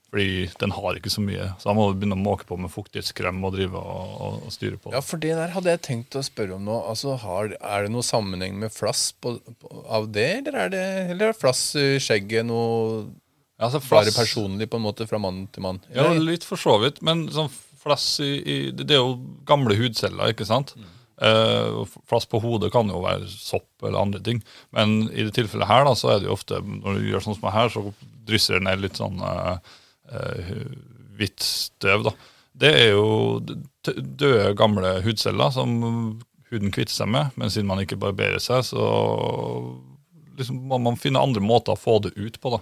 [0.09, 1.51] fordi den har ikke så mye.
[1.61, 4.55] Så da må du begynne å måke på med fuktighetskrem og drive og, og, og
[4.55, 4.93] styre på.
[4.95, 6.79] ja, for det der hadde jeg tenkt å spørre om nå.
[6.89, 10.85] Altså, har, Er det noe sammenheng med flass på, på, av det, eller er det
[11.13, 13.05] eller er flass i skjegget noe
[13.59, 15.83] Ja, altså, bare personlig, på en måte, fra mann til mann?
[15.93, 17.03] Ja, litt for så vidt.
[17.05, 19.19] Men sånn flass i, i Det er jo
[19.49, 20.73] gamle hudceller, ikke sant?
[20.79, 20.95] Mm.
[21.19, 24.41] Uh, flass på hodet kan jo være sopp eller andre ting.
[24.73, 27.37] Men i det tilfellet her, da, så er det jo ofte Når du gjør sånn
[27.37, 27.85] som her, så
[28.29, 29.77] drysser det ned litt sånn eh,
[31.19, 32.15] hvitt støv, da.
[32.59, 35.77] Det er jo døde, gamle hudceller som
[36.51, 37.35] huden kvitter seg med.
[37.39, 38.87] Men siden man ikke barberer seg, så
[40.39, 42.55] liksom må man finne andre måter å få det ut på.
[42.55, 42.61] da.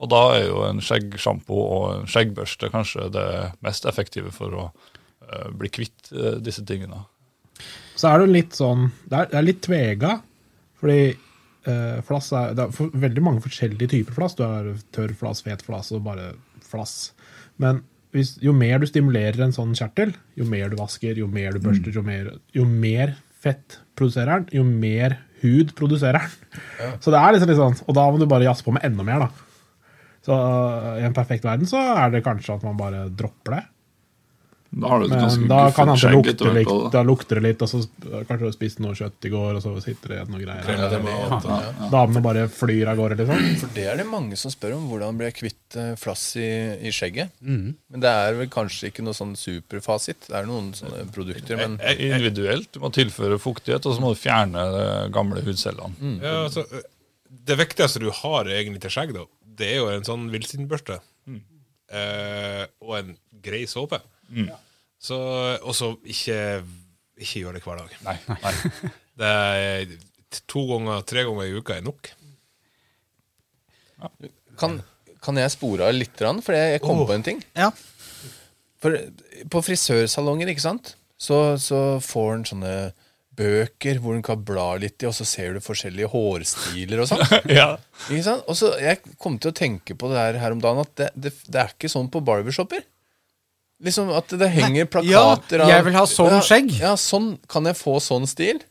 [0.00, 3.28] Og da er jo en skjeggsjampo og en skjeggbørste kanskje det
[3.64, 7.04] mest effektive for å uh, bli kvitt uh, disse tingene.
[7.94, 10.16] Så er det jo litt sånn Det er, det er litt tvega,
[10.80, 11.02] fordi
[11.70, 14.34] eh, flass er Det er for, veldig mange forskjellige typer flass.
[14.34, 14.66] Du har
[14.96, 16.32] tørr flass, fet flass og bare
[16.74, 17.12] flass.
[17.62, 17.82] Men
[18.14, 21.62] hvis, jo mer du stimulerer en sånn kjertel, jo mer du vasker, jo mer du
[21.64, 26.94] børster, jo, mer, jo mer fett produserer den, jo mer hud produserer den.
[27.02, 29.06] Så det er liksom litt sånn, Og da må du bare jazze på med enda
[29.06, 29.50] mer, da.
[30.24, 30.36] Så
[31.00, 33.64] i en perfekt verden så er det kanskje at man bare dropper det.
[34.74, 37.02] Da har du et Men ganske da kan guffent skjegg lukte etter hvert litt, da.
[37.06, 37.80] lukter det litt, og så
[38.10, 40.70] kanskje du har spist noe kjøtt i går, og så sitter det igjen noe greier.
[40.74, 41.88] Ja, det mat, ja.
[41.92, 43.44] Damene bare flyr av gårde, liksom.
[43.60, 44.88] For det er det mange som spør om.
[44.90, 46.48] Hvordan blir jeg kvitt eh, flass i,
[46.88, 47.30] i skjegget?
[47.44, 50.26] Men det er vel kanskje ikke noe sånn superfasit.
[50.30, 52.72] Det er noen sånne produkter, men Eh, Individuelt.
[52.74, 54.84] Du må tilføre fuktighet, og så må du fjerne de
[55.14, 56.18] gamle hudcellene.
[56.24, 56.64] Ja, altså,
[57.44, 59.24] det viktigste du har egentlig til skjegg, da,
[59.58, 60.98] det er jo en sånn villsvinbørste.
[61.94, 63.14] Eh, og en
[63.44, 64.00] grei såpe.
[65.04, 65.18] Så,
[65.60, 66.38] og så ikke,
[67.20, 67.96] ikke gjør det hver dag.
[68.06, 68.54] Nei, nei.
[69.20, 69.90] Det er
[70.50, 72.08] to ganger, tre ganger i uka er nok.
[74.58, 74.80] kan,
[75.22, 76.18] kan jeg spore av litt?
[76.18, 77.42] For jeg, kom kom på en ting.
[77.54, 77.68] Ja.
[78.82, 78.98] For
[79.52, 82.74] på frisørsalonger, ikke sant, så, så får en sånne
[83.34, 87.24] bøker hvor en kan bla litt i, og så ser du forskjellige hårstiler og sånn.
[87.58, 87.70] ja.
[88.08, 88.44] Ikke sant?
[88.50, 91.10] Og så Jeg kom til å tenke på det her, her om dagen, at det,
[91.14, 92.84] det, det er ikke sånn på barbershopper.
[93.84, 96.70] Liksom At det henger plakater av ja, jeg vil ha sånn skjegg.
[96.80, 98.62] Ja, sånn, Kan jeg få sånn stil?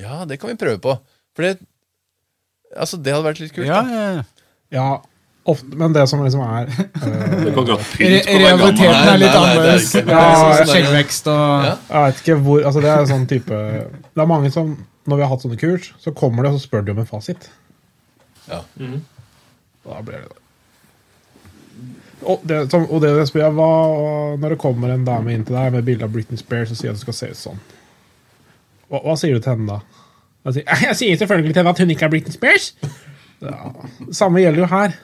[0.00, 0.98] Ja, det kan vi prøve på.
[1.36, 1.56] For det
[2.76, 3.66] Altså, det hadde vært litt kult.
[3.66, 3.90] Ja, da.
[3.96, 4.26] ja, ja.
[4.70, 4.84] Ja,
[5.50, 9.38] ofte, men det som liksom er Det går godt pynt på realiteten er litt er
[9.40, 9.88] annerledes.
[9.98, 10.70] er Ja, sånn er.
[10.74, 11.72] skjeggvekst og Ja.
[11.88, 13.58] Jeg vet ikke hvor Altså, det er sånn type
[14.14, 14.76] Det er mange som
[15.10, 17.08] Når vi har hatt sånne kurs, så kommer de og så spør de om en
[17.08, 17.48] fasit.
[18.46, 18.60] Ja.
[18.78, 20.36] Da blir det
[22.22, 23.70] og det, og det spør jeg, hva,
[24.40, 26.92] Når det kommer en dame inn til deg med bilde av Britney Spears og sier
[26.92, 27.60] at du skal se ut sånn,
[28.90, 30.06] hva, hva sier du til henne da?
[30.48, 32.72] Jeg sier, jeg sier selvfølgelig til henne at hun ikke er Britney Spears.
[33.40, 33.72] Ja,
[34.16, 34.98] samme gjelder jo her.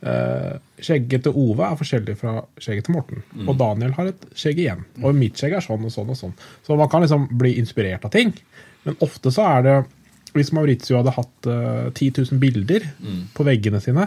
[0.00, 3.24] Uh, skjegget til Ove er forskjellig fra skjegget til Morten.
[3.44, 4.84] Og Daniel har et skjegg igjen.
[5.02, 6.36] Og mitt skjegg er sånn og sånn og sånn.
[6.64, 8.32] Så man kan liksom bli inspirert av ting.
[8.86, 9.80] Men ofte så er det
[10.30, 12.84] Hvis Maurizio hadde hatt uh, 10 000 bilder
[13.34, 14.04] på veggene sine,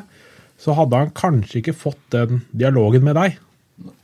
[0.63, 3.35] så hadde han kanskje ikke fått den dialogen med deg.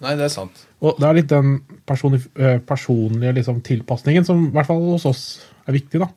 [0.04, 0.66] Nei, det er sant.
[0.84, 1.56] Og det er litt den
[1.88, 5.24] eh, personlige liksom, tilpasningen som i hvert fall hos oss
[5.70, 6.02] er viktig.
[6.04, 6.10] da.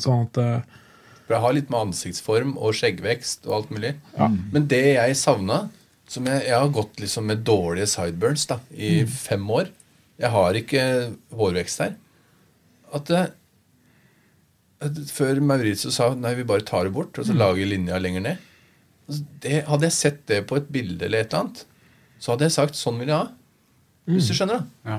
[0.00, 0.78] Sånn at eh,
[1.26, 3.94] For jeg har litt med ansiktsform og skjeggvekst og alt mulig.
[4.16, 5.66] Men det jeg savna
[6.08, 9.68] som jeg, jeg har gått liksom med dårlige sideburns da, i fem år.
[10.18, 10.84] Jeg har ikke
[11.36, 11.98] hårvekst her.
[12.96, 13.24] At, det,
[14.86, 18.24] at Før Mauricio sa nei, vi bare tar det bort og så lager linja lenger
[18.24, 18.47] ned.
[19.08, 21.64] Det, hadde jeg sett det på et bilde eller et eller annet,
[22.20, 23.30] så hadde jeg sagt sånn vil jeg ha.
[24.08, 24.92] Hvis du skjønner, da.
[24.92, 24.98] Ja.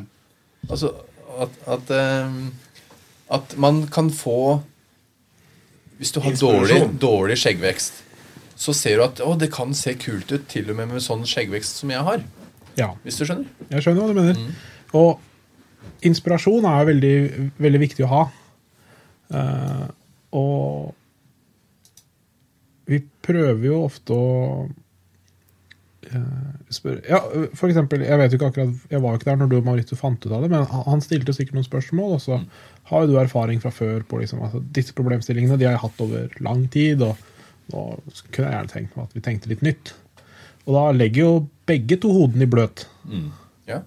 [0.69, 0.91] Altså
[1.39, 1.91] at, at,
[2.25, 2.51] um,
[3.31, 4.61] at man kan få
[5.99, 8.03] Hvis du har dårlig, dårlig skjeggvekst,
[8.59, 11.25] så ser du at å, det kan se kult ut til og med med sånn
[11.27, 12.23] skjeggvekst som jeg har.
[12.79, 13.49] ja, Hvis du skjønner?
[13.69, 14.61] jeg skjønner hva du mener.
[14.95, 15.19] Og
[16.07, 17.15] inspirasjon er veldig,
[17.59, 18.21] veldig viktig å ha.
[19.29, 19.85] Uh,
[20.39, 20.95] og
[22.89, 24.27] vi prøver jo ofte å
[26.09, 27.19] eh, spørre Ja,
[27.57, 29.67] for eksempel, jeg vet jo ikke akkurat Jeg var jo ikke der når du og
[29.67, 32.39] Maurito fant ut av det, men han- stilte jo sikkert noen spørsmål, og så
[32.89, 35.59] har jo du erfaring fra før på liksom, altså, disse problemstillingene.
[35.61, 37.15] De har jeg hatt over lang tid, og
[37.69, 37.83] nå
[38.31, 39.91] kunne jeg gjerne tenkt meg at vi tenkte litt nytt.
[40.65, 41.35] Og da legger jo
[41.69, 42.87] begge to hodene i bløt.
[43.69, 43.83] Ja.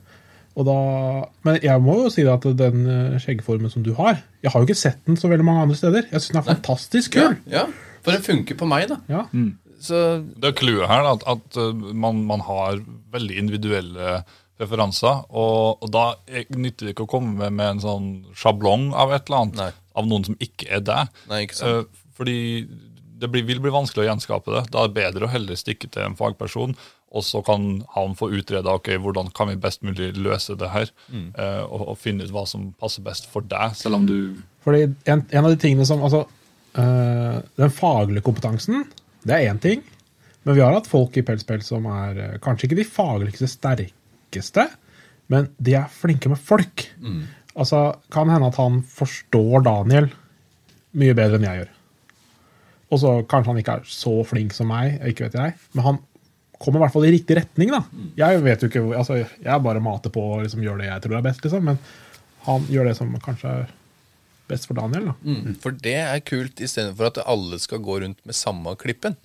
[0.55, 0.77] Og da,
[1.43, 4.61] men jeg må jo si det at den eh, skjeggformen som du har Jeg har
[4.61, 6.07] jo ikke sett den så veldig mange andre steder.
[6.13, 7.37] Jeg syns den er fantastisk ja, kul.
[7.51, 7.67] ja.
[8.03, 9.01] For den funker på meg, da.
[9.11, 9.25] Ja.
[9.83, 9.99] Så
[10.39, 12.81] Det er clouet her, da, at, at uh, man, man har
[13.15, 14.21] veldig individuelle
[14.61, 15.25] preferanser.
[15.31, 18.09] Og, og da er- nytter det ikke å komme med, med en sånn
[18.39, 19.59] sjablong av et eller annet.
[19.59, 19.71] Nei.
[19.99, 21.11] Av noen som ikke er deg.
[21.31, 21.87] Nei, ikke sant.
[21.93, 22.37] Eh, fordi
[23.23, 24.65] det blir, vil bli vanskelig å gjenskape det.
[24.75, 26.73] Da er det bedre å heller stikke til en fagperson,
[27.13, 30.91] og så kan han få utreda ok, hvordan kan vi best mulig løse det her.
[31.13, 31.29] Mm.
[31.37, 34.17] eh, og, og finne ut hva som passer best for deg, selv om du
[34.65, 36.23] Fordi en, en av de tingene som Altså,
[36.75, 38.87] den faglige kompetansen,
[39.29, 39.83] det er én ting.
[40.43, 44.65] Men vi har hatt folk i Pelspels som er øh, kanskje ikke de fagligste sterkeste,
[45.31, 46.87] men de er flinke med folk.
[47.55, 50.09] Altså, Kan hende at han forstår Daniel
[50.99, 51.71] mye bedre enn jeg gjør.
[52.93, 56.01] Og så kanskje han ikke er så flink som meg, ikke vet jeg, men han
[56.63, 57.71] kommer i hvert fall i riktig retning.
[57.73, 57.81] da.
[58.19, 61.17] Jeg vet jo ikke, altså, jeg bare mater på og liksom, gjør det jeg tror
[61.19, 61.79] er best, liksom, men
[62.45, 63.73] han gjør det som kanskje er
[64.53, 65.11] best for Daniel.
[65.11, 65.15] da.
[65.25, 65.57] Mm.
[65.65, 69.17] For det er kult, istedenfor at alle skal gå rundt med samme klippen.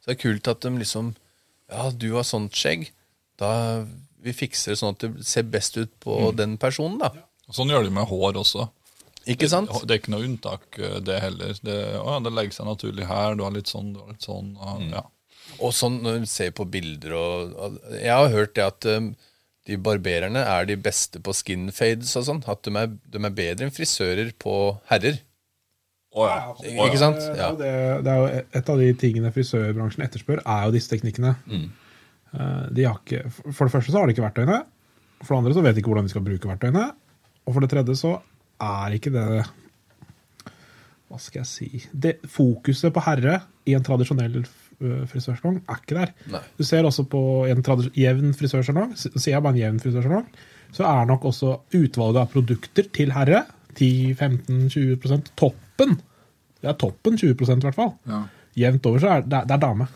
[0.00, 1.14] Så det er kult at de liksom
[1.70, 2.88] Ja, du har sånt skjegg.
[3.38, 3.84] Da
[4.20, 7.12] Vi fikser det sånn at det ser best ut på den personen, da.
[7.50, 8.66] Sånn gjør de med hår også.
[9.30, 9.70] Ikke sant?
[9.84, 11.54] Det er ikke noe unntak, eh, det heller.
[11.62, 13.34] Det, å, ja, det legger seg naturlig her.
[13.36, 14.54] Du har litt sånn, du har litt sånn.
[14.58, 15.02] og, Ja.
[15.60, 19.10] Og sånn når du ser på bilder og og Jeg har hørt det at um,
[19.70, 22.44] de barbererne er de beste på skin fades og sånn.
[22.50, 24.54] At de er, de er bedre enn frisører på
[24.90, 25.20] herrer.
[26.10, 26.40] Oh, ja.
[26.50, 26.88] Oh, ja.
[26.88, 27.22] Ikke sant?
[27.38, 27.52] Ja.
[27.54, 27.70] det,
[28.02, 31.36] det er jo Et av de tingene frisørbransjen etterspør, er jo disse teknikkene.
[31.46, 31.68] Mm.
[32.74, 34.60] De har ikke, for det første så har de ikke verktøyene.
[35.20, 36.84] For det andre så vet de ikke hvordan de skal bruke verktøyene.
[37.46, 38.14] Og for det tredje så
[38.60, 39.26] er ikke det
[41.10, 44.50] Hva skal jeg si det, Fokuset på herre i en tradisjonell eh,
[44.80, 46.12] frisørsalong er ikke der.
[46.32, 46.40] Nei.
[46.58, 47.20] Du ser også på
[47.50, 47.62] en
[47.96, 50.26] jevn frisørsalong, sier jeg bare en jevn frisørsalong,
[50.72, 53.44] så er nok også utvalget av produkter til herre
[53.80, 55.96] 10-15-20% toppen.
[56.60, 57.92] Det er toppen 20% i hvert fall.
[58.08, 58.22] Ja.
[58.66, 59.86] Jevnt over så er det, det er dame.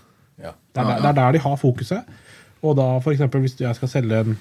[0.41, 0.53] Ja.
[0.75, 2.05] Det er, der- det er der de har fokuset.
[2.65, 4.39] Og da for eksempel hvis jeg skal selge en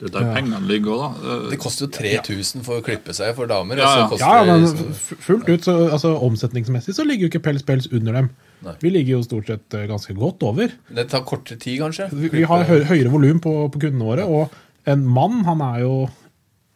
[0.00, 1.34] Det er der pengene ligger òg, da.
[1.50, 3.76] Det koster jo 3000 for å klippe seg for damer.
[3.76, 4.44] Ja, ja.
[4.46, 8.30] Ja, men fullt ut, så altså, omsetningsmessig så ligger jo ikke Pels Pels under dem.
[8.60, 8.74] Nei.
[8.82, 10.72] Vi ligger jo stort sett eh, ganske godt over.
[10.92, 12.10] Det tar kortere tid, kanskje?
[12.12, 15.82] Vi, vi har høy, høyere volum på, på kundene våre, og en mann han er
[15.84, 15.94] jo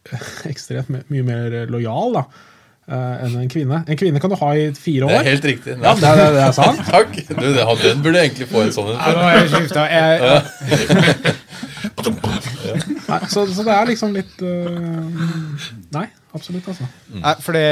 [0.51, 2.23] ekstremt mye mer lojal da,
[2.89, 3.83] eh, enn en kvinne.
[3.85, 5.13] En kvinne kan du ha i fire år.
[5.13, 5.77] Det er helt riktig.
[5.77, 6.81] Ja, det, det, det er sant.
[6.89, 7.11] Takk!
[7.29, 8.99] Du, det, den burde egentlig få en sånn en.
[8.99, 9.81] Ja, nå har jeg skifta.
[9.93, 10.11] Jeg,
[13.05, 15.05] Nei, så, så det er liksom litt uh,
[15.93, 16.05] Nei,
[16.35, 16.85] absolutt, altså.
[17.15, 17.63] Nei, fordi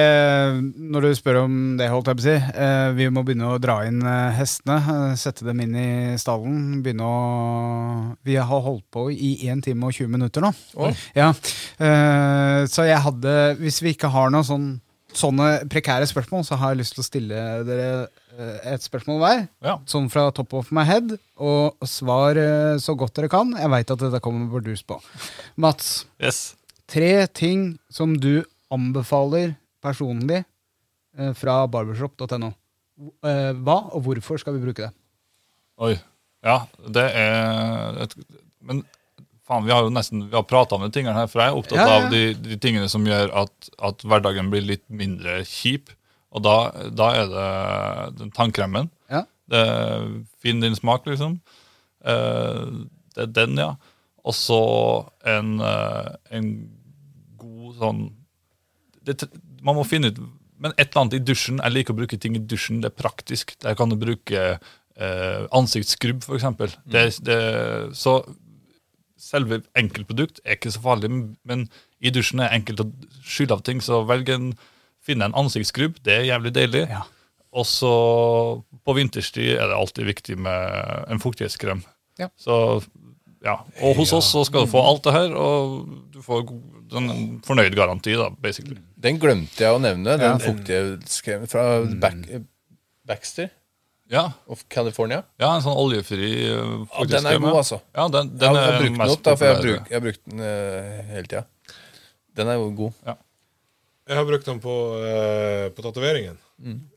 [0.94, 3.60] når du spør om det, holdt jeg på å si eh, Vi må begynne å
[3.62, 4.78] dra inn eh, hestene.
[4.80, 5.90] eh, sette dem inn i
[6.22, 6.82] stallen.
[6.86, 10.54] Begynne å Vi har holdt på i 1 time og 20 minutter nå.
[10.80, 10.96] Oh.
[11.18, 11.30] Ja,
[11.78, 14.68] eh, Så jeg hadde Hvis vi ikke har noen sånn,
[15.14, 17.90] sånne prekære spørsmål, så har jeg lyst til å stille dere
[18.34, 19.44] eh, et spørsmål hver.
[19.62, 19.76] Ja.
[19.86, 21.14] Sånn fra top of my head.
[21.38, 23.54] Og svar eh, så godt dere kan.
[23.60, 24.98] Jeg veit at dette kommer burdus på.
[25.62, 26.08] Mats.
[26.18, 26.56] Yes.
[26.90, 28.42] Tre ting som du
[28.74, 32.52] anbefaler personlig eh, fra barbershop.no.
[33.26, 34.92] Eh, hva og hvorfor skal vi bruke det?
[35.84, 35.96] Oi.
[36.44, 38.14] Ja, det er et,
[38.60, 38.82] Men
[39.48, 41.60] faen, vi har jo nesten Vi har prata om de tingene her, for jeg er
[41.62, 45.40] opptatt Ja, ja, av de, de tingene som gjør at, at hverdagen blir litt mindre
[45.48, 45.94] kjip.
[46.34, 46.58] Og da,
[46.92, 47.48] da er det
[48.20, 48.90] den tannkremen.
[49.12, 49.24] Ja.
[49.50, 49.64] Det,
[50.44, 51.38] Finn din smak, liksom.
[52.04, 52.64] Eh,
[53.16, 53.74] det er den, ja.
[54.24, 54.62] Og så
[55.30, 56.50] en, eh, en
[57.40, 58.04] god sånn
[59.06, 59.28] det,
[59.64, 60.20] Man må finne ut
[60.64, 61.60] Men et eller annet i dusjen.
[61.60, 62.80] Jeg liker å bruke ting i dusjen.
[62.84, 63.56] Det er praktisk.
[63.66, 66.46] Der kan du bruke eh, ansiktsskrubb, f.eks.
[66.88, 67.40] Det, det,
[68.00, 68.22] så
[69.20, 71.10] selve enkeltprodukt er ikke så farlig,
[71.48, 71.66] men
[72.04, 72.88] i dusjen er enkelt å
[73.28, 73.82] skylle av ting.
[73.84, 74.54] Så velg en,
[75.04, 76.00] finne en ansiktsskrubb.
[76.06, 76.86] Det er jævlig deilig.
[76.92, 77.04] Ja.
[77.54, 77.94] Og så
[78.84, 81.84] på vinterstid er det alltid viktig med en fuktighetskrem.
[82.22, 82.30] Ja.
[82.40, 82.56] Så
[83.44, 86.46] ja, Og hos oss så skal du få alt det her, og du får
[87.02, 88.78] en fornøyd garanti, da, basically.
[89.00, 90.38] Den glemte jeg å nevne, den Ja.
[90.38, 92.16] fuktighetskremen fra Back,
[93.06, 93.50] Baxter
[94.12, 95.24] Ja, of California.
[95.40, 96.30] ja en sånn oljefri
[96.88, 97.10] fuktighetskrem.
[97.10, 97.82] Ja, den er god, altså.
[97.96, 100.26] Ja, den, Jeg har brukt den opp, da, for jeg har, brukt, jeg har brukt
[100.30, 101.46] den uh, hele tida.
[102.36, 102.94] Den er jo god.
[104.08, 106.38] Jeg har brukt den på, uh, på tatoveringen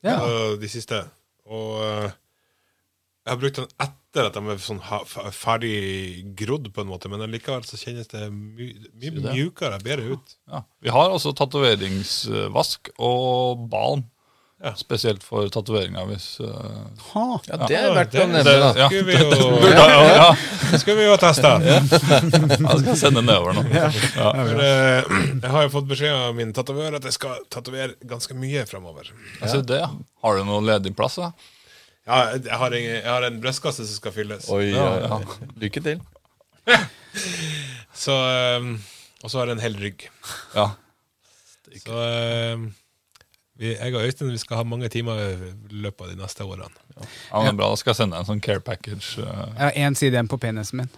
[0.03, 0.19] Ja.
[0.21, 1.05] uh, de siste.
[1.47, 2.11] Og eh,
[3.27, 4.79] jeg har brukt den etter at de er sånn
[5.35, 5.77] ferdig
[6.39, 10.37] grodd, på en måte, men likevel så kjennes det mye my mjukere, bedre ut.
[10.47, 10.61] Ja.
[10.79, 14.07] Vi har også tatoveringsvask og balm.
[14.63, 14.71] Ja.
[14.73, 18.71] Spesielt for tatoveringa, Hvis uh, Ja, Det er verdt å nevne, da.
[18.79, 20.31] ja, Skulle vi jo, ja, ja, ja.
[20.71, 21.33] det skulle vi jo ha
[21.67, 21.75] ja.
[21.83, 23.67] Jeg skal sende nedover nå.
[23.75, 23.91] Ja.
[23.91, 28.39] For, uh, jeg har jo fått beskjed av min tatovør at jeg skal tatovere ganske
[28.39, 29.13] mye fremover.
[29.43, 29.91] Altså, ja.
[30.25, 31.21] Har du noe ledig plass?
[31.21, 31.35] Da?
[32.07, 34.45] Ja, jeg har, en, jeg har en brystkasse som skal fylles.
[34.55, 35.19] Oi, Ja, ja.
[35.59, 36.01] Lykke til.
[37.97, 38.13] Så,
[38.61, 38.75] um,
[39.25, 40.03] og så har jeg en hel rygg.
[40.55, 40.67] Ja.
[41.81, 41.97] Så
[42.55, 42.67] um,
[43.57, 46.69] vi, jeg og Øystein vi skal ha mange timer i løpet av de neste årene.
[47.33, 47.71] ja, men bra.
[47.73, 49.17] Da skal jeg sende deg en sånn care package.
[49.25, 50.93] uh, Jeg har én side igjen på penisen min.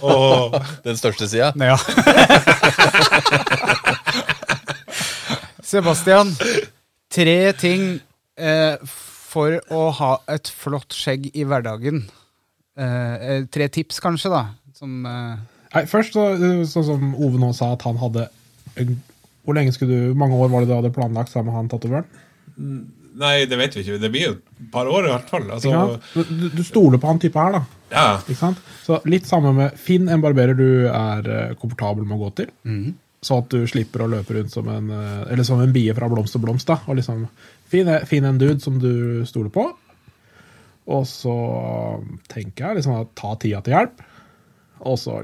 [0.00, 0.54] Og
[0.86, 1.50] Den største sida.
[1.58, 1.76] Ja.
[5.68, 6.30] Sebastian,
[7.12, 7.98] tre ting
[8.38, 8.78] eh,
[9.28, 12.02] for å ha et flott skjegg i hverdagen.
[12.78, 14.44] Eh, eh, tre tips, kanskje, da.
[14.78, 15.38] Som eh,
[15.74, 16.22] Nei, først så,
[16.70, 18.22] sånn som Ove nå sa, at han hadde
[19.44, 22.06] Hvor lenge skulle du, mange år var det du hadde planlagt sammen med han tatovøren?
[23.18, 23.98] Nei, det vet vi ikke.
[24.00, 25.48] Det blir jo et par år i hvert fall.
[25.50, 27.62] Altså, Du, du stoler på han type her, da.
[27.90, 28.06] ja.
[28.22, 28.62] Ikke sant?
[28.86, 32.52] Så litt samme med Finn en barberer du er eh, komfortabel med å gå til.
[33.22, 36.06] Så at du slipper å løpe rundt som en eh, Eller som en bie fra
[36.08, 36.66] blomst til blomst.
[36.70, 37.24] da Og liksom
[37.68, 39.64] Finn, finn en dude som du stoler på.
[40.88, 41.34] Og så
[42.32, 43.98] tenker jeg liksom at ta tida til hjelp.
[44.88, 45.18] Og så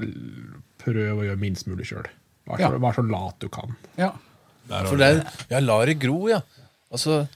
[0.83, 2.05] prøv å gjøre minst mulig sjøl.
[2.45, 2.69] Vær, så- Ja.
[2.77, 3.75] vær så lat du kan.
[3.97, 4.11] Ja.
[4.67, 6.41] For det er, jeg lar det gro, ja.
[6.91, 7.27] Altså,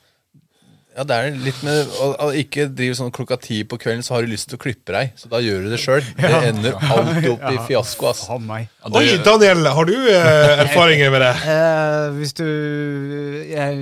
[0.99, 4.17] ja, det er litt med å, å ikke drive sånn klokka ti på kvelden, så
[4.17, 5.13] har du lyst til å klippe deg.
[5.15, 6.01] Så da gjør du det sjøl.
[6.17, 8.25] Det ender alltid opp i fiasko, ass.
[8.27, 8.65] Faen meg.
[8.83, 11.31] Ja, det- Oi, Daniel, har du eh, erfaringer med det?
[11.59, 12.43] Eh, hvis du
[13.47, 13.79] jeg,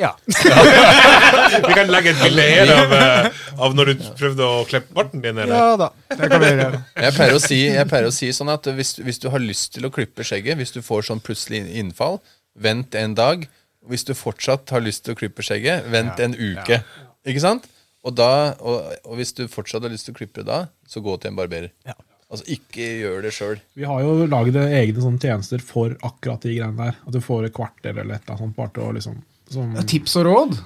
[0.00, 0.12] Ja.
[1.68, 5.22] Vi kan legge et bilde her av, eh, av når du prøvde å klippe barten
[5.24, 5.38] din.
[5.40, 5.54] Eller?
[5.56, 5.90] Ja da.
[6.12, 6.82] Det kan vi gjøre.
[7.08, 9.72] Jeg pleier å si, jeg pleier å si sånn at hvis, hvis du har lyst
[9.76, 12.18] til å klippe skjegget, hvis du får sånn plutselig innfall,
[12.58, 13.46] vent en dag.
[13.88, 16.82] Hvis du fortsatt har lyst til å klippe skjegget, vent en uke.
[17.28, 17.66] Ikke sant?
[18.06, 21.02] Og, da, og, og hvis du fortsatt har lyst til å klippe det da, så
[21.04, 21.72] gå til en barberer.
[22.28, 23.60] Altså, ikke gjør det sjøl.
[23.78, 26.98] Vi har jo laget egne sånne tjenester for akkurat de greiene der.
[27.08, 28.56] At du får et kvarter eller et eller annet sånt.
[28.58, 30.58] Bare til å liksom som, Tips og råd?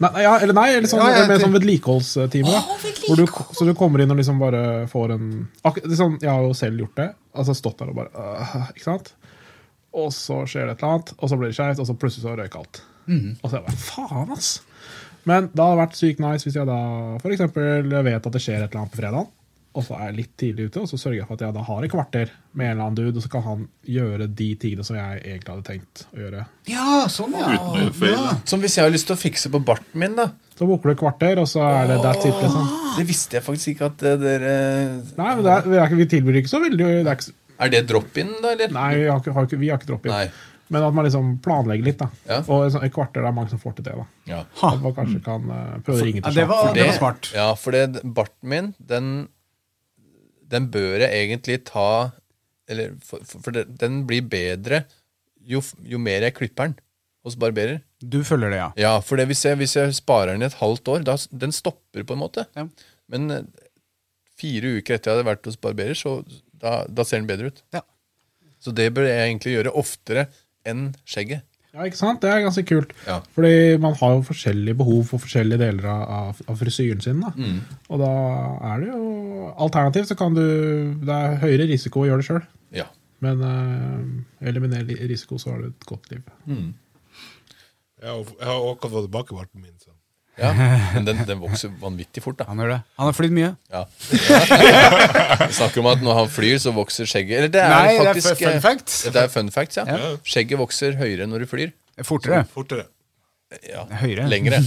[0.00, 2.48] Nei, ja, eller nei, eller sånn, Ja, med sånn vedlikeholdstime.
[2.48, 2.62] da.
[3.04, 5.26] Hvor så du kommer inn og liksom bare får en
[5.68, 7.08] ak liksom, Jeg har jo selv gjort det.
[7.36, 9.12] Altså Stått der og bare øh, Ikke sant?
[9.96, 12.26] Og så skjer det et eller annet, og så blir det skjevt, og så plutselig
[12.26, 12.82] så røyker alt.
[13.42, 14.50] Og så er det bare Faen, ass!
[15.28, 16.80] Men det hadde vært sykt nice hvis jeg da
[17.20, 19.28] for eksempel vet at det skjer et eller annet på fredag,
[19.70, 21.62] og så er jeg litt tidlig ute, og så sørger jeg for at jeg da
[21.62, 24.86] har et kvarter med en eller annen dude, og så kan han gjøre de tingene
[24.86, 26.46] som jeg egentlig hadde tenkt å gjøre.
[26.70, 27.52] Ja, sånn, ja.
[27.54, 28.32] Da.
[28.50, 30.32] Som hvis jeg har lyst til å fikse på barten min, da.
[30.58, 32.72] Så booker du et kvarter, og så er det that's it, liksom.
[32.96, 34.56] Det visste jeg faktisk ikke at eh, dere
[35.14, 37.82] Nei, men det er, er, vi tilbyr ikke så veldig det er ikke, Er det
[37.90, 38.72] drop-in, da, eller?
[38.74, 40.14] Nei, vi har ikke, har ikke, vi har ikke drop-in.
[40.14, 40.28] Nei.
[40.70, 41.98] Men at man liksom planlegger litt.
[41.98, 42.38] da Ja.
[42.46, 43.96] Og et, kvarter det er mange som får til det.
[43.98, 44.40] da Ja.
[44.68, 46.98] At man kanskje kan uh, prøve å ringe Ja, til det var, det, det var
[47.00, 47.30] smart.
[47.34, 49.10] Ja, for det, barten min, den,
[50.52, 51.88] den bør jeg egentlig ta
[52.70, 54.84] Eller for, for, for det, den blir bedre
[55.42, 56.78] jo, jo mer jeg klipper den
[57.26, 57.80] hos barberer.
[58.00, 58.68] Du følger det, ja.
[58.80, 61.52] Ja, for det, hvis, jeg, hvis jeg sparer den i et halvt år, da, den
[61.52, 62.46] stopper på en måte.
[62.56, 62.64] Ja.
[63.12, 63.66] Men eh,
[64.40, 66.20] fire uker etter jeg hadde vært hos barberer, så
[66.62, 67.62] da, da ser den bedre ut.
[67.74, 67.84] Ja.
[68.60, 70.26] Så det bør jeg egentlig gjøre oftere
[70.68, 71.46] enn skjegget.
[71.70, 72.18] Ja, ikke sant?
[72.22, 72.92] Det er ganske kult.
[73.06, 73.20] Ja.
[73.36, 77.20] Fordi man har jo forskjellige behov for forskjellige deler av, av, frisyren sin.
[77.22, 77.30] Da.
[77.38, 77.60] Mm.
[77.94, 78.14] Og da
[78.72, 79.04] er det jo
[79.60, 80.42] Alternativt så kan du
[81.02, 82.42] Det er høyere risiko å gjøre det sjøl.
[82.74, 82.88] Ja.
[83.24, 86.22] Men uh, eliminer risiko, så har du et godt liv.
[88.00, 89.76] Jeg har, jeg har akkurat fått tilbakevarten min.
[89.78, 89.94] Så.
[90.40, 90.50] Ja.
[90.94, 92.46] Men den, den vokser vanvittig fort, da.
[92.50, 92.78] Han gjør det.
[93.00, 93.50] Han har flydd mye.
[93.72, 93.84] Ja.
[94.10, 98.24] Vi snakker om at når han flyr, så vokser skjegget Eller det er Nei, det
[98.24, 98.96] er fun fact.
[99.12, 99.86] Det er fun facts, ja.
[99.90, 100.14] Ja.
[100.26, 101.76] Skjegget vokser høyere når du flyr.
[102.06, 102.42] Fortere.
[102.54, 102.88] Fortere.
[103.66, 103.82] Ja.
[104.00, 104.28] Høyere.
[104.30, 104.60] Lengre.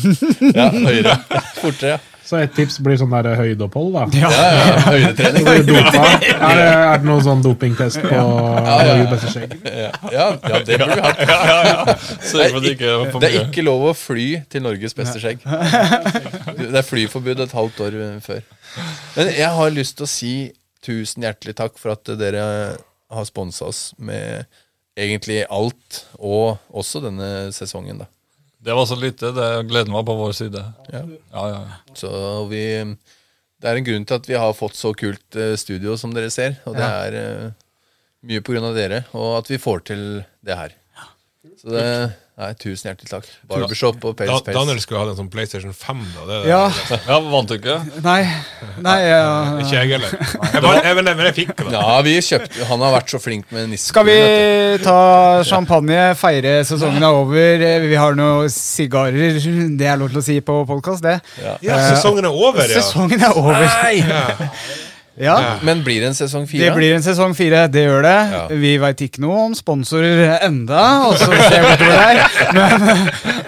[0.53, 1.15] Ja, høyere.
[1.63, 2.01] Fortere, ja.
[2.23, 4.03] Så et tips blir sånn der høydeopphold, da.
[4.15, 4.29] Ja.
[4.31, 4.75] ja, ja.
[4.87, 5.47] Høydetrening.
[6.43, 8.19] Er det, er det noen sånn dopingtest på
[9.31, 9.53] skjegg?
[9.63, 11.21] Ja, ja, ja, det burde vi hatt.
[11.23, 15.43] Det er for Det er ikke lov å fly til Norges beste skjegg.
[15.43, 18.43] Det er flyforbud et halvt år før.
[19.17, 20.33] Men jeg har lyst til å si
[20.83, 22.43] tusen hjertelig takk for at dere
[23.13, 24.45] har sponsa oss med
[24.99, 28.09] egentlig alt, og også denne sesongen, da.
[28.63, 29.31] Det var så lite.
[29.35, 30.61] Det gleden var på vår side.
[30.91, 31.01] Ja.
[31.33, 31.63] Ja, ja.
[31.93, 32.11] Så
[32.51, 32.63] vi
[33.63, 36.31] Det er en grunn til at vi har fått så kult eh, studio som dere
[36.33, 37.51] ser, og det er eh,
[38.27, 40.01] mye på grunn av dere, og at vi får til
[40.43, 40.73] det her.
[41.59, 41.87] Så det
[42.33, 43.25] Nei, tusen hjertelig takk.
[43.45, 45.99] Barbershop og Da, Pels Daniel skulle hatt en sånn PlayStation 5.
[46.15, 46.23] Da.
[46.25, 46.61] Det, Ja.
[47.05, 47.75] ja vant du ikke?
[48.01, 48.23] Nei.
[48.81, 49.19] Nei ja.
[49.61, 50.15] Ikke jeg heller.
[50.17, 51.67] Jeg bare, jeg, men, men jeg fikk det.
[51.67, 51.83] da.
[51.83, 53.91] Ja, vi kjøpte Han har vært så flink med nissen.
[53.91, 54.15] Skal vi
[54.81, 54.95] ta
[55.45, 57.67] champagne, feire sesongen er over?
[57.85, 59.37] Vi har noen sigarer.
[59.77, 61.19] Det er lov til å si på podkast, det.
[61.43, 61.59] Ja.
[61.61, 62.81] Ja, sesongen er over, ja.
[62.81, 63.61] Sesongen er over.
[64.01, 64.25] ja.
[65.19, 65.59] Ja.
[65.61, 66.65] Men blir det en sesong fire?
[66.65, 68.13] Det blir en sesong fire, det gjør det.
[68.33, 68.41] Ja.
[68.63, 71.67] Vi veit ikke noe om sponsorer enda, og så ser.
[72.55, 72.87] Men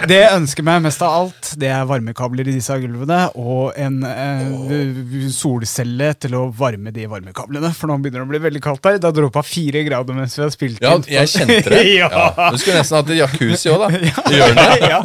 [0.05, 3.97] det jeg ønsker meg mest av alt, det er varmekabler i disse gulvene, og en
[4.05, 7.71] eh, solcelle til å varme de varmekablene.
[7.73, 8.99] For nå begynner det å bli veldig kaldt her.
[9.01, 11.07] Det har droppa fire grader mens vi har spilt Ja, inn.
[11.15, 11.81] jeg kjente det.
[12.03, 12.11] ja.
[12.53, 14.13] Du skulle nesten hatt jacuzzi òg, da.
[14.35, 14.69] Gjør det.
[14.93, 15.01] ja.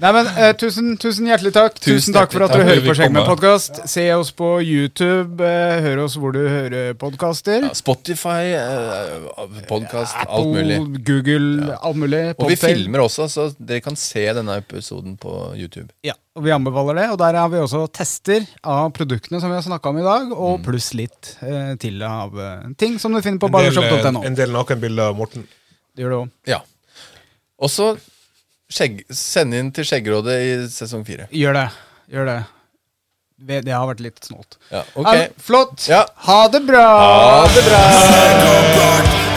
[0.00, 1.76] Nei, men eh, tusen, tusen hjertelig takk.
[1.76, 2.96] Tusen, Tusen takk for at du dere hører på.
[2.96, 3.82] Skjeggmenn podkast.
[3.90, 5.49] Se oss på YouTube.
[5.50, 7.64] Eh, hør oss hvor du hører podkaster.
[7.66, 10.76] Ja, Spotify, eh, podkast, alt mulig.
[11.06, 12.20] Google, alt mulig.
[12.38, 12.76] Og vi Podtail.
[12.84, 15.88] filmer også, så dere kan se denne episoden på YouTube.
[16.06, 17.06] Ja, og vi anbefaler det.
[17.12, 20.28] Og der har vi også tester av produktene som vi har snakka om i dag,
[20.30, 20.36] Mm.
[20.38, 24.26] og pluss litt eh, til av eh, ting som du finner på En del, eh,
[24.26, 25.46] en del nakenbilder av Morten.
[25.96, 26.30] Det gjør det òg.
[26.46, 26.60] Ja.
[27.60, 27.90] Og så
[28.70, 31.26] skjegg, send inn til Skjeggrådet i sesong fire.
[31.34, 31.68] Gjør det.
[32.14, 32.38] Gjør det.
[33.40, 34.58] Det har vært litt snålt.
[34.68, 35.28] Ja, okay.
[35.40, 35.88] Flott.
[35.88, 36.04] Ja.
[36.28, 36.86] Ha det bra.
[37.00, 39.29] Ha det bra.